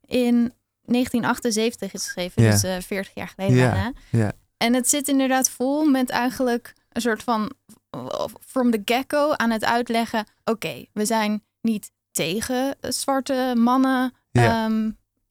in 0.06 0.52
1978 0.82 1.92
is 1.92 2.02
geschreven. 2.04 2.42
Ja. 2.42 2.50
Dus 2.50 2.62
eh 2.62 2.76
40 2.80 3.14
jaar 3.14 3.28
geleden 3.28 3.56
Ja, 3.56 3.70
bijna. 3.70 3.92
ja. 4.10 4.32
En 4.56 4.74
het 4.74 4.88
zit 4.88 5.08
inderdaad 5.08 5.50
vol 5.50 5.84
met 5.84 6.10
eigenlijk 6.10 6.72
een 6.92 7.00
soort 7.00 7.22
van 7.22 7.52
from 8.46 8.70
the 8.70 8.82
get-go 8.84 9.32
aan 9.32 9.50
het 9.50 9.64
uitleggen. 9.64 10.26
Oké, 10.44 10.84
we 10.92 11.04
zijn 11.04 11.42
niet 11.60 11.90
tegen 12.10 12.76
zwarte 12.80 13.52
mannen 13.56 14.12
Ja. 14.30 14.66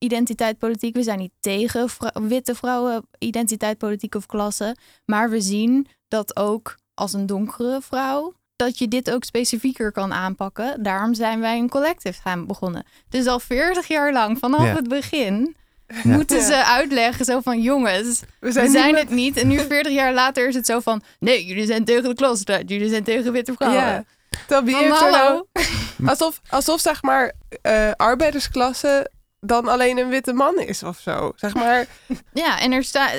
Ehm, 0.04 0.12
identiteit 0.12 0.58
politiek. 0.58 0.96
We 0.96 1.04
zijn 1.04 1.20
niet 1.20 1.32
tegen 1.40 1.90
vrou- 1.90 2.28
witte 2.28 2.56
vrouwen 2.56 3.08
identiteit 3.20 3.78
politiek 3.78 4.16
of 4.16 4.26
klasse. 4.26 4.76
Maar 5.06 5.30
we 5.30 5.42
zien 5.42 5.88
dat 6.08 6.36
ook 6.36 6.76
als 6.94 7.14
een 7.14 7.26
donkere 7.26 7.80
vrouw 7.82 8.34
dat 8.56 8.78
je 8.78 8.88
dit 8.88 9.12
ook 9.12 9.24
specifieker 9.24 9.92
kan 9.92 10.14
aanpakken. 10.14 10.84
Daarom 10.84 11.14
zijn 11.14 11.40
wij 11.40 11.58
een 11.58 11.70
collective 11.70 12.22
gaan 12.22 12.48
begonnen. 12.48 12.86
Dus 13.10 13.28
al 13.28 13.40
40 13.40 13.88
jaar 13.88 14.14
lang, 14.14 14.38
vanaf 14.40 14.64
Ja. 14.64 14.76
het 14.76 14.88
begin, 14.88 15.56
moeten 16.04 16.38
Ja. 16.38 16.44
ze 16.46 16.66
uitleggen 16.66 17.26
zo 17.26 17.40
van 17.40 17.62
jongens, 17.62 18.20
We 18.40 18.52
we 18.52 18.70
zijn, 18.70 18.96
het 18.96 19.10
niet. 19.10 19.38
En 19.38 19.48
nu 19.48 19.60
40 19.70 19.92
jaar 19.94 20.14
later 20.14 20.48
is 20.48 20.56
het 20.56 20.66
zo 20.66 20.80
van 20.80 21.02
nee, 21.20 21.46
jullie 21.46 21.66
zijn 21.66 21.86
tegen 21.86 22.04
de 22.04 22.16
klasstrijd, 22.16 22.70
jullie 22.70 22.90
zijn 22.90 23.04
tegen 23.04 23.32
witte 23.32 23.54
vrouwen. 23.54 23.82
Ja. 23.82 24.04
Heeft 24.48 24.62
er 24.80 24.88
nou... 24.90 24.94
hallo? 25.16 25.48
Alsof, 26.12 26.42
alsof 26.50 26.80
zeg 26.82 27.02
maar 27.02 27.34
eh, 27.62 27.92
arbeidersklasse 27.96 29.12
dan 29.44 29.68
alleen 29.68 29.98
een 29.98 30.10
witte 30.10 30.34
man 30.34 30.60
is 30.60 30.84
of 30.84 31.00
zo. 31.00 31.32
Zeg 31.36 31.54
maar, 31.54 31.86
Ja, 32.34 32.60
en 32.60 32.72
er 32.72 32.84
staat, 32.84 33.12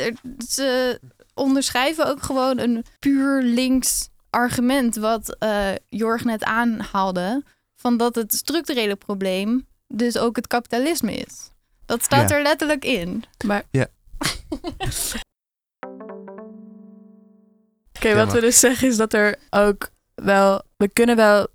ze 0.48 1.00
onderschrijven 1.34 2.06
ook 2.06 2.22
gewoon 2.22 2.58
een 2.58 2.84
puur 2.98 3.42
links 3.42 4.08
argument, 4.30 4.96
wat 4.96 5.36
eh, 5.38 5.68
Jorg 5.88 6.24
net 6.24 6.44
aanhaalde, 6.44 7.42
van 7.76 7.96
dat 7.96 8.14
het 8.14 8.34
structurele 8.34 8.96
probleem 8.96 9.66
dus 9.88 10.18
ook 10.18 10.36
het 10.36 10.46
kapitalisme 10.46 11.12
is. 11.14 11.50
Dat 11.86 12.02
staat 12.04 12.28
Ja. 12.30 12.36
er 12.36 12.42
letterlijk 12.42 12.84
in. 12.84 13.24
Maar 13.46 13.62
Ja. 13.70 13.86
Oké, 17.96 18.14
wat 18.14 18.32
we 18.32 18.40
dus 18.40 18.60
zeggen 18.60 18.88
is 18.88 18.96
dat 18.96 19.12
er 19.12 19.36
ook 19.50 19.90
wel... 20.14 20.62
We 20.76 20.88
kunnen 20.92 21.16
wel 21.16 21.46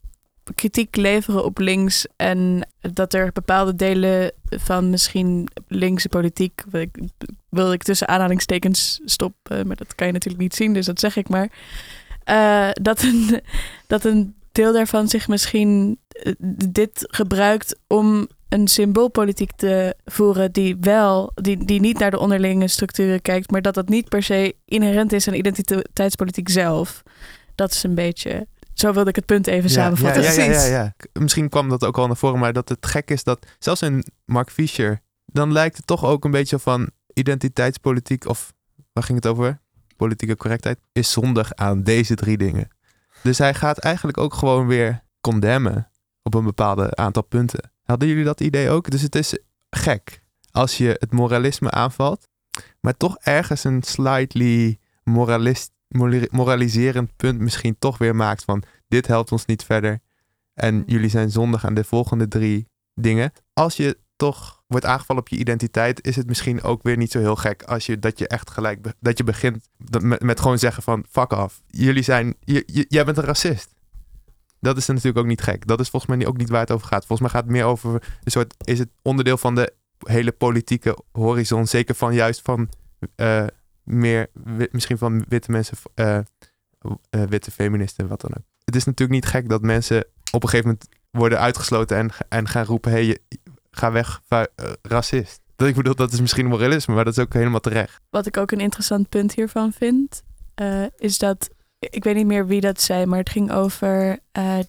kritiek 0.55 0.95
leveren 0.95 1.45
op 1.45 1.57
links 1.57 2.07
en 2.15 2.67
dat 2.93 3.13
er 3.13 3.31
bepaalde 3.31 3.75
delen 3.75 4.31
van 4.49 4.89
misschien 4.89 5.47
linkse 5.67 6.09
politiek, 6.09 6.63
wil 7.49 7.71
ik, 7.73 7.83
tussen 7.83 8.07
aanhalingstekens 8.07 8.99
stoppen, 9.05 9.67
maar 9.67 9.75
dat 9.75 9.95
kan 9.95 10.07
je 10.07 10.13
natuurlijk 10.13 10.41
niet 10.41 10.55
zien, 10.55 10.73
dus 10.73 10.85
dat 10.85 10.99
zeg 10.99 11.15
ik 11.15 11.29
maar. 11.29 11.49
Eh, 12.23 12.69
dat, 12.73 13.01
een, 13.01 13.41
dat 13.87 14.03
een 14.03 14.35
deel 14.51 14.73
daarvan 14.73 15.07
zich 15.07 15.27
misschien 15.27 15.99
eh, 16.09 16.33
dit 16.69 17.07
gebruikt 17.09 17.79
om 17.87 18.27
een 18.49 18.67
symboolpolitiek 18.67 19.51
te 19.51 19.95
voeren 20.05 20.51
die 20.51 20.77
wel, 20.79 21.31
die, 21.35 21.65
die 21.65 21.79
niet 21.79 21.99
naar 21.99 22.11
de 22.11 22.19
onderlinge 22.19 22.67
structuren 22.67 23.21
kijkt, 23.21 23.51
maar 23.51 23.61
dat 23.61 23.73
dat 23.73 23.89
niet 23.89 24.09
per 24.09 24.23
se 24.23 24.55
inherent 24.65 25.13
is 25.13 25.27
aan 25.27 25.33
identiteitspolitiek 25.33 26.49
zelf. 26.49 27.03
Dat 27.55 27.71
is 27.71 27.83
een 27.83 27.95
beetje, 27.95 28.47
zo 28.79 28.93
wilde 28.93 29.09
ik 29.09 29.15
het 29.15 29.25
punt 29.25 29.47
even 29.47 29.69
Ja, 29.69 29.75
samenvatten. 29.75 30.23
Ja, 30.23 30.43
ja, 30.43 30.65
ja, 30.65 30.93
Misschien 31.13 31.49
kwam 31.49 31.69
dat 31.69 31.85
ook 31.85 31.97
al 31.97 32.07
naar 32.07 32.17
voren, 32.17 32.39
maar 32.39 32.53
dat 32.53 32.69
het 32.69 32.85
gek 32.85 33.11
is 33.11 33.23
dat 33.23 33.45
zelfs 33.59 33.81
in 33.81 34.03
Mark 34.25 34.49
Fisher, 34.49 35.01
dan 35.25 35.51
lijkt 35.51 35.77
het 35.77 35.87
toch 35.87 36.05
ook 36.05 36.25
een 36.25 36.31
beetje 36.31 36.59
van 36.59 36.89
identiteitspolitiek 37.13 38.25
of 38.25 38.53
waar 38.93 39.03
ging 39.03 39.17
het 39.23 39.27
over? 39.27 39.61
Politieke 39.95 40.35
correctheid 40.35 40.79
is 40.91 41.11
zondig 41.11 41.55
aan 41.55 41.83
deze 41.83 42.15
drie 42.15 42.37
dingen. 42.37 42.67
Dus 43.23 43.37
hij 43.37 43.53
gaat 43.53 43.77
eigenlijk 43.77 44.17
ook 44.17 44.33
gewoon 44.33 44.67
weer 44.67 45.03
condemnen 45.21 45.91
op 46.23 46.33
een 46.33 46.43
bepaalde 46.43 46.95
aantal 46.95 47.23
punten. 47.23 47.71
Hadden 47.83 48.07
jullie 48.07 48.23
dat 48.23 48.41
idee 48.41 48.69
ook? 48.69 48.89
Dus 48.89 49.01
het 49.01 49.15
is 49.15 49.37
gek 49.69 50.23
als 50.51 50.77
je 50.77 50.95
het 50.99 51.11
moralisme 51.11 51.71
aanvalt, 51.71 52.27
maar 52.81 52.97
toch 52.97 53.17
ergens 53.19 53.63
een 53.63 53.83
slightly 53.83 54.79
moralist, 55.03 55.71
mora- 55.71 55.78
moraliserend 56.31 57.15
punt 57.15 57.39
misschien 57.39 57.75
toch 57.79 57.97
weer 57.97 58.15
maakt 58.15 58.43
van 58.43 58.63
dit 58.87 59.07
helpt 59.07 59.31
ons 59.31 59.45
niet 59.45 59.63
verder 59.63 59.99
en 60.53 60.83
jullie 60.85 61.09
zijn 61.09 61.31
zondig 61.31 61.65
aan 61.65 61.73
de 61.73 61.83
volgende 61.83 62.27
drie 62.27 62.67
dingen. 62.93 63.31
Als 63.53 63.77
je 63.77 63.97
toch 64.15 64.63
wordt 64.67 64.85
aangevallen 64.85 65.21
op 65.21 65.27
je 65.29 65.37
identiteit, 65.37 66.07
is 66.07 66.15
het 66.15 66.27
misschien 66.27 66.61
ook 66.63 66.83
weer 66.83 66.97
niet 66.97 67.11
zo 67.11 67.19
heel 67.19 67.35
gek 67.35 67.63
als 67.63 67.85
je 67.85 67.99
dat 67.99 68.19
je 68.19 68.27
echt 68.27 68.49
gelijk 68.49 68.93
dat 68.99 69.17
je 69.17 69.23
begint 69.23 69.69
met, 70.01 70.21
met 70.21 70.39
gewoon 70.39 70.59
zeggen 70.59 70.83
van 70.83 71.05
fuck 71.09 71.31
off. 71.31 71.61
Jullie 71.67 72.03
zijn, 72.03 72.35
je, 72.39 72.63
je- 72.65 72.85
jij 72.89 73.05
bent 73.05 73.17
een 73.17 73.23
racist. 73.23 73.73
Dat 74.59 74.77
is 74.77 74.87
natuurlijk 74.87 75.17
ook 75.17 75.25
niet 75.25 75.41
gek. 75.41 75.67
Dat 75.67 75.79
is 75.79 75.89
volgens 75.89 76.15
mij 76.15 76.27
ook 76.27 76.37
niet 76.37 76.49
waar 76.49 76.59
het 76.59 76.71
over 76.71 76.87
gaat. 76.87 77.05
Volgens 77.05 77.19
mij 77.19 77.29
gaat 77.29 77.43
het 77.43 77.51
meer 77.57 77.65
over 77.65 77.93
een 78.23 78.31
soort 78.31 78.55
is 78.63 78.79
het 78.79 78.89
onderdeel 79.01 79.37
van 79.37 79.55
de 79.55 79.73
hele 80.03 80.31
politieke 80.31 80.97
horizon, 81.11 81.67
zeker 81.67 81.95
van 81.95 82.13
juist 82.13 82.41
van 82.41 82.69
eh, 83.15 83.45
meer 83.89 84.27
misschien 84.71 84.97
van 84.97 85.25
witte 85.27 85.51
mensen, 85.51 85.77
eh, 85.93 86.17
eh, 86.17 86.23
witte 87.09 87.51
feministen, 87.51 88.07
wat 88.07 88.21
dan 88.21 88.31
ook. 88.31 88.43
Het 88.63 88.75
is 88.75 88.85
natuurlijk 88.85 89.21
niet 89.21 89.31
gek 89.31 89.49
dat 89.49 89.61
mensen 89.61 90.05
op 90.31 90.43
een 90.43 90.49
gegeven 90.49 90.69
moment 90.69 90.89
worden 91.11 91.39
uitgesloten 91.39 91.97
en, 91.97 92.11
en 92.29 92.47
gaan 92.47 92.65
roepen: 92.65 92.91
hey, 92.91 93.17
ga 93.71 93.91
weg, 93.91 94.21
eh, 94.27 94.43
racist. 94.81 95.41
Dat 95.55 95.67
ik 95.67 95.75
bedoel, 95.75 95.95
dat 95.95 96.11
is 96.11 96.21
misschien 96.21 96.45
moralisme, 96.45 96.93
maar 96.93 97.05
dat 97.05 97.17
is 97.17 97.23
ook 97.23 97.33
helemaal 97.33 97.59
terecht. 97.59 98.01
Wat 98.09 98.25
ik 98.25 98.37
ook 98.37 98.51
een 98.51 98.59
interessant 98.59 99.09
punt 99.09 99.33
hiervan 99.33 99.71
vind, 99.71 100.23
is 100.97 101.17
dat 101.17 101.49
ik 101.79 102.03
weet 102.03 102.15
niet 102.15 102.25
meer 102.25 102.47
wie 102.47 102.61
dat 102.61 102.81
zei, 102.81 103.05
maar 103.05 103.19
het 103.19 103.29
ging 103.29 103.51
over 103.51 104.19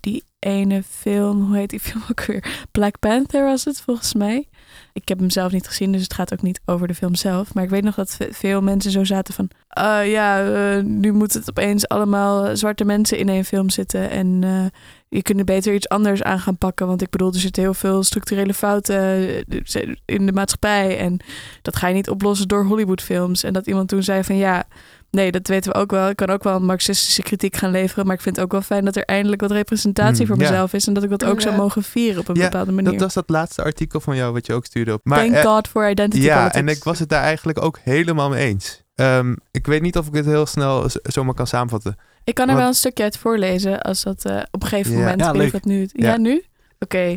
die 0.01 0.25
ene 0.39 0.83
film. 0.83 1.43
Hoe 1.43 1.57
heet 1.57 1.71
die 1.71 1.81
film 1.81 2.03
ook 2.11 2.25
weer? 2.25 2.67
Black 2.71 2.99
Panther 2.99 3.45
was 3.45 3.65
het 3.65 3.81
volgens 3.81 4.15
mij. 4.15 4.49
Ik 4.93 5.09
heb 5.09 5.19
hem 5.19 5.31
zelf 5.31 5.53
niet 5.53 5.67
gezien, 5.67 5.93
dus 5.93 6.03
het 6.03 6.15
gaat 6.15 6.33
ook 6.33 6.43
niet 6.43 6.61
over 6.65 6.89
de 6.89 6.95
film 6.95 7.15
zelf. 7.15 7.55
Maar 7.55 7.65
ik 7.65 7.71
weet 7.71 7.85
nog 7.85 7.95
dat 7.95 8.11
ve- 8.11 8.29
veel 8.33 8.63
mensen 8.63 8.91
zo 8.91 9.05
zaten 9.05 9.35
van... 9.35 9.51
"Ah, 9.69 10.07
ja, 10.07 10.45
eh, 10.53 10.83
nu 10.83 11.13
moet 11.13 11.33
het 11.33 11.49
opeens 11.51 11.89
allemaal 11.89 12.57
zwarte 12.57 12.85
mensen 12.85 13.19
in 13.19 13.29
één 13.29 13.45
film 13.45 13.71
zitten. 13.71 14.11
En 14.11 14.39
eh, 14.45 14.65
je 15.09 15.23
kunt 15.23 15.39
er 15.39 15.45
beter 15.45 15.75
iets 15.75 15.89
anders 15.89 16.23
aan 16.23 16.39
gaan 16.39 16.59
pakken. 16.59 16.87
Want 16.87 17.03
ik 17.03 17.11
bedoel, 17.11 17.33
er 17.33 17.39
zitten 17.39 17.63
heel 17.63 17.75
veel 17.75 18.03
structurele 18.03 18.55
fouten 18.55 18.97
eh, 18.97 19.95
in 20.05 20.27
de 20.27 20.33
maatschappij. 20.33 20.99
En 20.99 21.19
dat 21.63 21.77
ga 21.77 21.89
je 21.89 21.95
niet 21.95 22.11
oplossen 22.11 22.49
door 22.49 22.65
Hollywoodfilms. 22.65 23.43
En 23.43 23.53
dat 23.53 23.67
iemand 23.67 23.89
toen 23.89 24.03
zei 24.03 24.25
van 24.25 24.37
ja... 24.37 24.65
Nee, 25.11 25.31
dat 25.31 25.47
weten 25.49 25.73
we 25.73 25.79
ook 25.79 25.91
wel. 25.91 26.09
Ik 26.09 26.17
kan 26.17 26.31
ook 26.31 26.43
wel 26.43 26.57
een 26.57 26.65
marxistische 26.65 27.23
kritiek 27.23 27.57
gaan 27.57 27.71
leveren. 27.71 28.07
Maar 28.07 28.15
ik 28.15 28.21
vind 28.21 28.37
het 28.37 28.45
ook 28.45 28.53
wel 28.53 28.63
fijn 28.63 28.85
dat 28.85 28.97
er 28.97 29.05
eindelijk 29.05 29.41
wat 29.41 29.51
representatie 29.51 30.21
Mm, 30.21 30.27
voor 30.27 30.37
ja. 30.43 30.51
mezelf 30.51 30.73
is. 30.73 30.87
En 30.87 30.93
dat 30.95 31.03
ik 31.03 31.11
dat 31.11 31.25
ook 31.25 31.41
zou 31.41 31.57
mogen 31.57 31.83
vieren 31.83 32.21
op 32.21 32.29
een 32.29 32.35
Ja, 32.35 32.43
bepaalde 32.43 32.73
manier. 32.73 32.91
Dat 32.91 33.01
was 33.01 33.15
dat 33.15 33.29
laatste 33.29 33.63
artikel 33.63 34.01
van 34.01 34.17
jou 34.17 34.33
wat 34.33 34.47
je 34.47 34.53
ook 34.55 34.65
stuurde 34.65 34.93
op. 34.93 35.01
Maar, 35.05 35.19
Thank 35.19 35.33
eh, 35.35 35.45
God 35.45 35.69
for 35.69 35.91
identity 35.91 36.23
ja, 36.25 36.35
politics. 36.37 36.61
en 36.61 36.69
ik 36.69 36.85
was 36.85 36.99
het 36.99 37.09
daar 37.09 37.23
eigenlijk 37.23 37.63
ook 37.63 37.79
helemaal 37.83 38.29
mee 38.29 38.47
eens. 38.47 38.83
Ehm, 38.95 39.35
ik 39.51 39.67
weet 39.67 39.83
niet 39.83 39.97
of 39.99 40.07
ik 40.07 40.15
het 40.15 40.27
heel 40.27 40.47
snel 40.47 40.87
zomaar 41.03 41.35
kan 41.35 41.47
samenvatten. 41.47 41.97
Ik 42.25 42.35
kan 42.35 42.45
er 42.45 42.51
Want- 42.51 42.59
wel 42.59 42.69
een 42.69 42.75
stukje 42.79 43.03
uit 43.03 43.17
voorlezen 43.17 43.81
als 43.81 44.03
dat 44.03 44.25
eh, 44.25 44.37
op 44.51 44.63
een 44.63 44.69
gegeven 44.69 44.95
moment. 44.95 45.21
Ja, 45.21 45.31
leuk. 45.33 45.65
nu. 45.65 45.89
Ja, 45.93 46.09
Ja. 46.11 46.17
nu? 46.17 46.45
Oké. 46.79 47.17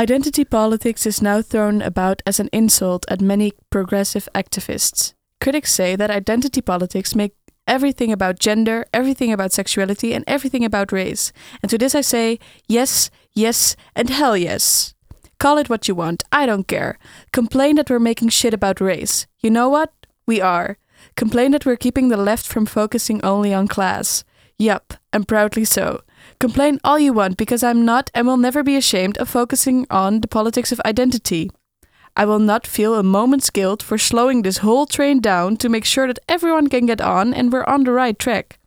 Identity 0.00 0.44
politics 0.44 1.06
is 1.06 1.18
now 1.20 1.42
thrown 1.48 1.82
about 1.82 2.22
as 2.22 2.40
an 2.40 2.46
insult 2.48 3.06
at 3.06 3.20
many 3.20 3.52
progressive 3.68 4.28
activists. 4.32 5.13
Critics 5.40 5.72
say 5.72 5.96
that 5.96 6.10
identity 6.10 6.60
politics 6.60 7.14
make 7.14 7.34
everything 7.66 8.12
about 8.12 8.38
gender, 8.38 8.84
everything 8.92 9.32
about 9.32 9.52
sexuality, 9.52 10.12
and 10.12 10.24
everything 10.26 10.64
about 10.64 10.92
race. 10.92 11.32
And 11.62 11.70
to 11.70 11.78
this 11.78 11.94
I 11.94 12.00
say, 12.00 12.38
yes, 12.68 13.10
yes, 13.32 13.76
and 13.94 14.10
hell 14.10 14.36
yes. 14.36 14.94
Call 15.38 15.58
it 15.58 15.68
what 15.68 15.88
you 15.88 15.94
want, 15.94 16.22
I 16.32 16.46
don't 16.46 16.68
care. 16.68 16.98
Complain 17.32 17.76
that 17.76 17.90
we're 17.90 17.98
making 17.98 18.30
shit 18.30 18.54
about 18.54 18.80
race. 18.80 19.26
You 19.40 19.50
know 19.50 19.68
what? 19.68 19.92
We 20.26 20.40
are. 20.40 20.78
Complain 21.16 21.50
that 21.52 21.66
we're 21.66 21.76
keeping 21.76 22.08
the 22.08 22.16
left 22.16 22.46
from 22.46 22.66
focusing 22.66 23.22
only 23.24 23.52
on 23.52 23.68
class. 23.68 24.24
Yup, 24.58 24.94
and 25.12 25.26
proudly 25.28 25.64
so. 25.64 26.00
Complain 26.38 26.78
all 26.84 26.98
you 26.98 27.12
want 27.12 27.36
because 27.36 27.62
I'm 27.62 27.84
not 27.84 28.10
and 28.14 28.26
will 28.26 28.36
never 28.36 28.62
be 28.62 28.76
ashamed 28.76 29.18
of 29.18 29.28
focusing 29.28 29.86
on 29.90 30.20
the 30.20 30.28
politics 30.28 30.72
of 30.72 30.80
identity. 30.84 31.50
I 32.16 32.24
will 32.24 32.38
not 32.38 32.66
feel 32.66 32.94
a 32.94 33.02
moment's 33.02 33.50
guilt 33.50 33.82
for 33.82 33.98
slowing 33.98 34.42
this 34.42 34.58
whole 34.58 34.86
train 34.86 35.20
down 35.20 35.56
to 35.56 35.68
make 35.68 35.84
sure 35.84 36.06
that 36.06 36.18
everyone 36.26 36.68
can 36.68 36.86
get 36.86 37.00
on 37.00 37.34
and 37.34 37.52
we're 37.52 37.64
on 37.74 37.84
the 37.84 37.90
right 37.92 38.18
track. 38.18 38.58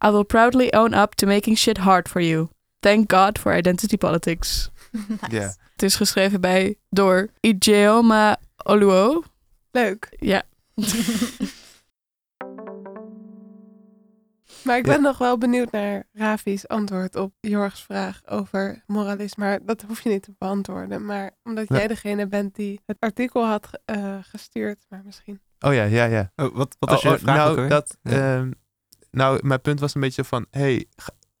I 0.00 0.10
will 0.10 0.24
proudly 0.24 0.72
own 0.72 0.94
up 0.94 1.14
to 1.16 1.26
making 1.26 1.56
shit 1.56 1.78
hard 1.78 2.08
for 2.08 2.20
you. 2.20 2.48
Thank 2.80 3.08
God 3.08 3.38
for 3.38 3.52
identity 3.58 3.96
politics. 3.96 4.70
Nice. 5.08 5.30
Ja. 5.30 5.54
Het 5.72 5.82
is 5.82 5.96
geschreven 5.96 6.40
bij 6.40 6.74
door 6.90 7.28
Ijeoma 7.40 8.36
Oluo. 8.64 9.22
Leuk. 9.70 10.08
Ja, 10.20 10.42
Maar 14.64 14.78
ik 14.78 14.86
Ja. 14.86 14.92
ben 14.92 15.02
nog 15.02 15.18
wel 15.18 15.38
benieuwd 15.38 15.70
naar 15.72 16.04
Ravi's 16.12 16.66
antwoord 16.66 17.16
op 17.16 17.32
Jorgs 17.40 17.82
vraag 17.82 18.20
over 18.26 18.82
moralisme. 18.86 19.44
Maar 19.44 19.58
dat 19.64 19.82
hoef 19.82 20.00
je 20.00 20.08
niet 20.08 20.22
te 20.22 20.34
beantwoorden. 20.38 21.04
Maar 21.04 21.30
omdat 21.42 21.68
Ja. 21.68 21.76
jij 21.76 21.86
degene 21.86 22.26
bent 22.26 22.54
die 22.54 22.80
het 22.86 22.96
artikel 23.00 23.46
had 23.46 23.80
eh, 23.84 24.16
gestuurd. 24.22 24.84
Maar 24.88 25.02
misschien. 25.04 25.40
Oh 25.60 25.74
ja, 25.74 25.82
ja, 25.84 26.04
ja. 26.04 26.32
Oh, 26.36 26.54
wat, 26.56 26.76
wat 26.78 26.90
was 26.90 26.98
Oh, 26.98 27.10
je 27.10 27.16
oh, 27.16 27.22
vraag 27.22 27.48
ook 27.48 27.56
nou, 27.56 27.68
dat, 27.68 27.96
Ja. 28.02 28.10
ehm, 28.36 28.50
nou, 29.10 29.40
mijn 29.46 29.60
punt 29.60 29.80
was 29.80 29.94
een 29.94 30.00
beetje 30.00 30.24
van... 30.24 30.46
hey, 30.50 30.86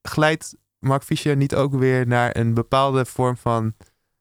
glijdt 0.02 0.56
Mark 0.78 1.02
Fisher 1.02 1.36
niet 1.36 1.54
ook 1.54 1.74
weer 1.74 2.06
naar 2.06 2.36
een 2.36 2.54
bepaalde 2.54 3.04
vorm 3.04 3.36
van 3.36 3.74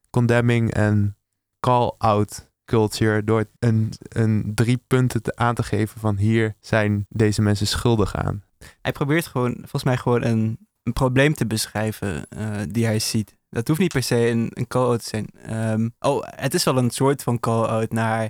condemning 0.09 0.73
en 0.73 1.17
call-out 1.59 2.49
culture... 2.65 3.23
door 3.23 3.45
een, 3.59 3.93
een 4.09 4.51
drie 4.55 4.83
punten 4.87 5.21
te, 5.21 5.35
aan 5.35 5.55
te 5.55 5.63
geven 5.63 5.99
van 5.99 6.17
hier 6.17 6.55
zijn 6.59 7.05
deze 7.09 7.41
mensen 7.41 7.67
schuldig 7.67 8.15
aan. 8.15 8.43
Hij 8.81 8.91
probeert 8.91 9.25
gewoon, 9.27 9.53
volgens 9.53 9.83
mij 9.83 9.97
gewoon 9.97 10.23
een, 10.23 10.67
een 10.83 10.93
probleem 10.93 11.33
te 11.33 11.45
beschrijven 11.45 12.29
eh, 12.29 12.59
die 12.69 12.85
hij 12.85 12.99
ziet. 12.99 13.37
Dat 13.49 13.67
hoeft 13.67 13.79
niet 13.79 13.91
per 13.91 14.03
se 14.03 14.27
een, 14.27 14.51
een 14.53 14.67
call-out 14.67 15.03
te 15.03 15.09
zijn. 15.09 15.27
Ehm, 15.43 15.89
oh, 15.99 16.23
het 16.25 16.53
is 16.53 16.63
wel 16.63 16.77
een 16.77 16.89
soort 16.89 17.23
van 17.23 17.39
call-out 17.39 17.91
naar 17.91 18.29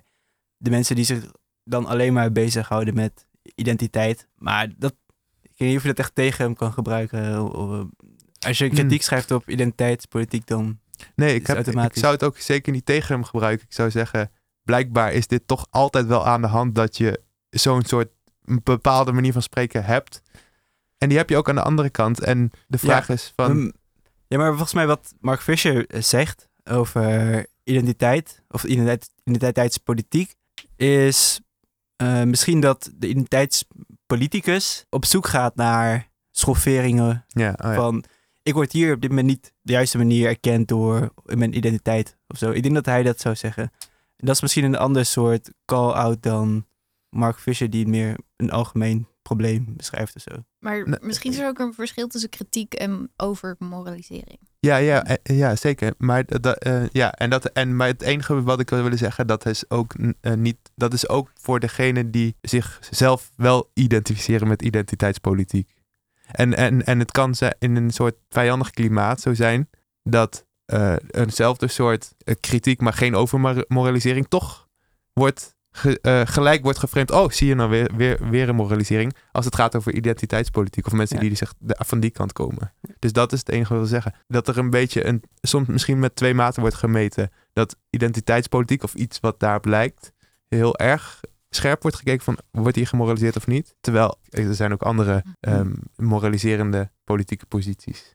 de 0.58 0.70
mensen 0.70 0.96
die 0.96 1.06
zich 1.06 1.32
dan 1.64 1.86
alleen 1.86 2.14
maar 2.14 2.32
bezighouden 2.32 2.94
met 2.94 3.28
identiteit. 3.56 4.28
Maar 4.36 4.68
dat, 4.78 4.94
ik 5.42 5.52
weet 5.58 5.68
niet 5.68 5.78
of 5.78 5.82
je 5.82 5.88
dat 5.88 6.00
echt 6.00 6.16
tegen 6.16 6.46
hem 6.46 6.56
kan 6.56 6.74
gebruiken. 6.74 7.54
Of, 7.54 7.72
eh, 7.72 7.86
Als 8.40 8.58
je 8.58 8.70
kritiek 8.70 8.90
Hmm. 8.90 9.00
schrijft 9.00 9.32
op 9.32 9.50
identiteitspolitiek, 9.50 10.48
dan... 10.48 10.80
Nee, 11.16 11.36
ik, 11.36 11.48
heb, 11.48 11.68
ik 11.68 11.98
zou 11.98 12.14
het 12.14 12.24
ook 12.24 12.38
zeker 12.38 12.72
niet 12.72 12.86
tegen 12.86 13.16
hem 13.16 13.24
gebruiken. 13.24 13.66
Ik 13.66 13.74
zou 13.74 13.92
zeggen, 13.92 14.32
blijkbaar 14.64 15.14
is 15.14 15.28
dit 15.28 15.48
toch 15.48 15.68
altijd 15.70 16.06
wel 16.06 16.26
aan 16.28 16.42
de 16.42 16.48
hand 16.48 16.76
dat 16.76 16.98
je 16.98 17.22
zo'n 17.50 17.86
soort 17.86 18.10
een 18.46 18.62
bepaalde 18.64 19.12
manier 19.12 19.34
van 19.34 19.42
spreken 19.42 19.84
hebt. 19.84 20.22
En 20.98 21.10
die 21.10 21.18
heb 21.18 21.30
je 21.30 21.38
ook 21.38 21.50
aan 21.50 21.56
de 21.56 21.62
andere 21.62 21.90
kant. 21.90 22.20
En 22.20 22.52
de 22.68 22.78
vraag 22.78 23.10
is 23.10 23.34
van... 23.36 23.52
Ehm, 23.52 23.72
ja, 24.28 24.38
maar 24.38 24.50
volgens 24.50 24.74
mij 24.74 24.88
wat 24.88 25.14
Mark 25.20 25.42
Fisher 25.42 25.88
eh, 25.88 26.02
zegt 26.02 26.50
over 26.64 27.46
identiteit, 27.64 28.44
of 28.50 28.64
identiteit, 28.64 29.10
identiteitspolitiek, 29.24 30.36
is 30.76 31.42
eh, 31.96 32.24
misschien 32.24 32.60
dat 32.60 32.92
de 32.96 33.08
identiteitspoliticus 33.08 34.86
op 34.90 35.06
zoek 35.06 35.28
gaat 35.28 35.56
naar 35.56 36.10
schofferingen 36.32 37.26
ja, 37.28 37.50
oh 37.50 37.70
ja. 37.70 37.74
van 37.74 38.04
ik 38.44 38.54
word 38.54 38.72
hier 38.72 38.94
op 38.94 39.02
dit 39.02 39.10
moment 39.10 39.28
niet 39.28 39.54
de 39.62 39.74
juiste 39.74 39.98
manier 39.98 40.28
erkend 40.28 40.68
door 40.68 41.14
mijn 41.24 41.58
identiteit 41.58 42.18
of 42.28 42.38
zo. 42.38 42.52
Ik 42.52 42.64
denk 42.64 42.76
dat 42.76 42.86
hij 42.86 43.04
dat 43.04 43.20
zou 43.20 43.36
zeggen. 43.36 43.64
En 44.16 44.26
dat 44.26 44.36
is 44.36 44.42
misschien 44.42 44.64
een 44.64 44.78
ander 44.78 45.06
soort 45.06 45.52
call-out 45.66 46.24
dan 46.24 46.66
Mark 47.16 47.40
Fisher 47.40 47.70
die 47.70 47.88
meer 47.88 48.16
een 48.38 48.52
algemeen 48.52 49.08
probleem 49.22 49.74
beschrijft 49.78 50.16
of 50.16 50.22
zo. 50.22 50.32
Maar 50.60 50.88
Nee. 50.90 51.00
misschien 51.02 51.32
is 51.32 51.38
er 51.38 51.48
ook 51.48 51.60
een 51.60 51.74
verschil 51.74 52.08
tussen 52.08 52.30
kritiek 52.30 52.74
en 52.74 53.12
overmoralisering. 53.18 54.40
Ja, 54.60 54.76
ja, 54.78 55.04
eh, 55.06 55.38
ja, 55.38 55.56
zeker. 55.56 55.94
Maar, 55.98 56.26
dat- 56.26 56.58
eh, 56.58 56.88
ja, 56.88 57.12
en 57.14 57.30
dat, 57.30 57.46
en, 57.46 57.76
maar 57.76 57.88
het 57.88 58.02
enige 58.02 58.44
wat 58.44 58.60
ik 58.60 58.70
wil 58.70 58.84
willen 58.84 58.98
zeggen, 58.98 59.28
dat 59.28 59.46
is 59.46 59.70
ook 59.70 59.94
eh, 60.22 60.34
niet, 60.34 60.58
dat 60.76 60.94
is 60.94 61.10
ook 61.10 61.32
voor 61.42 61.60
degene 61.60 62.10
die 62.10 62.36
zichzelf 62.42 63.32
wel 63.36 63.72
identificeren 63.74 64.48
met 64.48 64.62
identiteitspolitiek. 64.62 65.70
En, 66.32 66.54
en, 66.56 66.86
en 66.86 67.00
het 67.00 67.12
kan 67.12 67.34
in 67.60 67.76
een 67.76 67.92
soort 67.92 68.16
vijandig 68.30 68.70
klimaat 68.70 69.22
zo 69.22 69.34
zijn 69.34 69.70
dat 70.04 70.46
eh, 70.66 70.96
eenzelfde 71.10 71.68
soort 71.68 72.14
eh, 72.18 72.36
kritiek, 72.40 72.82
maar 72.82 72.94
geen 72.94 73.16
overmoralisering, 73.16 74.28
toch 74.28 74.68
wordt 75.14 75.56
ge- 75.72 76.00
eh, 76.02 76.22
gelijk 76.26 76.64
wordt 76.64 76.80
geframed. 76.80 77.12
Oh, 77.12 77.30
zie 77.30 77.48
je 77.48 77.56
nou 77.56 77.70
weer, 77.70 77.92
weer, 77.96 78.30
weer 78.30 78.50
een 78.50 78.56
moralisering. 78.56 79.14
Als 79.32 79.46
het 79.46 79.56
gaat 79.56 79.76
over 79.76 79.94
identiteitspolitiek 79.94 80.86
of 80.86 80.92
mensen 80.94 81.16
Ja. 81.16 81.22
die 81.22 81.36
zich 81.36 81.54
van 81.68 82.00
die 82.00 82.10
kant 82.12 82.34
komen. 82.34 82.74
Dus 83.00 83.12
dat 83.14 83.32
is 83.34 83.40
het 83.40 83.50
enige 83.50 83.74
wat 83.74 83.84
ik 83.84 83.90
wil 83.90 84.02
zeggen. 84.02 84.22
Dat 84.28 84.48
er 84.48 84.58
een 84.58 84.70
beetje 84.70 85.06
een, 85.06 85.24
soms 85.42 85.68
misschien 85.68 86.00
met 86.00 86.16
twee 86.16 86.34
maten 86.34 86.62
wordt 86.62 86.76
gemeten. 86.76 87.30
Dat 87.54 87.76
identiteitspolitiek 87.90 88.84
of 88.84 88.94
iets 88.94 89.20
wat 89.20 89.40
daarop 89.40 89.66
lijkt, 89.66 90.12
heel 90.48 90.78
erg 90.78 91.20
scherp 91.50 91.82
wordt 91.82 91.98
gekeken 91.98 92.24
van, 92.24 92.38
wordt 92.52 92.76
hier 92.76 92.88
gemoraliseerd 92.88 93.36
of 93.38 93.48
niet? 93.48 93.76
Terwijl 93.82 94.18
er 94.30 94.56
zijn 94.56 94.74
ook 94.74 94.82
andere 94.82 95.24
ehm, 95.40 95.72
moraliserende 95.96 96.92
politieke 97.04 97.46
posities. 97.46 98.12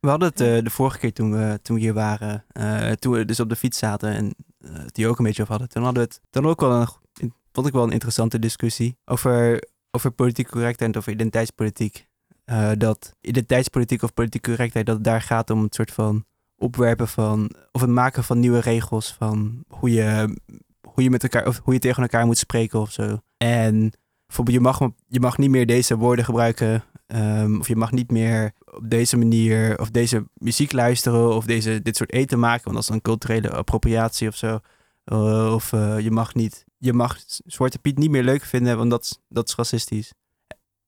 We 0.00 0.08
hadden 0.08 0.28
het 0.28 0.40
eh, 0.40 0.58
de 0.64 0.70
vorige 0.70 0.98
keer 0.98 1.12
toen 1.12 1.32
we, 1.32 1.58
toen 1.62 1.76
we 1.76 1.82
hier 1.82 1.94
waren, 1.94 2.44
eh, 2.48 2.90
toen 2.90 3.12
we 3.12 3.24
dus 3.24 3.40
op 3.40 3.48
de 3.48 3.56
fiets 3.56 3.78
zaten 3.78 4.10
en 4.14 4.24
eh, 4.26 4.30
het 4.66 4.96
hier 4.96 5.08
ook 5.08 5.18
een 5.18 5.24
beetje 5.24 5.42
over 5.42 5.54
hadden. 5.54 5.72
Toen 5.72 5.84
hadden 5.84 6.02
we 6.02 6.08
het 6.08 6.20
dan 6.30 6.46
ook 6.46 6.60
wel 6.60 6.80
een, 6.80 7.32
vond 7.52 7.66
ik 7.66 7.72
wel 7.72 7.82
een 7.82 7.92
interessante 7.92 8.38
discussie 8.38 8.96
over, 9.04 9.62
over 9.90 10.10
politieke 10.10 10.50
correctheid 10.50 10.92
en 10.92 10.98
over 10.98 11.12
identiteitspolitiek. 11.12 12.06
Eh, 12.44 12.70
dat 12.78 13.14
identiteitspolitiek 13.20 14.02
of 14.02 14.14
politieke 14.14 14.50
correctheid, 14.50 14.86
dat 14.86 14.94
het 14.94 15.04
daar 15.04 15.22
gaat 15.22 15.50
om 15.50 15.62
het 15.62 15.74
soort 15.74 15.92
van 15.92 16.24
opwerpen 16.56 17.08
van, 17.08 17.50
of 17.72 17.80
het 17.80 17.90
maken 17.90 18.24
van 18.24 18.40
nieuwe 18.40 18.60
regels 18.60 19.12
van 19.12 19.64
hoe 19.68 19.92
je, 19.92 20.36
hoe 20.80 21.02
je 21.02 21.10
met 21.10 21.22
elkaar, 21.22 21.46
of 21.46 21.60
hoe 21.64 21.74
je 21.74 21.80
tegen 21.80 22.02
elkaar 22.02 22.26
moet 22.26 22.38
spreken 22.38 22.80
of 22.80 22.92
zo. 22.92 23.18
En 23.36 23.92
bijvoorbeeld, 24.26 24.56
je 24.56 24.62
mag, 24.62 24.80
je 25.06 25.20
mag 25.20 25.38
niet 25.38 25.50
meer 25.50 25.66
deze 25.66 25.96
woorden 25.96 26.24
gebruiken, 26.24 26.84
ehm, 27.08 27.58
of 27.58 27.68
je 27.68 27.76
mag 27.76 27.92
niet 27.92 28.10
meer 28.10 28.52
op 28.64 28.90
deze 28.90 29.16
manier, 29.16 29.78
of 29.80 29.90
deze 29.90 30.24
muziek 30.34 30.72
luisteren, 30.72 31.34
of 31.34 31.44
deze, 31.44 31.82
dit 31.82 31.96
soort 31.96 32.12
eten 32.12 32.38
maken, 32.38 32.62
want 32.64 32.74
dat 32.74 32.82
is 32.84 32.90
dan 32.90 33.00
culturele 33.00 33.50
appropriatie 33.50 34.28
of 34.28 34.36
zo. 34.36 34.58
Eh, 35.04 35.52
of 35.54 35.72
eh, 35.72 36.00
je 36.00 36.10
mag 36.10 36.34
niet, 36.34 36.64
je 36.78 36.92
mag 36.92 37.18
Zwarte 37.46 37.78
Piet 37.78 37.98
niet 37.98 38.10
meer 38.10 38.22
leuk 38.22 38.44
vinden, 38.44 38.76
want 38.76 38.90
dat, 38.90 39.02
is- 39.04 39.18
dat 39.28 39.48
is 39.48 39.54
racistisch. 39.54 40.12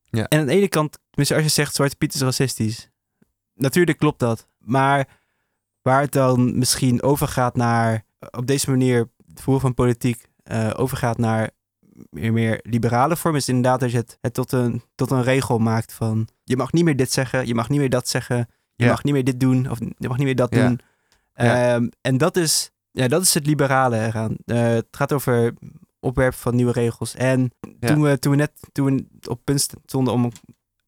Ja. 0.05 0.25
En 0.29 0.41
aan 0.41 0.47
de 0.47 0.53
ene 0.53 0.69
kant, 0.69 0.99
tenminste 1.11 1.35
als 1.35 1.45
je 1.45 1.51
zegt 1.51 1.75
Zwarte 1.75 1.97
Piet 1.97 2.15
is 2.15 2.21
racistisch, 2.21 2.89
natuurlijk 3.55 3.99
klopt 3.99 4.19
dat. 4.19 4.49
Maar 4.59 5.19
waar 5.83 6.01
het 6.01 6.13
dan 6.13 6.59
misschien 6.59 7.03
overgaat 7.03 7.57
naar, 7.57 8.05
op 8.31 8.47
deze 8.47 8.71
manier, 8.71 9.11
het 9.29 9.41
voeren 9.43 9.63
van 9.63 9.75
politiek, 9.75 10.29
eh, 10.43 10.71
overgaat 10.77 11.19
naar 11.19 11.51
meer, 12.11 12.33
meer 12.33 12.61
liberale 12.63 13.17
vorm, 13.17 13.37
is 13.37 13.49
inderdaad 13.49 13.81
dat 13.81 13.91
je 13.91 13.97
het, 13.97 14.19
het 14.21 14.35
tot, 14.35 14.53
een, 14.53 14.83
tot 14.95 15.11
een 15.11 15.23
regel 15.23 15.59
maakt 15.59 15.93
van, 15.93 16.29
je 16.45 16.57
mag 16.57 16.73
niet 16.73 16.85
meer 16.85 16.97
dit 16.97 17.13
zeggen, 17.13 17.47
je 17.47 17.55
mag 17.55 17.69
niet 17.69 17.79
meer 17.79 17.91
dat 17.91 18.09
zeggen, 18.09 18.37
je 18.75 18.85
Ja. 18.85 18.91
mag 18.91 19.03
niet 19.05 19.15
meer 19.15 19.25
dit 19.25 19.41
doen, 19.41 19.71
of 19.71 19.79
je 19.79 20.09
mag 20.09 20.17
niet 20.17 20.27
meer 20.27 20.35
dat 20.37 20.55
Ja. 20.55 20.67
doen. 20.67 20.81
Ja. 21.35 21.75
Ehm, 21.75 21.89
en 22.01 22.19
dat 22.19 22.37
is, 22.37 22.71
ja, 22.91 23.09
dat 23.09 23.23
is 23.23 23.35
het 23.35 23.47
liberale 23.47 23.97
eraan. 24.07 24.37
Eh, 24.45 24.63
het 24.63 24.87
gaat 24.91 25.13
over 25.13 25.55
opwerpen 26.01 26.39
van 26.39 26.55
nieuwe 26.57 26.73
regels. 26.73 27.15
En 27.15 27.51
Ja. 27.81 27.89
toen, 27.89 28.03
we, 28.03 28.19
toen 28.19 28.31
we 28.33 28.37
net 28.39 28.53
toen 28.73 28.97
we 28.97 29.05
op 29.31 29.41
punt 29.45 29.67
stonden 29.87 30.13
om 30.15 30.33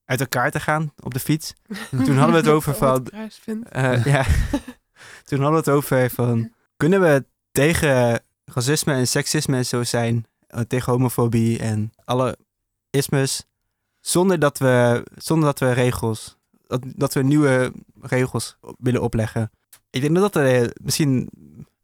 uit 0.05 0.21
elkaar 0.21 0.51
te 0.51 0.61
gaan 0.61 0.93
op 1.03 1.15
de 1.15 1.21
fiets, 1.21 1.55
Toen 2.05 2.17
hadden 2.17 2.31
we 2.31 2.37
het 2.41 2.49
over 2.49 2.75
van- 2.75 3.07
eh, 3.69 4.05
ja. 4.05 4.25
Toen 5.29 5.41
hadden 5.41 5.51
we 5.51 5.57
het 5.57 5.69
over 5.69 6.11
van... 6.11 6.53
Kunnen 6.77 7.01
we 7.01 7.25
tegen 7.53 8.21
racisme 8.45 8.93
en 8.95 9.07
seksisme 9.09 9.57
en 9.57 9.67
zo 9.67 9.83
zijn? 9.83 10.25
Eh, 10.53 10.61
tegen 10.61 10.93
homofobie 10.93 11.59
en 11.59 11.93
alle 12.05 12.37
ismes. 12.91 13.47
Zonder 14.01 14.39
dat 14.39 14.59
we, 14.59 15.05
zonder 15.17 15.45
dat 15.49 15.59
we 15.59 15.73
regels... 15.73 16.37
Dat, 16.67 16.83
dat 16.87 17.15
we 17.15 17.23
nieuwe 17.23 17.73
regels 18.01 18.57
willen 18.79 19.03
opleggen. 19.03 19.51
Ik 19.91 20.01
denk 20.01 20.15
dat 20.15 20.33
dat 20.33 20.45
eh, 20.45 20.69
misschien 20.83 21.29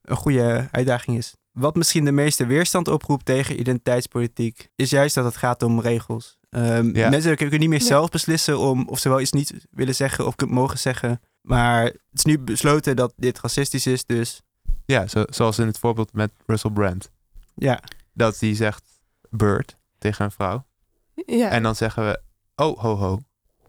een 0.02 0.16
goede 0.16 0.68
uitdaging 0.70 1.16
is. 1.16 1.34
Wat 1.52 1.74
misschien 1.74 2.04
de 2.04 2.12
meeste 2.12 2.46
weerstand 2.46 2.88
oproept 2.88 3.24
tegen 3.24 3.60
identiteitspolitiek... 3.60 4.68
is 4.76 4.90
juist 4.90 5.14
dat 5.14 5.24
het 5.24 5.36
gaat 5.36 5.62
om 5.62 5.80
regels. 5.80 6.38
Ehm, 6.50 6.96
Ja. 6.96 7.08
Mensen 7.10 7.36
kunnen 7.36 7.60
niet 7.60 7.68
meer 7.68 7.78
Ja. 7.80 7.84
zelf 7.86 8.10
beslissen 8.10 8.58
om 8.58 8.88
of 8.88 8.98
ze 8.98 9.08
wel 9.08 9.20
iets 9.20 9.32
niet 9.32 9.66
willen 9.70 9.94
zeggen 9.94 10.26
of 10.26 10.34
mogen 10.46 10.78
zeggen. 10.78 11.20
Maar 11.42 11.84
het 11.84 11.98
is 12.12 12.24
nu 12.24 12.38
besloten 12.38 12.96
dat 12.96 13.12
dit 13.16 13.40
racistisch 13.40 13.86
is, 13.86 14.04
dus 14.04 14.40
Ja, 14.84 15.06
zo, 15.06 15.24
zoals 15.28 15.58
in 15.58 15.66
het 15.66 15.78
voorbeeld 15.78 16.12
met 16.12 16.30
Russell 16.46 16.70
Brand. 16.70 17.10
ja. 17.54 17.80
Dat 18.18 18.38
die 18.38 18.54
zegt 18.54 19.00
bird 19.30 19.78
tegen 19.98 20.24
een 20.24 20.30
vrouw. 20.30 20.66
Ja. 21.14 21.50
En 21.50 21.62
dan 21.62 21.74
zeggen 21.74 22.04
we, 22.04 22.20
oh, 22.56 22.78
ho, 22.78 22.96
ho. 22.96 23.20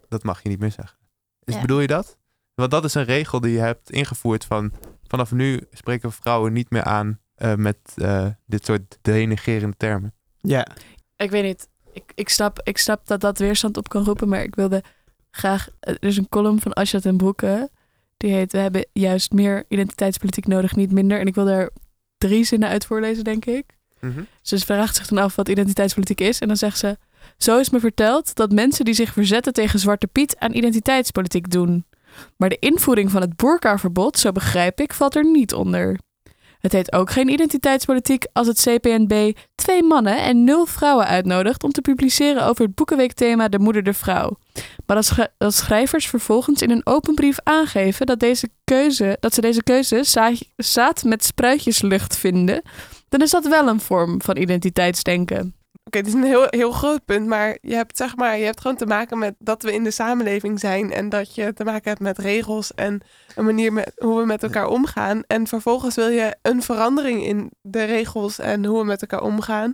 Dat 0.08 0.24
mag 0.24 0.44
je 0.44 0.50
niet 0.50 0.60
meer 0.60 0.72
zeggen. 0.72 0.98
Ja. 1.40 1.62
Bedoel 1.62 1.80
je 1.80 1.88
dat? 1.88 2.18
Want 2.54 2.72
dat 2.72 2.86
is 2.86 2.94
een 2.94 3.04
regel 3.04 3.40
die 3.40 3.52
je 3.52 3.60
hebt 3.60 3.92
ingevoerd 3.92 4.46
van... 4.46 4.72
vanaf 5.08 5.32
nu 5.32 5.68
spreken 5.72 6.10
we 6.10 6.16
vrouwen 6.16 6.54
niet 6.54 6.70
meer 6.70 6.84
aan 6.84 7.20
eh, 7.36 7.56
met 7.56 7.78
eh, 7.96 8.28
dit 8.46 8.66
soort 8.66 8.98
denigerende 9.02 9.78
termen. 9.78 10.14
Ja, 10.38 10.68
Ik 11.16 11.32
weet 11.32 11.44
niet. 11.44 11.70
Ik, 11.94 12.12
ik, 12.16 12.30
snap, 12.30 12.60
ik 12.64 12.78
snap 12.78 13.08
dat 13.08 13.22
dat 13.22 13.38
weerstand 13.38 13.78
op 13.78 13.90
kan 13.90 14.04
roepen, 14.04 14.30
maar 14.30 14.44
ik 14.44 14.56
wilde 14.56 14.84
graag... 15.32 15.70
Er 15.80 16.04
is 16.04 16.18
een 16.18 16.30
column 16.30 16.62
van 16.62 16.74
Asja 16.74 17.00
ten 17.00 17.18
Broeke. 17.18 17.70
Die 18.18 18.34
heet 18.34 18.52
We 18.52 18.58
hebben 18.58 18.86
juist 18.94 19.32
meer 19.32 19.66
identiteitspolitiek 19.68 20.48
nodig, 20.48 20.76
niet 20.76 20.92
minder. 20.92 21.20
En 21.20 21.28
ik 21.28 21.36
wil 21.36 21.46
daar 21.46 21.70
drie 22.18 22.44
zinnen 22.44 22.70
uit 22.70 22.86
voorlezen, 22.86 23.24
denk 23.24 23.46
ik. 23.46 23.79
Ze 24.42 24.58
vraagt 24.58 24.96
zich 24.96 25.08
dan 25.08 25.24
af 25.24 25.36
wat 25.36 25.50
identiteitspolitiek 25.50 26.22
is. 26.22 26.40
En 26.40 26.48
dan 26.48 26.58
zegt 26.58 26.78
ze: 26.78 26.98
Zo 27.38 27.60
is 27.60 27.70
me 27.70 27.80
verteld 27.80 28.36
dat 28.36 28.52
mensen 28.52 28.86
die 28.86 28.94
zich 28.94 29.14
verzetten 29.14 29.54
tegen 29.54 29.80
Zwarte 29.80 30.08
Piet 30.08 30.38
aan 30.38 30.54
identiteitspolitiek 30.54 31.52
doen. 31.52 31.86
Maar 32.38 32.50
de 32.50 32.60
invoering 32.60 33.12
van 33.12 33.22
het 33.22 33.36
boerkaverbod, 33.36 34.20
zo 34.20 34.32
begrijp 34.32 34.80
ik, 34.80 34.94
valt 34.94 35.16
er 35.16 35.26
niet 35.26 35.54
onder. 35.54 36.00
Het 36.60 36.72
heet 36.72 36.94
ook 36.94 37.12
geen 37.12 37.30
identiteitspolitiek 37.30 38.26
als 38.34 38.48
het 38.48 38.62
CPNB 38.62 39.32
twee 39.56 39.84
mannen 39.84 40.22
en 40.22 40.44
nul 40.44 40.66
vrouwen 40.66 41.06
uitnodigt 41.06 41.64
om 41.64 41.72
te 41.72 41.82
publiceren 41.82 42.46
over 42.46 42.66
het 42.66 42.76
boekenweekthema 42.76 43.48
De 43.48 43.60
Moeder 43.60 43.84
de 43.84 43.94
Vrouw. 43.94 44.38
Maar 44.86 44.96
als, 44.96 45.12
als 45.38 45.58
schrijvers 45.58 46.08
vervolgens 46.08 46.62
in 46.62 46.72
een 46.72 46.86
open 46.86 47.14
brief 47.14 47.38
aangeven 47.44 48.06
dat, 48.06 48.20
deze 48.20 48.50
keuze, 48.64 49.18
dat 49.20 49.34
ze 49.34 49.42
deze 49.42 49.64
keuze 49.64 50.04
zaad 50.56 51.04
met 51.04 51.24
spruitjeslucht 51.24 52.18
vinden, 52.18 52.62
dan 53.10 53.22
is 53.22 53.32
dat 53.32 53.48
wel 53.48 53.68
een 53.68 53.80
vorm 53.80 54.22
van 54.22 54.38
identiteitsdenken. 54.38 55.54
Oké, 55.84 55.98
het 55.98 56.08
is 56.08 56.14
een 56.14 56.24
heel, 56.24 56.46
heel 56.50 56.72
groot 56.72 57.06
punt, 57.06 57.28
maar 57.28 57.58
je 57.62 57.76
hebt 57.76 57.98
zeg 57.98 58.16
maar, 58.16 58.38
je 58.38 58.46
hebt 58.46 58.62
gewoon 58.62 58.78
te 58.78 58.86
maken 58.86 59.18
met 59.18 59.36
dat 59.40 59.64
we 59.64 59.74
in 59.74 59.84
de 59.84 59.92
samenleving 59.92 60.60
zijn 60.60 60.92
en 60.94 61.10
dat 61.10 61.36
je 61.36 61.54
te 61.54 61.64
maken 61.64 61.90
hebt 61.90 62.02
met 62.02 62.18
regels 62.18 62.74
en 62.74 63.02
een 63.36 63.46
manier 63.46 63.74
met, 63.74 63.92
hoe 63.96 64.20
we 64.20 64.26
met 64.26 64.44
elkaar 64.44 64.68
omgaan. 64.68 65.22
En 65.28 65.48
vervolgens 65.48 65.96
wil 65.96 66.08
je 66.10 66.36
een 66.42 66.62
verandering 66.62 67.26
in 67.26 67.52
de 67.62 67.84
regels 67.84 68.40
en 68.40 68.66
hoe 68.66 68.80
we 68.80 68.86
met 68.86 69.02
elkaar 69.02 69.22
omgaan. 69.22 69.72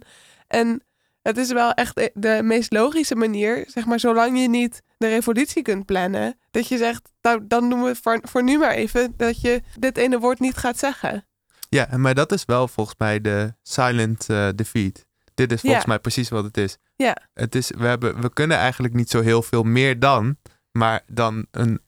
En 0.47 0.83
het 1.21 1.37
is 1.37 1.51
wel 1.51 1.71
echt 1.71 1.95
de- 1.95 2.11
de 2.13 2.39
meest 2.43 2.71
logische 2.73 3.15
manier, 3.15 3.63
zeg 3.67 3.85
maar, 3.85 3.99
zolang 3.99 4.39
je 4.41 4.49
niet 4.49 4.81
de 4.97 5.07
revolutie 5.07 5.61
kunt 5.61 5.85
plannen, 5.85 6.39
dat 6.51 6.67
je 6.67 6.77
zegt, 6.77 7.11
nou, 7.21 7.39
dan 7.47 7.69
doen 7.69 7.83
we 7.83 7.95
voor, 8.01 8.19
voor 8.21 8.43
nu 8.43 8.57
maar 8.57 8.71
even 8.71 9.13
dat 9.17 9.41
je 9.41 9.61
dit 9.79 9.97
ene 9.97 10.19
woord 10.19 10.39
niet 10.39 10.57
gaat 10.57 10.77
zeggen. 10.79 11.27
Ja, 11.75 11.97
maar 11.97 12.13
dat 12.13 12.31
is 12.31 12.45
wel 12.45 12.67
volgens 12.67 12.95
mij 12.97 13.21
de 13.21 13.53
silent 13.63 14.29
eh, 14.29 14.49
defeat. 14.55 15.05
Dit 15.33 15.51
is 15.51 15.61
volgens 15.61 15.83
Ja. 15.83 15.89
mij 15.89 15.99
precies 15.99 16.29
wat 16.29 16.43
het 16.43 16.57
is. 16.57 16.77
Ja. 16.95 17.17
Het 17.33 17.55
is 17.55 17.69
we, 17.77 17.85
hebben, 17.87 18.21
we 18.21 18.33
kunnen 18.33 18.57
eigenlijk 18.57 18.93
niet 18.93 19.09
zo 19.09 19.21
heel 19.21 19.41
veel 19.41 19.63
meer 19.63 19.99
dan, 19.99 20.37
maar 20.71 21.03
dan 21.07 21.45
een 21.51 21.81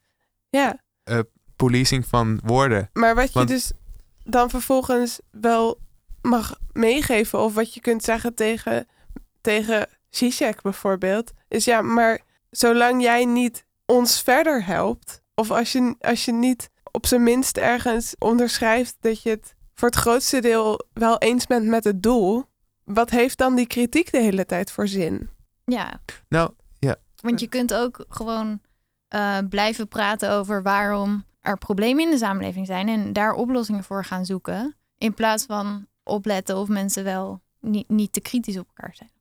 Ja. 0.50 0.80
policing 1.56 2.06
van 2.06 2.40
woorden. 2.44 2.90
Maar 2.94 3.16
wat 3.16 3.34
je 3.34 3.46
dus 3.46 3.72
dan 4.24 4.50
vervolgens 4.50 5.20
wel 5.32 5.80
mag 6.22 6.58
meegeven, 6.74 7.40
of 7.40 7.54
wat 7.54 7.74
je 7.74 7.80
kunt 7.82 8.04
zeggen 8.04 8.34
tegen, 8.34 8.88
tegen 9.42 9.88
Zizek 10.10 10.62
bijvoorbeeld, 10.62 11.32
is 11.48 11.66
ja, 11.66 11.82
maar 11.82 12.20
zolang 12.50 13.02
jij 13.02 13.26
niet 13.26 13.66
ons 13.86 14.22
verder 14.22 14.66
helpt, 14.66 15.22
of 15.36 15.52
als 15.52 15.72
je, 15.72 15.96
als 16.00 16.26
je 16.26 16.32
niet 16.34 16.70
op 16.92 17.06
zijn 17.06 17.24
minst 17.24 17.58
ergens 17.58 18.16
onderschrijft 18.20 18.96
dat 19.00 19.22
je 19.22 19.30
het 19.30 19.56
voor 19.78 19.88
het 19.88 19.98
grootste 19.98 20.40
deel 20.40 20.86
wel 20.94 21.18
eens 21.18 21.48
bent 21.48 21.66
met 21.66 21.84
het 21.84 22.04
doel, 22.04 22.46
wat 22.84 23.10
heeft 23.10 23.38
dan 23.38 23.56
die 23.56 23.68
kritiek 23.68 24.12
de 24.12 24.22
hele 24.22 24.46
tijd 24.46 24.72
voor 24.72 24.88
zin? 24.88 25.30
Ja, 25.66 26.02
Nou, 26.28 26.52
want 27.22 27.40
je 27.40 27.48
kunt 27.48 27.74
ook 27.74 28.06
gewoon 28.10 28.62
eh, 29.08 29.38
blijven 29.50 29.88
praten 29.88 30.32
over 30.32 30.64
waarom 30.64 31.26
er 31.42 31.58
problemen 31.58 32.04
in 32.04 32.10
de 32.10 32.18
samenleving 32.18 32.66
zijn 32.66 32.88
en 32.88 33.14
daar 33.14 33.34
oplossingen 33.34 33.84
voor 33.84 34.06
gaan 34.06 34.26
zoeken. 34.26 34.76
In 34.98 35.14
plaats 35.14 35.46
van 35.46 35.88
opletten 36.04 36.58
of 36.58 36.68
mensen 36.68 37.04
wel 37.04 37.42
niet, 37.60 37.90
niet 37.90 38.14
te 38.14 38.22
kritisch 38.22 38.58
op 38.58 38.68
elkaar 38.68 38.96
zijn. 38.96 39.12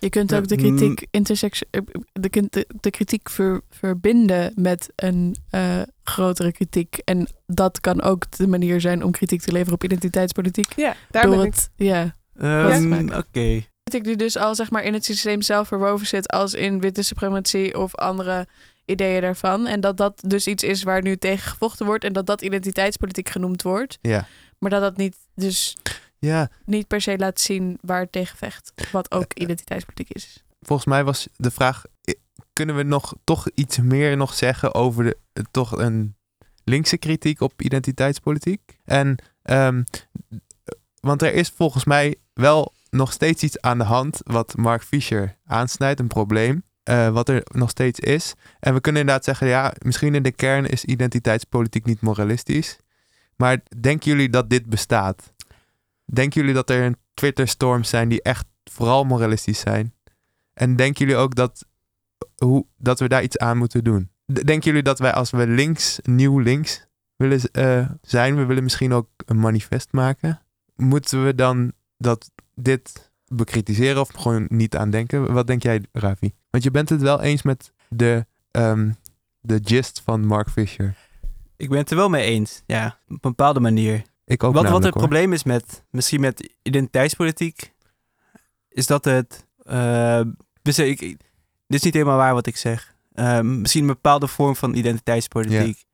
Je 0.00 0.08
kunt 0.10 0.34
ook 0.34 0.48
de 0.48 0.56
kritiek, 0.56 1.06
intersectie, 1.10 1.66
eh, 1.70 1.80
de, 2.12 2.28
kunt 2.28 2.52
de, 2.52 2.66
de 2.80 2.90
kritiek 2.90 3.28
ver- 3.30 3.60
verbinden 3.70 4.52
met 4.56 4.88
een 4.96 5.36
eh, 5.50 5.80
grotere 6.04 6.52
kritiek. 6.52 6.96
En 7.04 7.28
dat 7.46 7.80
kan 7.80 8.02
ook 8.02 8.30
de 8.36 8.46
manier 8.46 8.80
zijn 8.80 9.04
om 9.04 9.10
kritiek 9.10 9.40
te 9.40 9.52
leveren 9.52 9.74
op 9.74 9.84
identiteitspolitiek. 9.84 10.72
Ja, 10.76 10.96
daar 11.10 11.22
Door 11.26 11.36
ben 11.36 11.44
ik. 11.46 11.54
het, 11.54 11.70
ja, 11.76 12.16
Ehm, 12.38 13.08
oké. 13.14 13.64
kritiek 13.82 14.04
die 14.04 14.16
dus 14.16 14.36
al 14.36 14.54
zeg 14.54 14.70
maar 14.70 14.82
in 14.84 14.92
het 14.94 15.04
systeem 15.04 15.42
zelf 15.42 15.68
verwoven 15.68 16.06
zit 16.06 16.28
als 16.28 16.54
in 16.54 16.80
witte 16.80 17.02
suprematie 17.02 17.78
of 17.78 17.94
andere 17.94 18.46
ideeën 18.84 19.20
daarvan. 19.20 19.66
En 19.66 19.80
dat 19.80 19.96
dat 19.96 20.22
dus 20.26 20.46
iets 20.46 20.62
is 20.62 20.82
waar 20.82 21.02
nu 21.02 21.16
tegen 21.16 21.50
gevochten 21.50 21.86
wordt 21.86 22.04
en 22.04 22.12
dat 22.12 22.26
dat 22.26 22.42
identiteitspolitiek 22.42 23.28
genoemd 23.28 23.62
wordt. 23.62 23.98
ja. 24.00 24.26
Maar 24.58 24.70
dat 24.70 24.80
dat 24.80 24.96
niet, 24.96 25.16
dus 25.34 25.76
Ja, 26.20 26.50
niet 26.64 26.86
per 26.86 27.00
se 27.00 27.18
laat 27.18 27.40
zien 27.40 27.78
waar 27.80 28.00
het 28.00 28.12
tegen 28.12 28.36
vecht. 28.36 28.72
Wat 28.92 29.10
ook 29.10 29.32
Eh, 29.32 29.42
identiteitspolitiek 29.42 30.16
is. 30.16 30.44
volgens 30.60 30.88
mij 30.88 31.04
was 31.04 31.28
de 31.36 31.50
vraag: 31.50 31.84
eh, 32.02 32.14
kunnen 32.52 32.76
we 32.76 32.82
nog 32.82 33.14
toch 33.24 33.46
iets 33.54 33.78
meer 33.78 34.16
nog 34.16 34.34
zeggen 34.34 34.74
over 34.74 35.04
de, 35.04 35.16
eh, 35.32 35.44
toch 35.50 35.78
een 35.78 36.14
linkse 36.64 36.96
kritiek 36.98 37.40
op 37.40 37.62
identiteitspolitiek? 37.62 38.60
En 38.84 39.16
ehm, 39.42 39.82
want 41.00 41.22
er 41.22 41.34
is 41.34 41.48
volgens 41.48 41.84
mij 41.84 42.16
wel 42.34 42.72
nog 42.90 43.12
steeds 43.12 43.42
iets 43.42 43.60
aan 43.60 43.78
de 43.78 43.84
hand 43.84 44.20
wat 44.24 44.56
Mark 44.56 44.82
Fisher 44.82 45.36
aansnijdt, 45.46 46.00
een 46.00 46.06
probleem. 46.08 46.62
eh, 46.82 47.08
wat 47.08 47.28
er 47.28 47.42
nog 47.44 47.70
steeds 47.70 48.00
is. 48.00 48.34
En 48.60 48.74
we 48.74 48.80
kunnen 48.80 49.00
inderdaad 49.00 49.24
zeggen, 49.24 49.46
ja, 49.46 49.72
misschien 49.78 50.14
in 50.14 50.22
de 50.22 50.32
kern 50.32 50.66
is 50.66 50.84
identiteitspolitiek 50.84 51.84
niet 51.84 52.00
moralistisch. 52.00 52.78
Maar 53.36 53.60
denken 53.80 54.10
jullie 54.10 54.30
dat 54.30 54.50
dit 54.50 54.66
bestaat? 54.66 55.32
Denken 56.12 56.40
jullie 56.40 56.54
dat 56.54 56.70
er 56.70 56.84
een 56.84 56.96
Twitter-storms 57.14 57.88
zijn 57.88 58.08
die 58.08 58.22
echt 58.22 58.46
vooral 58.64 59.04
moralistisch 59.04 59.60
zijn? 59.60 59.94
En 60.52 60.76
denken 60.76 61.06
jullie 61.06 61.20
ook 61.22 61.34
dat, 61.34 61.66
hoe, 62.36 62.66
dat 62.76 63.00
we 63.00 63.08
daar 63.08 63.22
iets 63.22 63.38
aan 63.38 63.58
moeten 63.58 63.84
doen? 63.84 64.10
Denken 64.26 64.60
jullie 64.60 64.82
dat 64.82 64.98
wij 64.98 65.12
als 65.12 65.30
we 65.30 65.46
links, 65.46 65.98
nieuw 66.02 66.38
links 66.38 66.86
willen 67.16 67.40
eh, 67.52 67.90
zijn, 68.02 68.36
we 68.36 68.44
willen 68.44 68.62
misschien 68.62 68.92
ook 68.92 69.08
een 69.26 69.40
manifest 69.40 69.92
maken? 69.92 70.40
Moeten 70.76 71.24
we 71.24 71.34
dan 71.34 71.72
dat 71.98 72.30
dit 72.54 73.12
bekritiseren 73.26 74.00
of 74.00 74.08
gewoon 74.08 74.46
niet 74.48 74.76
aan 74.76 74.90
denken? 74.90 75.32
Wat 75.32 75.46
denk 75.46 75.62
jij, 75.62 75.84
Ravi? 75.92 76.32
Want 76.50 76.64
je 76.64 76.70
bent 76.70 76.88
het 76.88 77.00
wel 77.00 77.20
eens 77.20 77.42
met 77.42 77.72
de, 77.88 78.26
ehm, 78.50 78.90
de 79.40 79.60
gist 79.64 80.00
van 80.04 80.26
Mark 80.26 80.50
Fisher. 80.50 80.96
Ik 81.56 81.68
ben 81.68 81.78
het 81.78 81.90
er 81.90 81.96
wel 81.96 82.08
mee 82.08 82.24
eens. 82.24 82.62
Ja, 82.66 82.86
op 82.86 83.10
een 83.10 83.18
bepaalde 83.20 83.60
manier. 83.60 84.02
Ik 84.30 84.42
ook 84.42 84.54
wat, 84.54 84.62
wat 84.68 84.82
het 84.84 84.92
hoor. 84.94 85.02
probleem 85.02 85.32
is 85.32 85.42
met, 85.44 85.84
misschien 85.90 86.20
met 86.20 86.54
identiteitspolitiek, 86.62 87.72
is 88.68 88.86
dat 88.86 89.04
het, 89.04 89.46
eh, 89.62 90.20
dus 90.62 90.78
ik, 90.78 91.00
ik- 91.00 91.18
dit 91.66 91.78
is 91.78 91.82
niet 91.82 91.94
helemaal 91.94 92.16
waar 92.16 92.34
wat 92.34 92.46
ik 92.46 92.56
zeg. 92.56 92.94
Eh, 93.12 93.40
misschien 93.40 93.80
een 93.80 93.86
bepaalde 93.86 94.26
vorm 94.26 94.56
van 94.56 94.74
identiteitspolitiek. 94.74 95.84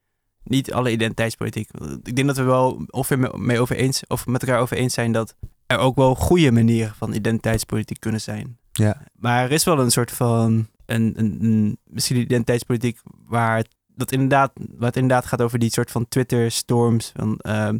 Niet 0.45 0.73
alle 0.73 0.91
identiteitspolitiek. 0.91 1.69
Ik 2.03 2.17
denk 2.17 2.27
dat 2.29 2.37
we 2.37 2.43
wel 2.43 2.85
ongeveer 2.91 3.19
mee- 3.19 3.37
mee 3.39 3.61
over 3.61 3.77
eens, 3.77 4.03
of 4.07 4.27
met 4.27 4.43
elkaar 4.43 4.61
over 4.61 4.77
eens 4.77 4.95
zijn 4.95 5.13
dat 5.13 5.35
er 5.67 5.79
ook 5.79 5.97
wel 5.97 6.15
goede 6.15 6.51
manieren 6.53 6.95
van 6.95 7.13
identiteitspolitiek 7.13 8.01
kunnen 8.01 8.21
zijn. 8.21 8.59
Ja. 8.73 9.03
Maar 9.15 9.45
er 9.45 9.53
is 9.53 9.65
wel 9.65 9.79
een 9.79 9.91
soort 9.91 10.11
van, 10.11 10.69
een, 10.87 11.13
een, 11.17 11.37
een 11.45 11.79
misschien 11.85 12.17
identiteitspolitiek 12.17 12.99
waar 13.27 13.57
het, 13.57 13.69
dat 13.95 14.13
inderdaad, 14.13 14.53
waar 14.55 14.87
het 14.89 14.97
inderdaad 14.97 15.27
gaat 15.27 15.43
over 15.43 15.59
die 15.59 15.71
soort 15.71 15.91
van 15.91 16.09
Twitter-storms, 16.09 17.13
van 17.17 17.39
ehm, 17.39 17.79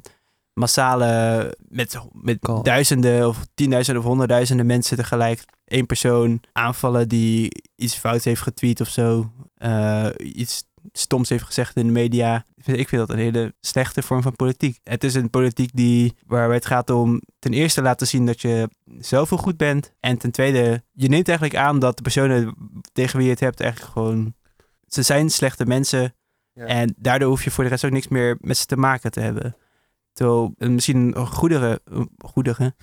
massale, 0.59 1.57
met, 1.69 1.99
met 2.13 2.39
Call. 2.39 2.63
duizenden 2.63 3.29
of 3.29 3.47
tienduizenden 3.55 4.03
of 4.03 4.09
honderdduizenden 4.09 4.67
mensen 4.67 4.97
tegelijk 4.97 5.45
één 5.65 5.87
persoon 5.87 6.41
aanvallen 6.53 7.09
die 7.09 7.63
iets 7.75 7.95
fouts 7.95 8.25
heeft 8.25 8.43
getweet 8.43 8.81
of 8.81 8.89
zo, 8.89 9.31
eh, 9.55 10.09
iets 10.19 10.65
stoms 10.93 11.29
heeft 11.29 11.45
gezegd 11.45 11.77
in 11.77 11.87
de 11.87 11.93
media. 11.93 12.45
Ik 12.65 12.89
vind, 12.89 12.91
dat 12.91 13.11
een 13.11 13.19
hele 13.19 13.55
slechte 13.61 14.03
vorm 14.03 14.23
van 14.23 14.37
politiek. 14.37 14.79
Het 14.83 15.05
is 15.05 15.15
een 15.15 15.31
politiek 15.31 15.71
die, 15.75 16.17
waarbij 16.27 16.57
het 16.57 16.67
gaat 16.67 16.91
om 16.91 17.21
ten 17.39 17.53
eerste 17.53 17.83
laten 17.83 18.07
zien 18.07 18.27
dat 18.27 18.41
je 18.41 18.69
zelf 18.99 19.29
heel 19.29 19.39
goed 19.39 19.57
bent. 19.57 19.93
En 20.01 20.19
ten 20.19 20.31
tweede, 20.31 20.83
je 20.93 21.09
neemt 21.09 21.29
eigenlijk 21.29 21.59
aan 21.59 21.79
dat 21.79 21.97
de 21.97 22.03
personen 22.03 22.55
tegen 22.93 23.17
wie 23.17 23.27
je 23.27 23.33
het 23.33 23.41
hebt 23.41 23.61
eigenlijk 23.61 23.93
gewoon... 23.93 24.35
Ze 24.87 25.03
zijn 25.03 25.31
slechte 25.31 25.67
mensen 25.67 26.15
Ja. 26.53 26.65
en 26.65 26.95
daardoor 26.99 27.29
hoef 27.29 27.45
je 27.45 27.51
voor 27.51 27.65
de 27.65 27.71
rest 27.71 27.85
ook 27.85 27.91
niks 27.91 28.09
meer 28.09 28.37
met 28.41 28.57
ze 28.57 28.67
te 28.67 28.77
maken 28.77 29.11
te 29.11 29.21
hebben. 29.21 29.57
Terwijl 30.17 30.55
misschien 30.59 31.19
een 31.19 31.27
goedere, 31.27 31.81
een 31.85 32.11
goedere, 32.19 32.75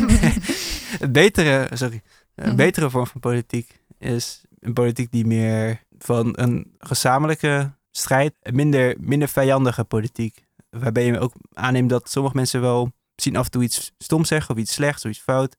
betere, 1.10 1.68
sorry, 1.72 2.02
een 2.34 2.46
Mhm. 2.46 2.56
betere 2.56 2.90
vorm 2.90 3.06
van 3.06 3.20
politiek 3.20 3.80
is 3.98 4.44
een 4.58 4.72
politiek 4.72 5.10
die 5.10 5.26
meer 5.26 5.82
van 5.98 6.32
een 6.38 6.74
gezamenlijke 6.78 7.72
strijd, 7.90 8.34
een 8.42 8.54
minder, 8.54 8.96
minder 9.00 9.28
vijandige 9.28 9.84
politiek. 9.84 10.46
Waarbij 10.70 11.04
je 11.04 11.18
ook 11.18 11.32
aanneemt 11.52 11.90
dat 11.90 12.10
sommige 12.10 12.36
mensen 12.36 12.60
wel 12.60 12.92
misschien 13.14 13.36
af 13.36 13.44
en 13.44 13.50
toe 13.50 13.62
iets 13.62 13.92
stom 13.98 14.24
zeggen 14.24 14.54
of 14.54 14.60
iets 14.60 14.72
slechts 14.72 15.04
of 15.04 15.10
iets 15.10 15.20
fout, 15.20 15.56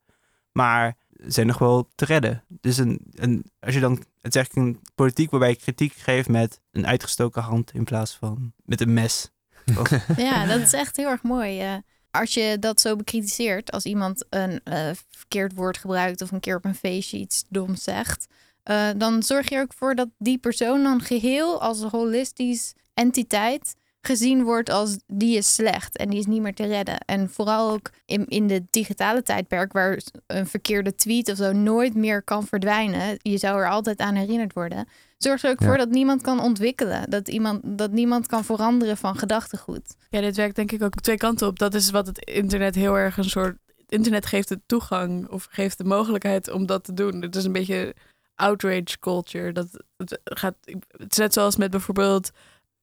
maar 0.51 0.95
zijn 1.09 1.47
nog 1.47 1.57
wel 1.57 1.89
te 1.95 2.05
redden. 2.05 2.43
Dus 2.47 2.77
een, 2.77 2.99
een, 3.11 3.45
als 3.59 3.73
je 3.73 3.79
dan, 3.79 3.91
het 4.21 4.35
is 4.35 4.41
eigenlijk 4.41 4.67
een 4.67 4.81
politiek 4.95 5.29
waarbij 5.31 5.49
je 5.49 5.55
kritiek 5.55 5.93
geeft 5.93 6.29
met 6.29 6.61
een 6.71 6.87
uitgestoken 6.87 7.41
hand 7.41 7.73
in 7.73 7.83
plaats 7.83 8.15
van 8.15 8.53
met 8.65 8.81
een 8.81 8.93
mes. 8.93 9.31
Ja, 10.17 10.45
dat 10.45 10.59
is 10.59 10.73
echt 10.73 10.97
heel 10.97 11.09
erg 11.09 11.23
mooi. 11.23 11.59
eh. 11.59 11.75
als 12.11 12.33
je 12.33 12.57
dat 12.59 12.81
zo 12.81 12.95
bekritiseert, 12.95 13.71
als 13.71 13.85
iemand 13.85 14.25
een 14.29 14.61
eh, 14.63 14.89
verkeerd 15.09 15.53
woord 15.53 15.77
gebruikt 15.77 16.21
of 16.21 16.31
een 16.31 16.39
keer 16.39 16.55
op 16.55 16.65
een 16.65 16.75
feestje 16.75 17.17
iets 17.17 17.43
doms 17.49 17.83
zegt, 17.83 18.27
eh, 18.63 18.89
dan 18.97 19.23
zorg 19.23 19.49
je 19.49 19.55
er 19.55 19.61
ook 19.61 19.73
voor 19.73 19.95
dat 19.95 20.09
die 20.17 20.37
persoon 20.37 20.83
dan 20.83 21.01
geheel 21.01 21.61
als 21.61 21.81
een 21.81 21.89
holistisch 21.89 22.73
entiteit 22.93 23.75
gezien 24.05 24.43
wordt 24.43 24.69
als 24.69 24.97
die 25.07 25.37
is 25.37 25.53
slecht 25.53 25.97
en 25.97 26.09
die 26.09 26.19
is 26.19 26.25
niet 26.25 26.41
meer 26.41 26.53
te 26.53 26.65
redden. 26.65 26.97
En 26.99 27.29
vooral 27.29 27.71
ook 27.71 27.89
in, 28.05 28.27
in 28.27 28.47
de 28.47 28.63
digitale 28.69 29.21
tijdperk 29.23 29.73
waar 29.73 30.01
een 30.27 30.47
verkeerde 30.47 30.95
tweet 30.95 31.29
of 31.31 31.37
zo 31.37 31.51
nooit 31.51 31.95
meer 31.95 32.23
kan 32.23 32.47
verdwijnen. 32.47 33.17
Je 33.21 33.37
zou 33.37 33.59
er 33.59 33.69
altijd 33.69 33.99
aan 33.99 34.15
herinnerd 34.15 34.53
worden. 34.53 34.87
Zorg 35.17 35.43
er 35.43 35.49
ook 35.51 35.59
Ja. 35.59 35.65
voor 35.65 35.77
dat 35.77 35.89
niemand 35.89 36.21
kan 36.21 36.39
ontwikkelen. 36.39 37.09
Dat, 37.09 37.27
iemand, 37.27 37.61
dat 37.77 37.91
niemand 37.91 38.27
kan 38.27 38.43
veranderen 38.43 38.97
van 38.97 39.17
gedachtegoed. 39.17 39.95
Ja, 40.09 40.21
dit 40.21 40.35
werkt 40.35 40.55
denk 40.55 40.71
ik 40.71 40.83
ook 40.83 41.01
twee 41.01 41.17
kanten 41.17 41.47
op. 41.47 41.59
Dat 41.59 41.73
is 41.73 41.89
wat 41.89 42.07
het 42.07 42.19
internet 42.19 42.75
heel 42.75 42.97
erg 42.97 43.17
een 43.17 43.23
soort... 43.29 43.57
Het 43.77 43.91
internet 43.91 44.25
geeft 44.25 44.47
de 44.47 44.59
toegang 44.65 45.29
of 45.29 45.47
geeft 45.51 45.77
de 45.77 45.83
mogelijkheid 45.83 46.51
om 46.51 46.65
dat 46.65 46.83
te 46.83 46.93
doen. 46.93 47.21
Het 47.21 47.35
is 47.35 47.43
een 47.43 47.51
beetje 47.51 47.95
outrage 48.35 48.99
culture. 48.99 49.51
Dat, 49.51 49.67
het, 49.97 50.19
gaat, 50.23 50.55
het 50.87 51.11
is 51.11 51.17
net 51.17 51.33
zoals 51.33 51.55
met 51.55 51.71
bijvoorbeeld... 51.71 52.31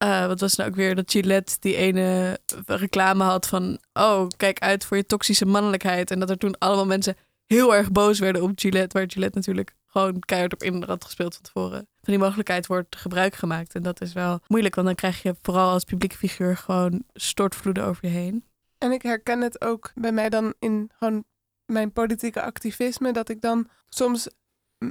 eh, 0.01 0.27
wat 0.27 0.41
was 0.41 0.55
nou 0.55 0.71
ook 0.71 0.77
weer? 0.77 0.95
Dat 0.95 1.11
Gillette 1.11 1.57
die 1.61 1.77
ene 1.77 2.39
reclame 2.67 3.25
had 3.25 3.47
van... 3.47 3.79
Oh, 3.93 4.27
kijk 4.37 4.59
uit 4.59 4.85
voor 4.85 4.97
je 4.97 5.07
toxische 5.07 5.47
mannelijkheid. 5.47 6.11
En 6.11 6.21
dat 6.21 6.31
er 6.31 6.39
toen 6.39 6.59
allemaal 6.59 6.87
mensen 6.87 7.17
heel 7.47 7.75
erg 7.75 7.93
boos 7.93 8.19
werden 8.19 8.43
op 8.43 8.53
Gillette. 8.55 8.99
Waar 8.99 9.11
Gillette 9.11 9.37
natuurlijk 9.39 9.75
gewoon 9.87 10.19
keihard 10.21 10.53
op 10.53 10.63
in 10.63 10.83
had 10.83 11.05
gespeeld 11.05 11.35
van 11.35 11.43
tevoren. 11.43 11.79
Van 11.79 12.13
die 12.15 12.19
mogelijkheid 12.19 12.67
wordt 12.67 12.97
gebruik 12.97 13.35
gemaakt. 13.35 13.75
En 13.75 13.83
dat 13.83 14.01
is 14.01 14.13
wel 14.13 14.41
moeilijk, 14.47 14.75
want 14.75 14.87
dan 14.87 14.97
krijg 14.97 15.23
je 15.23 15.35
vooral 15.43 15.71
als 15.71 15.85
publieke 15.85 16.17
figuur 16.17 16.57
gewoon 16.57 17.05
stortvloeden 17.15 17.85
over 17.85 18.07
je 18.07 18.13
heen. 18.13 18.45
En 18.79 18.93
ik 18.93 19.03
herken 19.03 19.41
het 19.41 19.61
ook 19.61 19.93
bij 19.95 20.13
mij 20.13 20.29
dan 20.29 20.55
in 20.59 20.91
gewoon 20.99 21.25
mijn 21.65 21.93
politieke 21.93 22.43
activisme. 22.43 23.13
Dat 23.13 23.29
ik 23.29 23.41
dan 23.41 23.69
soms, 23.89 24.29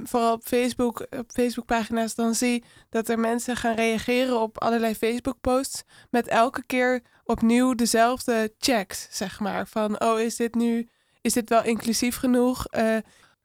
vooral 0.04 0.32
op 0.32 0.44
Facebook, 0.44 1.06
op 1.10 1.30
Facebookpagina's, 1.32 2.14
dan 2.14 2.34
zie 2.34 2.64
dat 2.88 3.08
er 3.08 3.18
mensen 3.18 3.56
gaan 3.56 3.74
reageren 3.74 4.40
op 4.40 4.60
allerlei 4.62 4.94
Facebook-posts. 4.94 5.82
Met 6.10 6.28
elke 6.28 6.62
keer 6.66 7.02
opnieuw 7.24 7.74
dezelfde 7.74 8.54
checks, 8.58 9.08
zeg 9.10 9.40
maar. 9.40 9.66
Van, 9.66 10.00
oh, 10.02 10.20
is 10.20 10.36
dit 10.36 10.54
nu, 10.54 10.88
is 11.20 11.32
dit 11.32 11.48
wel 11.48 11.62
inclusief 11.64 12.16
genoeg? 12.16 12.66
Eh, 12.66 12.96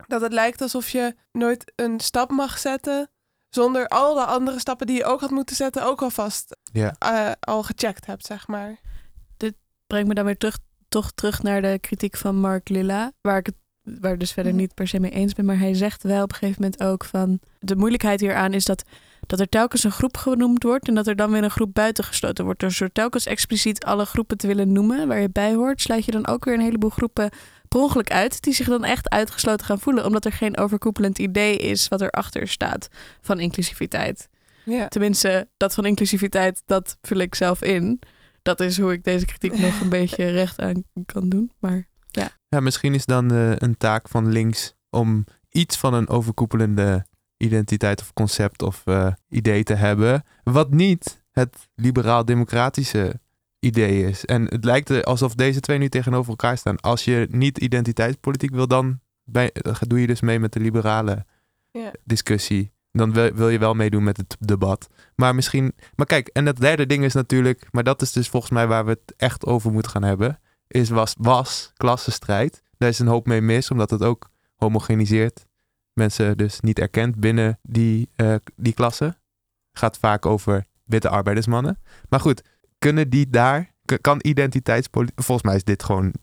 dat 0.06 0.20
het 0.20 0.32
lijkt 0.32 0.60
alsof 0.62 0.88
je 0.88 1.14
nooit 1.32 1.72
een 1.76 2.00
stap 2.00 2.30
mag 2.30 2.58
zetten. 2.58 3.10
Zonder 3.48 3.88
al 3.88 4.14
de 4.14 4.24
andere 4.24 4.58
stappen 4.58 4.86
die 4.86 4.96
je 4.96 5.04
ook 5.04 5.20
had 5.20 5.30
moeten 5.30 5.56
zetten, 5.56 5.84
ook 5.84 6.02
alvast 6.02 6.56
Ja. 6.72 6.94
eh, 6.98 7.30
al 7.40 7.62
gecheckt 7.62 8.06
hebt, 8.06 8.26
zeg 8.26 8.46
maar. 8.46 8.76
Brengt 9.86 10.08
me 10.08 10.14
dan 10.14 10.24
weer 10.24 10.36
terug, 10.38 10.58
toch 10.88 11.12
terug 11.12 11.42
naar 11.42 11.62
de 11.62 11.78
kritiek 11.80 12.16
van 12.16 12.36
Mark 12.36 12.68
Lilla, 12.68 13.12
waar 13.20 13.38
ik 13.38 13.46
het 13.46 13.54
waar 14.00 14.12
ik 14.12 14.20
dus 14.20 14.32
verder 14.32 14.52
Mhm. 14.52 14.60
niet 14.60 14.74
per 14.74 14.88
se 14.88 15.00
mee 15.00 15.10
eens 15.10 15.32
ben. 15.32 15.44
Maar 15.44 15.58
hij 15.58 15.74
zegt 15.74 16.02
wel 16.02 16.22
op 16.22 16.30
een 16.30 16.36
gegeven 16.36 16.62
moment 16.62 16.82
ook 16.82 17.04
van... 17.04 17.40
De 17.58 17.76
moeilijkheid 17.76 18.20
hieraan 18.20 18.52
is 18.52 18.64
dat, 18.64 18.84
dat 19.26 19.40
er 19.40 19.48
telkens 19.48 19.84
een 19.84 19.90
groep 19.90 20.16
genoemd 20.16 20.62
wordt... 20.62 20.88
en 20.88 20.94
dat 20.94 21.06
er 21.06 21.16
dan 21.16 21.30
weer 21.30 21.42
een 21.42 21.50
groep 21.50 21.74
buitengesloten 21.74 22.44
wordt. 22.44 22.60
Dus 22.60 22.78
door 22.78 22.92
telkens 22.92 23.26
expliciet 23.26 23.84
alle 23.84 24.04
groepen 24.04 24.36
te 24.36 24.46
willen 24.46 24.72
noemen 24.72 25.08
waar 25.08 25.20
je 25.20 25.30
bij 25.30 25.54
hoort... 25.54 25.80
sluit 25.80 26.04
je 26.04 26.10
dan 26.10 26.26
ook 26.26 26.44
weer 26.44 26.54
een 26.54 26.60
heleboel 26.60 26.90
groepen 26.90 27.30
per 27.68 27.80
ongeluk 27.80 28.10
uit... 28.10 28.42
die 28.42 28.54
zich 28.54 28.66
dan 28.66 28.84
echt 28.84 29.10
uitgesloten 29.10 29.66
gaan 29.66 29.80
voelen... 29.80 30.04
omdat 30.04 30.24
er 30.24 30.32
geen 30.32 30.56
overkoepelend 30.56 31.18
idee 31.18 31.56
is 31.56 31.88
wat 31.88 32.00
erachter 32.00 32.48
staat 32.48 32.88
van 33.20 33.40
inclusiviteit. 33.40 34.28
Ja. 34.64 34.88
Tenminste, 34.88 35.48
dat 35.56 35.74
van 35.74 35.84
inclusiviteit, 35.86 36.62
dat 36.66 36.98
vul 37.02 37.18
ik 37.18 37.34
zelf 37.34 37.62
in. 37.62 38.00
Dat 38.42 38.60
is 38.60 38.78
hoe 38.80 38.92
ik 38.92 39.04
deze 39.04 39.24
kritiek 39.24 39.58
nog 39.58 39.80
een 39.80 39.88
beetje 39.98 40.30
recht 40.30 40.60
aan 40.60 40.84
kan 41.06 41.28
doen. 41.28 41.50
Maar 41.58 41.86
Ja, 42.48 42.60
misschien 42.60 42.94
is 42.94 43.06
dan 43.06 43.32
eh, 43.32 43.56
een 43.56 43.76
taak 43.76 44.08
van 44.08 44.28
links 44.32 44.74
om 44.90 45.24
iets 45.50 45.76
van 45.76 45.94
een 45.94 46.08
overkoepelende 46.08 47.06
identiteit 47.36 48.00
of 48.00 48.12
concept 48.12 48.62
of 48.62 48.82
eh, 48.84 49.12
idee 49.28 49.62
te 49.62 49.74
hebben. 49.74 50.24
Wat 50.42 50.70
niet 50.70 51.24
het 51.30 51.68
liberaal-democratische 51.74 53.20
idee 53.58 54.08
is. 54.08 54.24
En 54.24 54.44
het 54.44 54.64
lijkt 54.64 54.88
er 54.88 55.02
alsof 55.02 55.34
deze 55.34 55.60
twee 55.60 55.78
nu 55.78 55.88
tegenover 55.88 56.30
elkaar 56.30 56.58
staan. 56.58 56.80
Als 56.80 57.04
je 57.04 57.26
niet 57.30 57.58
identiteitspolitiek 57.58 58.54
wil, 58.54 58.68
dan 58.68 59.00
bij, 59.24 59.50
dan 59.52 59.74
doe 59.78 60.00
je 60.00 60.06
dus 60.06 60.20
mee 60.20 60.40
met 60.40 60.52
de 60.52 60.60
liberale 60.60 61.24
discussie. 62.04 62.72
Dan 62.92 63.12
wil, 63.12 63.32
wil 63.32 63.48
je 63.48 63.58
wel 63.58 63.74
meedoen 63.74 64.04
met 64.04 64.16
het 64.16 64.36
debat. 64.38 64.88
Maar 65.14 65.34
misschien. 65.34 65.74
Maar 65.94 66.06
kijk, 66.06 66.28
en 66.28 66.46
het 66.46 66.60
derde 66.60 66.86
ding 66.86 67.04
is 67.04 67.14
natuurlijk. 67.14 67.68
Maar 67.70 67.84
dat 67.84 68.02
is 68.02 68.12
dus 68.12 68.28
volgens 68.28 68.52
mij 68.52 68.66
waar 68.66 68.84
we 68.84 68.90
het 68.90 69.14
echt 69.16 69.46
over 69.46 69.72
moeten 69.72 69.90
gaan 69.90 70.02
hebben. 70.02 70.40
Is 70.68 70.88
was, 70.88 71.14
was 71.18 71.72
klassenstrijd. 71.76 72.62
Daar 72.78 72.88
is 72.88 72.98
een 72.98 73.06
hoop 73.06 73.26
mee 73.26 73.40
mis, 73.40 73.70
omdat 73.70 73.90
het 73.90 74.02
ook 74.02 74.30
homogeniseert. 74.56 75.46
Mensen 75.92 76.36
dus 76.36 76.60
niet 76.60 76.78
erkent 76.78 77.16
binnen 77.16 77.58
die, 77.62 78.10
eh, 78.16 78.34
die 78.56 78.74
klasse. 78.74 79.18
Gaat 79.72 79.98
vaak 79.98 80.26
over 80.26 80.66
witte 80.84 81.08
arbeidersmannen. 81.08 81.78
Maar 82.08 82.20
goed, 82.20 82.42
kunnen 82.78 83.10
die 83.10 83.30
daar. 83.30 83.74
Kan 84.00 84.18
identiteitspolitiek. 84.22 85.22
Volgens 85.22 85.46
mij 85.46 85.56
is 85.56 85.64
dit 85.64 85.82
gewoon 85.82 86.14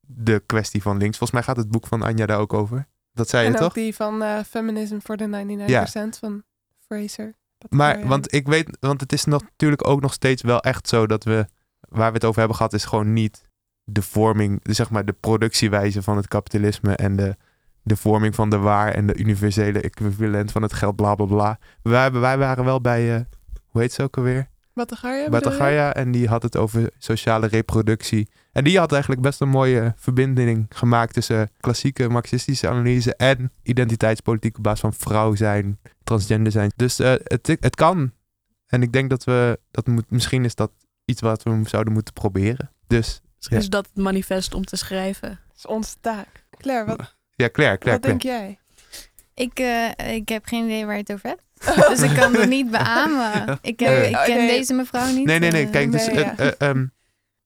de 0.00 0.42
kwestie 0.46 0.82
van 0.82 0.96
links. 0.96 1.18
Volgens 1.18 1.38
mij 1.38 1.42
gaat 1.42 1.56
het 1.56 1.70
boek 1.70 1.86
van 1.86 2.02
Anja 2.02 2.26
daar 2.26 2.38
ook 2.38 2.52
over. 2.52 2.88
Dat 3.12 3.28
zei 3.28 3.42
je 3.42 3.48
en 3.48 3.54
ook 3.54 3.62
toch? 3.62 3.72
die 3.72 3.94
van 3.94 4.22
eh, 4.22 4.38
Feminism 4.38 4.98
for 4.98 5.16
the 5.16 5.26
99% 5.26 6.18
van 6.18 6.42
Fraser. 6.78 7.34
Maar, 7.68 8.06
want 8.06 8.34
ik 8.34 8.46
weet, 8.46 8.76
want 8.80 9.00
het 9.00 9.12
is 9.12 9.24
natuurlijk 9.24 9.88
ook 9.88 10.00
nog 10.00 10.12
steeds 10.12 10.42
wel 10.42 10.60
echt 10.60 10.88
zo 10.88 11.06
dat 11.06 11.24
we, 11.24 11.46
waar 11.80 12.08
we 12.08 12.14
het 12.14 12.24
over 12.24 12.38
hebben 12.38 12.56
gehad, 12.56 12.72
is 12.72 12.84
gewoon 12.84 13.12
niet 13.12 13.49
de 13.92 14.02
vorming, 14.02 14.60
zeg 14.62 14.90
maar 14.90 15.04
de 15.04 15.14
productiewijze 15.20 16.02
van 16.02 16.16
het 16.16 16.28
kapitalisme 16.28 16.94
en 16.96 17.16
de, 17.16 17.36
de 17.82 17.96
vorming 17.96 18.34
van 18.34 18.50
de 18.50 18.58
waar 18.58 18.92
en 18.94 19.06
de 19.06 19.16
universele 19.16 19.80
equivalent 19.80 20.52
van 20.52 20.62
het 20.62 20.72
geld, 20.72 20.96
bla 20.96 21.14
bla 21.14 21.26
bla. 21.26 21.58
Wij, 21.82 22.12
wij 22.12 22.38
waren 22.38 22.64
wel 22.64 22.80
bij, 22.80 23.14
eh, 23.14 23.20
hoe 23.66 23.80
heet 23.80 23.92
ze 23.92 24.02
ook 24.02 24.16
alweer? 24.16 24.48
Batagaya 25.30 25.94
en 25.94 26.10
die 26.10 26.28
had 26.28 26.42
het 26.42 26.56
over 26.56 26.90
sociale 26.98 27.46
reproductie. 27.46 28.28
En 28.52 28.64
die 28.64 28.78
had 28.78 28.92
eigenlijk 28.92 29.22
best 29.22 29.40
een 29.40 29.48
mooie 29.48 29.92
verbinding 29.96 30.66
gemaakt 30.68 31.14
tussen 31.14 31.50
klassieke 31.60 32.08
marxistische 32.08 32.68
analyse 32.68 33.14
en 33.16 33.52
identiteitspolitiek 33.62 34.56
op 34.56 34.62
basis 34.62 34.80
van 34.80 34.92
vrouw 34.92 35.34
zijn, 35.34 35.78
transgender 36.04 36.52
zijn. 36.52 36.72
Dus 36.76 36.98
eh, 36.98 37.12
het, 37.24 37.56
het 37.60 37.74
kan. 37.74 38.12
En 38.66 38.82
ik 38.82 38.92
denk 38.92 39.10
dat 39.10 39.24
we, 39.24 39.60
dat 39.70 39.86
moet, 39.86 40.10
misschien 40.10 40.44
is 40.44 40.54
dat 40.54 40.70
iets 41.04 41.20
wat 41.20 41.42
we 41.42 41.60
zouden 41.64 41.92
moeten 41.92 42.14
proberen. 42.14 42.70
Dus 42.86 43.20
Ja. 43.48 43.56
is 43.56 43.68
dat 43.68 43.86
het 43.86 43.96
manifest 43.96 44.54
om 44.54 44.64
te 44.64 44.76
schrijven. 44.76 45.28
Dat 45.28 45.56
is 45.56 45.66
onze 45.66 45.94
taak. 46.00 46.44
Claire, 46.58 46.96
wat, 46.96 47.16
ja, 47.34 47.50
Claire, 47.50 47.78
Claire, 47.78 48.00
wat 48.00 48.10
denk 48.10 48.22
jij? 48.22 48.58
Ik, 49.34 49.58
eh, 49.58 50.14
ik 50.14 50.28
heb 50.28 50.44
geen 50.44 50.64
idee 50.64 50.84
waar 50.86 50.94
je 50.94 51.00
het 51.00 51.12
over 51.12 51.28
hebt. 51.28 51.42
Dus 51.88 52.00
ik 52.00 52.14
kan 52.14 52.34
het 52.34 52.48
niet 52.48 52.70
beamen. 52.70 53.58
Ik, 53.62 53.80
heb, 53.80 53.88
Nee, 53.88 54.08
ik 54.08 54.16
oh, 54.16 54.24
ken 54.24 54.36
nee. 54.36 54.48
deze 54.48 54.74
mevrouw 54.74 55.06
niet. 55.12 55.26
Nee, 55.26 55.38
nee, 55.38 55.50
nee. 55.50 55.64
eh, 55.64 55.70
Kijk, 55.70 55.92
dus 55.92 56.06
nee, 56.06 56.14
eh, 56.24 56.36
ja. 56.36 56.36
eh, 56.36 56.68
ehm, 56.68 56.86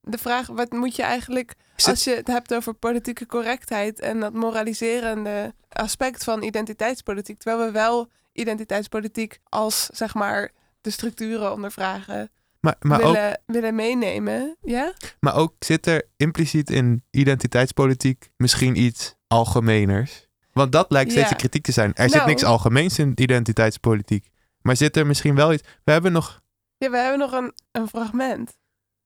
De 0.01 0.19
vraag, 0.19 0.47
wat 0.47 0.71
moet 0.73 0.97
je 0.97 1.03
eigenlijk, 1.03 1.55
als 1.85 2.05
je 2.05 2.15
het 2.15 2.27
hebt 2.27 2.55
over 2.55 2.75
politieke 2.75 3.27
correctheid 3.27 4.01
en 4.01 4.21
dat 4.21 4.33
moraliserende 4.33 5.55
aspect 5.69 6.25
van 6.25 6.43
identiteitspolitiek, 6.43 7.39
terwijl 7.39 7.67
we 7.67 7.73
wel 7.73 8.11
identiteitspolitiek 8.33 9.39
als, 9.49 9.87
zeg 9.93 10.15
maar, 10.15 10.51
de 10.81 10.91
structuren 10.91 11.53
ondervragen 11.53 12.31
maar, 12.65 12.77
maar, 12.81 13.03
ook, 13.03 13.15
willen, 13.15 13.41
willen 13.47 13.75
meenemen. 13.75 14.57
Ja? 14.61 14.93
maar 15.21 15.35
ook 15.37 15.55
zit 15.59 15.87
er 15.87 16.09
impliciet 16.17 16.71
in 16.71 17.05
identiteitspolitiek 17.11 18.31
misschien 18.37 18.77
iets 18.81 19.15
algemeners. 19.27 20.29
Want 20.53 20.73
dat 20.73 20.91
lijkt 20.91 21.11
steeds 21.11 21.29
Ja. 21.29 21.33
de 21.35 21.39
kritiek 21.41 21.63
te 21.65 21.73
zijn. 21.73 21.95
Er 21.95 22.03
zit 22.09 22.15
Nou. 22.15 22.29
niks 22.29 22.45
algemeens 22.45 22.99
in 22.99 23.13
identiteitspolitiek. 23.15 24.31
Maar 24.61 24.77
zit 24.77 24.97
er 24.97 25.07
misschien 25.07 25.35
wel 25.35 25.53
iets... 25.53 25.63
We 25.85 25.93
hebben 25.93 26.13
nog... 26.13 26.43
Ja, 26.77 26.91
we 26.91 26.97
hebben 26.97 27.19
nog 27.19 27.33
een, 27.33 27.53
een 27.73 27.89
fragment. 27.89 28.53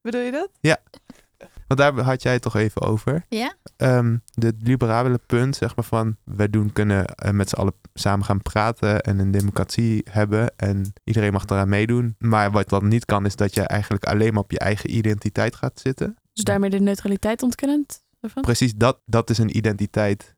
Bedoel 0.00 0.20
je 0.20 0.30
dat? 0.30 0.50
Want 1.68 1.80
daar 1.80 2.04
had 2.04 2.22
jij 2.22 2.32
het 2.32 2.42
toch 2.42 2.56
even 2.56 2.82
over. 2.82 3.24
Ja? 3.28 3.54
Ehm 3.76 4.16
de 4.34 4.52
liberale 4.62 5.20
punt, 5.26 5.56
zeg 5.56 5.76
maar 5.76 5.84
van... 5.84 6.16
We 6.24 6.50
doen, 6.50 6.72
kunnen 6.72 7.06
eh, 7.06 7.30
met 7.30 7.48
z'n 7.48 7.56
allen 7.56 7.74
samen 7.94 8.24
gaan 8.24 8.42
praten 8.42 9.00
en 9.00 9.18
een 9.18 9.30
democratie 9.30 10.06
hebben. 10.10 10.52
En 10.56 10.92
iedereen 11.04 11.32
mag 11.32 11.44
eraan 11.44 11.68
meedoen. 11.68 12.14
Maar 12.18 12.50
wat 12.50 12.68
dan 12.68 12.88
niet 12.88 13.04
kan, 13.04 13.26
is 13.26 13.36
dat 13.36 13.54
je 13.54 13.62
eigenlijk 13.62 14.04
alleen 14.04 14.32
maar 14.32 14.42
op 14.42 14.50
je 14.50 14.58
eigen 14.58 14.96
identiteit 14.96 15.56
gaat 15.56 15.80
zitten. 15.80 16.16
Dus 16.32 16.44
daarmee 16.44 16.70
de 16.70 16.80
neutraliteit 16.80 17.42
ontkennend 17.42 18.02
ervan? 18.20 18.42
Precies, 18.42 18.74
dat, 18.74 18.98
dat 19.04 19.30
is 19.30 19.38
een 19.38 19.56
identiteit 19.56 20.36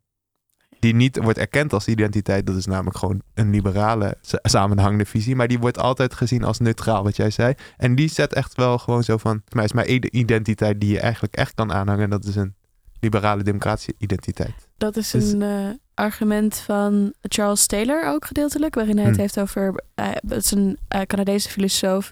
die 0.81 0.95
niet 0.95 1.17
wordt 1.23 1.39
erkend 1.39 1.73
als 1.73 1.87
identiteit. 1.89 2.47
Dat 2.47 2.57
is 2.57 2.67
namelijk 2.67 2.97
gewoon 2.97 3.21
een 3.35 3.51
liberale 3.51 4.17
sa- 4.21 4.39
samenhangende 4.43 5.05
visie. 5.05 5.37
Maar 5.37 5.49
die 5.49 5.59
wordt 5.59 5.79
altijd 5.79 6.15
gezien 6.15 6.45
als 6.45 6.59
neutraal, 6.59 7.03
wat 7.03 7.17
jij 7.17 7.31
zei. 7.31 7.55
En 7.77 7.95
die 7.95 8.09
zet 8.09 8.33
echt 8.35 8.55
wel 8.55 8.79
gewoon 8.79 9.03
zo 9.03 9.17
van... 9.17 9.43
Maar 9.55 9.65
is 9.65 9.73
één 9.73 10.17
identiteit 10.17 10.81
die 10.81 10.93
je 10.93 11.01
eigenlijk 11.01 11.35
echt 11.37 11.55
kan 11.55 11.73
aanhangen. 11.73 12.05
En 12.05 12.11
dat 12.11 12.25
is 12.25 12.37
een 12.37 12.55
liberale 13.01 13.43
democratische 13.43 13.95
identiteit. 13.99 14.69
Dat 14.79 14.97
is 14.97 15.11
Dus- 15.11 15.33
een 15.33 15.43
eh, 15.43 15.69
argument 15.95 16.57
van 16.57 17.13
Charles 17.23 17.67
Taylor 17.67 18.07
ook 18.07 18.25
gedeeltelijk, 18.25 18.75
waarin 18.75 18.97
hij 18.97 19.05
het 19.05 19.13
Hmm. 19.15 19.23
heeft 19.23 19.41
over. 19.41 19.83
eh, 19.95 20.09
het 20.29 20.45
is 20.45 20.51
een 20.51 20.79
eh, 20.89 21.01
Canadese 21.01 21.49
filosoof 21.49 22.11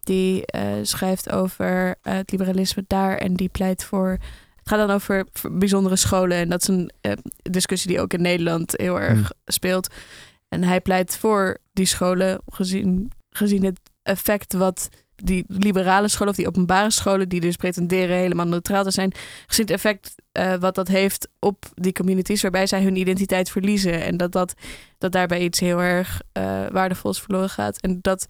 die 0.00 0.44
schrijft 0.82 1.30
over 1.32 1.94
het 2.02 2.30
liberalisme 2.30 2.84
daar 2.86 3.16
en 3.16 3.34
die 3.34 3.48
pleit 3.48 3.84
voor. 3.84 4.18
Gaat 4.70 4.86
dan 4.88 4.96
over 4.96 5.26
bijzondere 5.50 5.96
scholen 5.96 6.36
en 6.36 6.48
dat 6.48 6.62
is 6.62 6.68
een 6.68 6.90
eh, 7.00 7.12
discussie 7.42 7.90
die 7.90 8.00
ook 8.00 8.12
in 8.12 8.22
Nederland 8.22 8.74
heel 8.76 9.00
erg 9.00 9.18
Hmm. 9.18 9.26
speelt. 9.44 9.94
En 10.48 10.62
hij 10.62 10.80
pleit 10.80 11.16
voor 11.16 11.58
die 11.72 11.86
scholen 11.86 12.40
gezien, 12.46 13.12
gezien 13.30 13.64
het 13.64 13.80
effect 14.02 14.52
wat 14.52 14.88
die 15.14 15.44
liberale 15.48 16.08
scholen 16.08 16.28
of 16.28 16.36
die 16.36 16.46
openbare 16.46 16.90
scholen, 16.90 17.28
die 17.28 17.40
dus 17.40 17.56
pretenderen 17.56 18.16
helemaal 18.16 18.46
neutraal 18.46 18.84
te 18.84 18.90
zijn, 18.90 19.12
gezien 19.46 19.64
het 19.64 19.74
effect 19.74 20.14
eh, 20.32 20.54
wat 20.54 20.74
dat 20.74 20.88
heeft 20.88 21.28
op 21.38 21.64
die 21.74 21.92
communities 21.92 22.42
waarbij 22.42 22.66
zij 22.66 22.82
hun 22.82 22.96
identiteit 22.96 23.50
verliezen. 23.50 24.04
En 24.04 24.16
dat, 24.16 24.32
dat, 24.32 24.54
dat 24.98 25.12
daarbij 25.12 25.40
iets 25.40 25.60
heel 25.60 25.80
erg 25.82 26.20
eh, 26.32 26.66
waardevols 26.72 27.20
verloren 27.20 27.50
gaat. 27.50 27.80
En 27.80 27.98
dat 28.00 28.26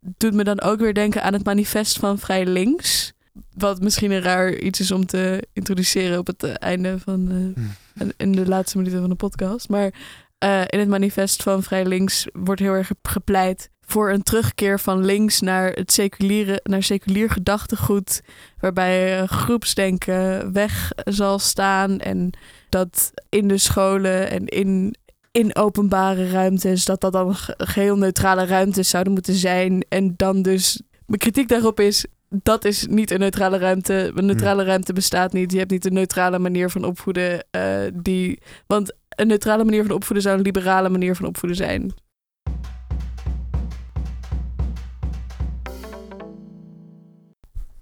doet 0.00 0.34
me 0.34 0.44
dan 0.44 0.60
ook 0.60 0.80
weer 0.80 0.94
denken 0.94 1.22
aan 1.22 1.32
het 1.32 1.44
manifest 1.44 1.98
van 1.98 2.18
Vrij 2.18 2.46
Links. 2.46 3.12
Wat 3.56 3.80
misschien 3.80 4.10
een 4.10 4.22
raar 4.22 4.54
iets 4.54 4.80
is 4.80 4.90
om 4.90 5.06
te 5.06 5.46
introduceren 5.52 6.18
op 6.18 6.26
het 6.26 6.42
eh, 6.42 6.52
einde 6.58 6.98
van 6.98 7.54
eh, 7.94 8.08
in 8.16 8.32
de 8.32 8.48
laatste 8.48 8.76
minuten 8.76 9.00
van 9.00 9.08
de 9.08 9.14
podcast. 9.16 9.68
Maar 9.68 9.92
eh, 10.38 10.60
in 10.66 10.78
het 10.78 10.88
manifest 10.88 11.42
van 11.42 11.62
Vrij 11.62 11.84
Links 11.84 12.26
wordt 12.32 12.60
heel 12.60 12.72
erg 12.72 12.90
gepleit 13.02 13.70
voor 13.80 14.10
een 14.12 14.22
terugkeer 14.22 14.80
van 14.80 15.04
links 15.04 15.40
naar 15.40 15.72
het 15.72 15.92
seculiere, 15.92 16.60
naar 16.62 16.82
seculier 16.82 17.30
gedachtegoed, 17.30 18.20
waarbij 18.58 19.26
groepsdenken 19.26 20.52
weg 20.52 20.92
zal 21.04 21.38
staan 21.38 21.98
en 21.98 22.30
dat 22.68 23.10
in 23.28 23.48
de 23.48 23.58
scholen 23.58 24.30
en 24.30 24.46
in, 24.46 24.94
in 25.32 25.56
openbare 25.56 26.30
ruimtes, 26.30 26.84
dat 26.84 27.00
dat 27.00 27.12
dan 27.12 27.34
ge- 27.34 27.54
geheel 27.56 27.96
neutrale 27.96 28.46
ruimtes 28.46 28.88
zouden 28.88 29.12
moeten 29.12 29.34
zijn. 29.34 29.84
En 29.88 30.14
dan 30.16 30.42
dus, 30.42 30.82
mijn 31.06 31.18
kritiek 31.20 31.48
daarop 31.48 31.80
is, 31.80 32.04
dat 32.28 32.64
is 32.64 32.86
niet 32.86 33.10
een 33.10 33.18
neutrale 33.18 33.58
ruimte. 33.58 34.12
Een 34.14 34.26
neutrale 34.26 34.64
ruimte 34.64 34.92
bestaat 34.92 35.32
niet. 35.32 35.52
Je 35.52 35.58
hebt 35.58 35.70
niet 35.70 35.86
een 35.86 35.92
neutrale 35.92 36.38
manier 36.38 36.70
van 36.70 36.84
opvoeden 36.84 37.46
eh, 37.50 37.80
die, 37.94 38.42
want 38.66 38.92
een 39.08 39.26
neutrale 39.26 39.64
manier 39.64 39.82
van 39.86 39.94
opvoeden 39.94 40.22
zou 40.22 40.36
een 40.36 40.42
liberale 40.42 40.88
manier 40.88 41.16
van 41.16 41.26
opvoeden 41.26 41.56
zijn. 41.56 41.92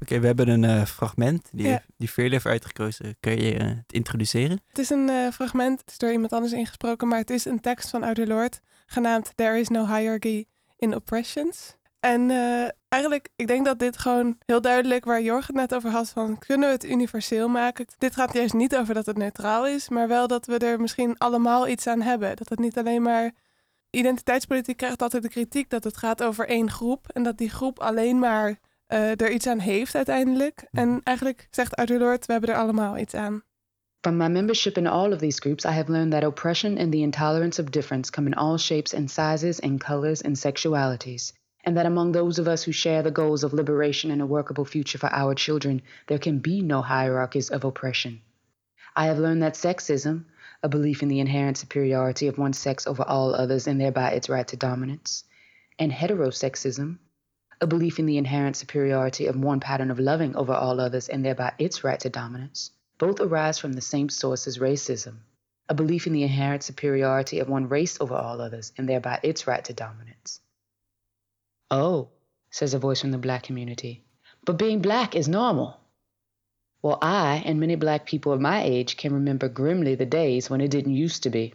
Oké, 0.01 0.21
we 0.21 0.27
hebben 0.27 0.49
een 0.49 0.65
eh, 0.65 0.85
fragment 0.85 1.49
die, 1.53 1.67
Ja. 1.67 1.83
die 1.97 2.11
Veerle 2.11 2.31
heeft 2.31 2.47
uitgekozen. 2.47 3.17
Kun 3.21 3.37
je 3.43 3.55
eh, 3.59 3.67
het 3.67 3.93
introduceren? 3.93 4.61
Het 4.69 4.79
is 4.79 4.91
een 4.91 5.09
eh, 5.09 5.29
fragment, 5.33 5.81
het 5.81 5.91
is 5.91 5.99
door 5.99 6.11
iemand 6.13 6.33
anders 6.33 6.53
ingesproken, 6.53 7.09
maar 7.09 7.19
het 7.19 7.31
is 7.31 7.45
een 7.45 7.61
tekst 7.61 7.91
van 7.91 8.03
Oude 8.03 8.27
Lord, 8.27 8.61
genaamd 8.87 9.33
There 9.35 9.59
is 9.59 9.69
no 9.69 9.87
hierarchy 9.87 10.45
in 10.77 10.95
oppressions. 10.95 11.76
En 12.01 12.31
eh, 12.31 12.69
eigenlijk, 12.89 13.29
ik 13.37 13.47
denk 13.47 13.65
dat 13.65 13.79
dit 13.79 13.99
gewoon 13.99 14.39
heel 14.47 14.61
duidelijk, 14.61 15.05
waar 15.05 15.23
Jorg 15.23 15.47
het 15.47 15.57
net 15.57 15.75
over 15.75 15.91
had, 15.91 16.11
van 16.11 16.39
kunnen 16.39 16.69
we 16.69 16.75
het 16.75 16.85
universeel 16.85 17.49
maken? 17.49 17.87
Dit 17.99 18.15
gaat 18.15 18.33
juist 18.33 18.55
niet 18.55 18.77
over 18.77 18.95
dat 18.95 19.07
het 19.07 19.17
neutraal 19.17 19.67
is, 19.67 19.89
maar 19.89 20.09
wel 20.09 20.27
dat 20.27 20.47
we 20.47 20.59
er 20.59 20.81
misschien 20.81 21.19
allemaal 21.19 21.69
iets 21.69 21.87
aan 21.87 22.01
hebben. 22.01 22.37
Dat 22.37 22.49
het 22.49 22.59
niet 22.59 22.79
alleen 22.79 23.03
maar... 23.03 23.33
Identiteitspolitiek 23.91 24.77
krijgt 24.77 25.03
altijd 25.03 25.23
de 25.23 25.29
kritiek 25.29 25.71
dat 25.71 25.85
het 25.85 25.97
gaat 25.97 26.23
over 26.23 26.49
één 26.49 26.71
groep 26.71 27.09
en 27.09 27.23
dat 27.23 27.39
die 27.39 27.51
groep 27.51 27.81
alleen 27.81 28.19
maar 28.19 28.59
eh, 28.87 29.21
er 29.21 29.31
iets 29.31 29.47
aan 29.47 29.59
heeft 29.59 29.95
uiteindelijk. 29.95 30.69
En 30.73 31.01
eigenlijk 31.03 31.47
zegt 31.51 31.89
Lord, 31.89 32.27
we 32.27 32.33
hebben 32.33 32.51
er 32.51 32.61
allemaal 32.61 32.99
iets 32.99 33.15
aan. 33.15 33.43
From 34.01 34.17
my 34.17 34.29
membership 34.29 34.77
in 34.77 34.87
all 34.87 35.13
of 35.13 35.19
these 35.19 35.41
groups, 35.41 35.65
I 35.65 35.69
have 35.69 35.91
learned 35.91 36.13
that 36.13 36.25
oppression 36.25 36.79
and 36.79 36.93
the 36.93 36.99
intolerance 36.99 37.63
of 37.63 37.71
difference 37.71 38.11
come 38.11 38.27
in 38.27 38.35
all 38.35 38.59
shapes 38.59 38.95
and 38.95 39.11
sizes 39.11 39.61
and 39.61 39.85
colors 39.85 40.23
and 40.23 40.39
sexualities, 40.39 41.33
and 41.67 41.77
that 41.77 41.85
among 41.85 42.13
those 42.13 42.39
of 42.39 42.47
us 42.47 42.63
who 42.63 42.71
share 42.71 43.03
the 43.03 43.11
goals 43.11 43.43
of 43.43 43.53
liberation 43.53 44.13
and 44.13 44.23
a 44.23 44.27
workable 44.27 44.65
future 44.65 44.99
for 44.99 45.13
our 45.13 45.35
children, 45.35 45.83
there 46.07 46.19
can 46.19 46.39
be 46.39 46.63
no 46.63 46.81
hierarchies 46.81 47.51
of 47.51 47.65
oppression. 47.65 48.21
I 48.95 49.07
have 49.07 49.19
learned 49.19 49.43
that 49.43 49.55
sexism, 49.55 50.27
a 50.63 50.69
belief 50.69 51.03
in 51.03 51.09
the 51.09 51.19
inherent 51.19 51.59
superiority 51.59 52.29
of 52.29 52.39
one 52.39 52.53
sex 52.53 52.87
over 52.87 53.03
all 53.03 53.35
others 53.35 53.67
and 53.67 53.81
thereby 53.81 54.13
its 54.13 54.29
right 54.29 54.47
to 54.47 54.57
dominance, 54.57 55.25
and 55.77 55.91
heterosexism, 55.91 56.99
a 57.61 57.67
belief 57.67 57.99
in 57.99 58.07
the 58.07 58.17
inherent 58.17 58.55
superiority 58.55 59.27
of 59.27 59.37
one 59.37 59.59
pattern 59.59 59.91
of 59.91 59.99
loving 59.99 60.37
over 60.37 60.53
all 60.53 60.81
others 60.81 61.09
and 61.09 61.25
thereby 61.25 61.53
its 61.59 61.83
right 61.83 61.99
to 61.99 62.09
dominance, 62.09 62.71
both 62.99 63.21
arise 63.21 63.59
from 63.59 63.73
the 63.73 63.81
same 63.81 64.09
source 64.09 64.47
as 64.47 64.59
racism, 64.59 65.17
a 65.69 65.75
belief 65.75 66.07
in 66.07 66.13
the 66.13 66.23
inherent 66.23 66.63
superiority 66.63 67.41
of 67.41 67.49
one 67.49 67.69
race 67.69 68.01
over 68.01 68.15
all 68.15 68.41
others 68.41 68.73
and 68.79 68.89
thereby 68.89 69.19
its 69.25 69.49
right 69.49 69.65
to 69.65 69.73
dominance. 69.73 70.41
Oh, 71.71 72.11
says 72.51 72.75
a 72.75 72.79
voice 72.79 73.01
from 73.01 73.11
the 73.11 73.19
black 73.19 73.43
community, 73.43 74.05
but 74.45 74.59
being 74.59 74.81
black 74.81 75.15
is 75.17 75.29
normal. 75.29 75.81
Well, 76.81 76.99
I 77.03 77.43
and 77.45 77.59
many 77.59 77.75
black 77.75 78.07
people 78.07 78.33
of 78.33 78.41
my 78.41 78.63
age 78.63 78.97
can 78.97 79.13
remember 79.13 79.49
grimly 79.49 79.97
the 79.97 80.07
days 80.07 80.49
when 80.49 80.61
it 80.61 80.71
didn't 80.71 80.95
used 80.95 81.25
to 81.25 81.31
be. 81.31 81.55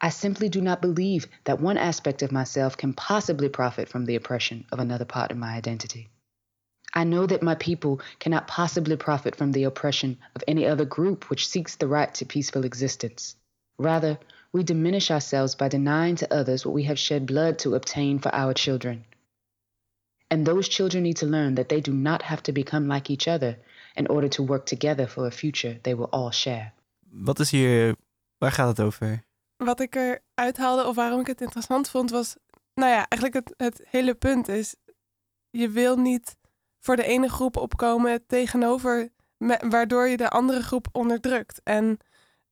I 0.00 0.10
simply 0.10 0.48
do 0.48 0.60
not 0.60 0.82
believe 0.82 1.28
that 1.44 1.60
one 1.60 1.78
aspect 1.78 2.22
of 2.22 2.32
myself 2.32 2.76
can 2.76 2.92
possibly 2.92 3.48
profit 3.48 3.88
from 3.88 4.04
the 4.04 4.16
oppression 4.16 4.66
of 4.72 4.80
another 4.80 5.04
part 5.04 5.30
of 5.30 5.38
my 5.38 5.54
identity. 5.54 6.08
I 6.92 7.04
know 7.04 7.26
that 7.26 7.42
my 7.42 7.54
people 7.54 8.00
cannot 8.18 8.48
possibly 8.48 8.96
profit 8.96 9.36
from 9.36 9.52
the 9.52 9.64
oppression 9.64 10.18
of 10.34 10.42
any 10.48 10.66
other 10.66 10.84
group 10.84 11.30
which 11.30 11.46
seeks 11.46 11.76
the 11.76 11.86
right 11.86 12.12
to 12.14 12.26
peaceful 12.26 12.64
existence. 12.64 13.36
Rather, 13.78 14.18
we 14.56 14.64
diminish 14.64 15.10
ourselves 15.10 15.54
by 15.54 15.68
denying 15.68 16.16
to 16.16 16.26
others 16.30 16.64
what 16.64 16.74
we 16.74 16.84
have 16.84 16.98
shed 16.98 17.26
blood 17.26 17.58
to 17.58 17.74
obtain 17.74 18.18
for 18.18 18.34
our 18.34 18.54
children. 18.54 19.04
And 20.26 20.46
those 20.46 20.68
children 20.68 21.02
need 21.02 21.16
to 21.18 21.26
learn 21.26 21.54
that 21.54 21.68
they 21.68 21.80
do 21.80 21.92
not 21.92 22.22
have 22.22 22.40
to 22.42 22.52
become 22.52 22.94
like 22.94 23.12
each 23.12 23.28
other 23.28 23.58
in 23.94 24.06
order 24.08 24.28
to 24.28 24.42
work 24.42 24.64
together 24.64 25.06
for 25.08 25.26
a 25.26 25.30
future 25.30 25.78
they 25.82 25.94
will 25.94 26.08
all 26.10 26.30
share. 26.30 26.72
Wat 27.10 27.38
is 27.38 27.50
hier, 27.50 27.94
waar 28.38 28.52
gaat 28.52 28.68
het 28.68 28.80
over? 28.80 29.24
Wat 29.56 29.80
ik 29.80 29.94
eruit 29.94 30.56
haalde 30.56 30.86
of 30.86 30.94
waarom 30.94 31.20
ik 31.20 31.26
het 31.26 31.40
interessant 31.40 31.88
vond 31.88 32.10
was, 32.10 32.36
nou 32.74 32.90
ja, 32.90 33.06
eigenlijk 33.08 33.34
het, 33.34 33.54
het 33.56 33.86
hele 33.90 34.14
punt 34.14 34.48
is, 34.48 34.74
je 35.50 35.68
wil 35.68 35.96
niet 35.96 36.36
voor 36.80 36.96
de 36.96 37.04
ene 37.04 37.28
groep 37.28 37.56
opkomen 37.56 38.26
tegenover, 38.26 39.08
me- 39.36 39.68
waardoor 39.68 40.08
je 40.08 40.16
de 40.16 40.30
andere 40.30 40.62
groep 40.62 40.88
onderdrukt. 40.92 41.60
En 41.64 41.98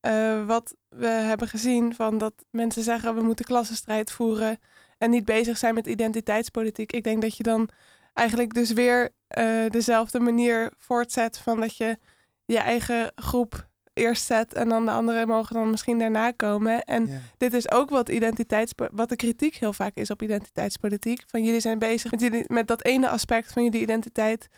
eh, 0.05 0.47
wat 0.47 0.75
we 0.89 1.07
hebben 1.07 1.49
gezien 1.49 1.95
van 1.95 2.19
dat 2.19 2.33
mensen 2.51 2.83
zeggen 2.83 3.15
we 3.15 3.23
moeten 3.23 3.45
klassenstrijd 3.45 4.11
voeren 4.11 4.59
en 4.99 5.11
niet 5.11 5.25
bezig 5.25 5.59
zijn 5.59 5.75
met 5.75 5.87
identiteitspolitiek. 5.87 6.93
Ik 6.93 7.05
denk 7.05 7.23
dat 7.23 7.37
je 7.37 7.43
dan 7.43 7.69
eigenlijk 8.13 8.55
dus 8.55 8.73
weer 8.73 9.11
eh, 9.27 9.47
dezelfde 9.69 10.21
manier 10.21 10.73
voortzet 10.79 11.39
van 11.39 11.61
dat 11.61 11.77
je 11.77 11.99
je 12.45 12.59
eigen 12.59 13.13
groep 13.15 13.69
eerst 13.93 14.25
zet 14.25 14.55
en 14.55 14.69
dan 14.69 14.85
de 14.85 14.91
anderen 14.91 15.29
mogen 15.29 15.55
dan 15.55 15.71
misschien 15.71 15.99
daarna 15.99 16.31
komen. 16.31 16.83
En 16.83 17.07
Ja. 17.07 17.19
dit 17.37 17.53
is 17.55 17.71
ook 17.71 17.91
wat 17.91 18.09
identiteits 18.09 18.73
wat 18.93 19.09
de 19.09 19.17
kritiek 19.17 19.55
heel 19.55 19.73
vaak 19.73 19.95
is 19.97 20.11
op 20.11 20.23
identiteitspolitiek. 20.23 21.23
Van 21.27 21.45
jullie 21.45 21.61
zijn 21.61 21.79
bezig 21.79 22.11
met, 22.11 22.21
jullie, 22.21 22.45
met 22.47 22.67
dat 22.67 22.85
ene 22.85 23.09
aspect 23.09 23.53
van 23.53 23.65
jullie 23.65 23.81
identiteit. 23.81 24.49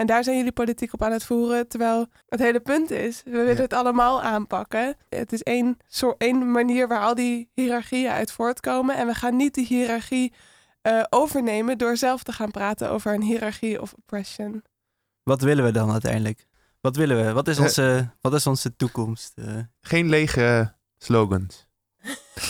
En 0.00 0.06
daar 0.06 0.24
zijn 0.24 0.36
jullie 0.36 0.52
politiek 0.52 0.92
op 0.92 1.02
aan 1.02 1.12
het 1.12 1.24
voeren. 1.24 1.68
Terwijl 1.68 2.06
het 2.28 2.40
hele 2.40 2.60
punt 2.60 2.90
is, 2.90 3.22
we 3.24 3.30
willen 3.30 3.54
Ja. 3.56 3.60
het 3.62 3.72
allemaal 3.72 4.22
aanpakken. 4.22 4.96
Het 5.08 5.32
is 5.32 5.42
één, 5.42 5.76
soort, 5.86 6.14
één 6.18 6.50
manier 6.50 6.88
waar 6.88 7.00
al 7.00 7.14
die 7.14 7.50
hiërarchieën 7.54 8.10
uit 8.10 8.32
voortkomen. 8.32 8.96
En 8.96 9.06
we 9.06 9.14
gaan 9.14 9.36
niet 9.36 9.54
die 9.54 9.66
hiërarchie 9.66 10.32
eh, 10.82 11.02
overnemen 11.10 11.78
door 11.78 11.96
zelf 11.96 12.22
te 12.22 12.32
gaan 12.32 12.50
praten 12.50 12.90
over 12.90 13.14
een 13.14 13.22
hiërarchie 13.22 13.80
of 13.80 13.92
oppression. 13.92 14.62
Wat 15.22 15.40
willen 15.42 15.64
we 15.64 15.70
dan 15.72 15.90
uiteindelijk? 15.90 16.46
Wat 16.80 16.96
willen 16.96 17.26
we? 17.26 17.32
Wat 17.32 17.48
is 17.48 17.56
Eh. 17.56 17.62
onze, 17.62 18.10
wat 18.20 18.34
is 18.34 18.46
onze 18.46 18.76
toekomst? 18.76 19.32
Eh, 19.34 19.56
Geen 19.80 20.08
lege 20.08 20.74
slogans. 20.98 21.66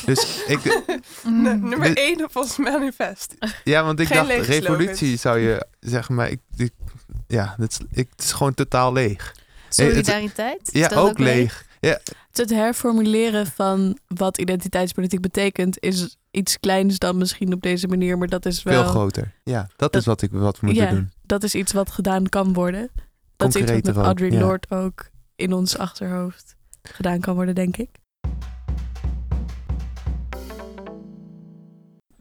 Dus 0.05 0.45
ik, 0.47 0.61
Mm. 1.25 1.43
Nu- 1.43 1.57
nummer 1.69 1.97
één 1.97 2.25
op 2.25 2.37
ons 2.37 2.57
manifest. 2.57 3.35
ja, 3.65 3.85
want 3.85 4.01
ik 4.01 4.07
Geen 4.07 4.17
dacht, 4.27 4.47
revolutie 4.47 4.95
slogans. 4.97 5.21
zou 5.21 5.39
je 5.39 5.67
zeggen, 5.81 6.15
maar 6.15 6.31
ik, 6.31 6.41
ik- 6.57 6.73
ja, 7.27 7.55
het 7.59 7.71
is, 7.73 7.79
ik, 7.91 8.09
het 8.11 8.25
is 8.25 8.33
gewoon 8.33 8.55
totaal 8.55 8.93
leeg. 8.93 9.35
Solidariteit? 9.69 10.61
Is 10.73 10.81
Ja, 10.81 10.89
dat 10.89 10.99
ook 10.99 11.19
leeg. 11.19 11.69
Het 12.33 12.51
herformuleren 12.51 13.47
van 13.47 13.99
wat 14.07 14.39
identiteitspolitiek 14.39 15.21
betekent 15.21 15.77
is 15.81 16.17
iets 16.31 16.61
kleins 16.61 16.99
dan 16.99 17.17
misschien 17.19 17.53
op 17.53 17.63
deze 17.63 17.87
manier, 17.87 18.19
maar 18.19 18.29
dat 18.29 18.47
is 18.47 18.63
wel 18.63 18.83
Veel 18.83 18.91
groter. 18.93 19.33
Ja, 19.45 19.61
dat, 19.77 19.93
Dat- 19.93 19.95
is 20.01 20.07
wat 20.07 20.23
ik 20.23 20.31
wat 20.33 20.61
we 20.61 20.67
moeten 20.67 20.85
Ja. 20.85 20.91
doen. 20.91 21.11
dat 21.23 21.43
is 21.43 21.55
iets 21.55 21.73
wat 21.73 21.91
gedaan 21.91 22.29
kan 22.29 22.53
worden. 22.53 22.91
Dat 23.37 23.55
is 23.55 23.63
iets 23.63 23.71
wat 23.73 23.85
met 23.85 23.97
ook, 23.97 24.05
Audre 24.05 24.31
ja. 24.33 24.41
Lorde 24.41 24.67
ook 24.77 25.09
in 25.37 25.53
ons 25.53 25.79
achterhoofd 25.79 26.57
gedaan 26.83 27.21
kan 27.21 27.35
worden, 27.35 27.55
denk 27.55 27.77
ik. 27.77 27.89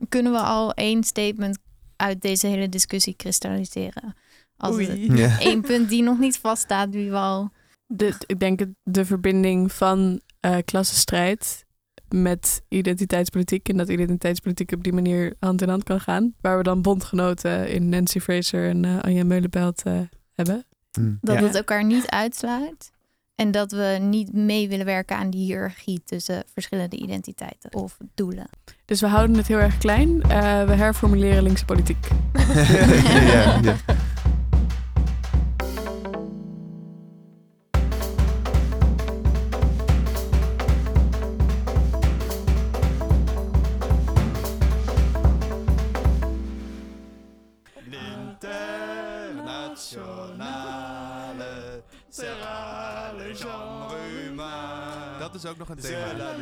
Kunnen 0.09 0.31
we 0.31 0.39
al 0.39 0.73
één 0.73 1.03
statement 1.03 1.57
uit 1.95 2.21
deze 2.21 2.47
hele 2.47 2.69
discussie 2.69 3.13
kristalliseren? 3.15 4.15
Als 4.59 4.77
het 4.77 4.89
Oei. 4.89 5.15
Ja. 5.15 5.39
één 5.39 5.61
punt 5.61 5.89
die 5.89 6.03
nog 6.03 6.19
niet 6.19 6.37
vaststaat, 6.37 6.91
die 6.91 7.09
we 7.09 7.15
al... 7.17 7.49
De, 7.85 8.13
ik 8.25 8.39
denk 8.39 8.59
het, 8.59 8.69
de 8.83 9.05
verbinding 9.05 9.71
van 9.71 10.21
eh 10.39 10.57
klassenstrijd 10.65 11.65
met 12.09 12.61
identiteitspolitiek 12.67 13.69
en 13.69 13.77
dat 13.77 13.89
identiteitspolitiek 13.89 14.71
op 14.71 14.83
die 14.83 14.93
manier 14.93 15.33
hand 15.39 15.61
in 15.61 15.69
hand 15.69 15.83
kan 15.83 15.99
gaan. 15.99 16.33
Waar 16.41 16.57
we 16.57 16.63
dan 16.63 16.81
bondgenoten 16.81 17.69
in 17.69 17.89
Nancy 17.89 18.19
Fraser 18.19 18.69
en 18.69 18.85
eh, 18.85 18.99
Anja 18.99 19.23
Meulenbelt 19.23 19.83
eh, 19.83 19.99
hebben. 20.33 20.65
Hm. 20.91 21.13
Dat 21.21 21.35
Ja. 21.39 21.43
het 21.43 21.55
elkaar 21.55 21.85
niet 21.85 22.09
uitsluit. 22.09 22.91
En 23.35 23.51
dat 23.51 23.71
we 23.71 23.97
niet 24.01 24.33
mee 24.33 24.69
willen 24.69 24.85
werken 24.85 25.17
aan 25.17 25.29
die 25.29 25.45
hiërarchie 25.45 26.01
tussen 26.05 26.43
verschillende 26.53 26.95
identiteiten 26.97 27.73
of 27.73 27.97
doelen. 28.15 28.49
Dus 28.85 29.01
we 29.01 29.07
houden 29.07 29.35
het 29.35 29.47
heel 29.47 29.57
erg 29.57 29.77
klein. 29.77 30.21
Eh, 30.21 30.29
we 30.63 30.73
herformuleren 30.73 31.43
linkse 31.43 31.65
politiek. 31.65 32.07
ja, 33.33 33.59
ja. 33.61 33.75
Is 55.43 55.49
ook 55.49 55.57
nog 55.57 55.69
een 55.69 55.77
thema. 55.77 56.35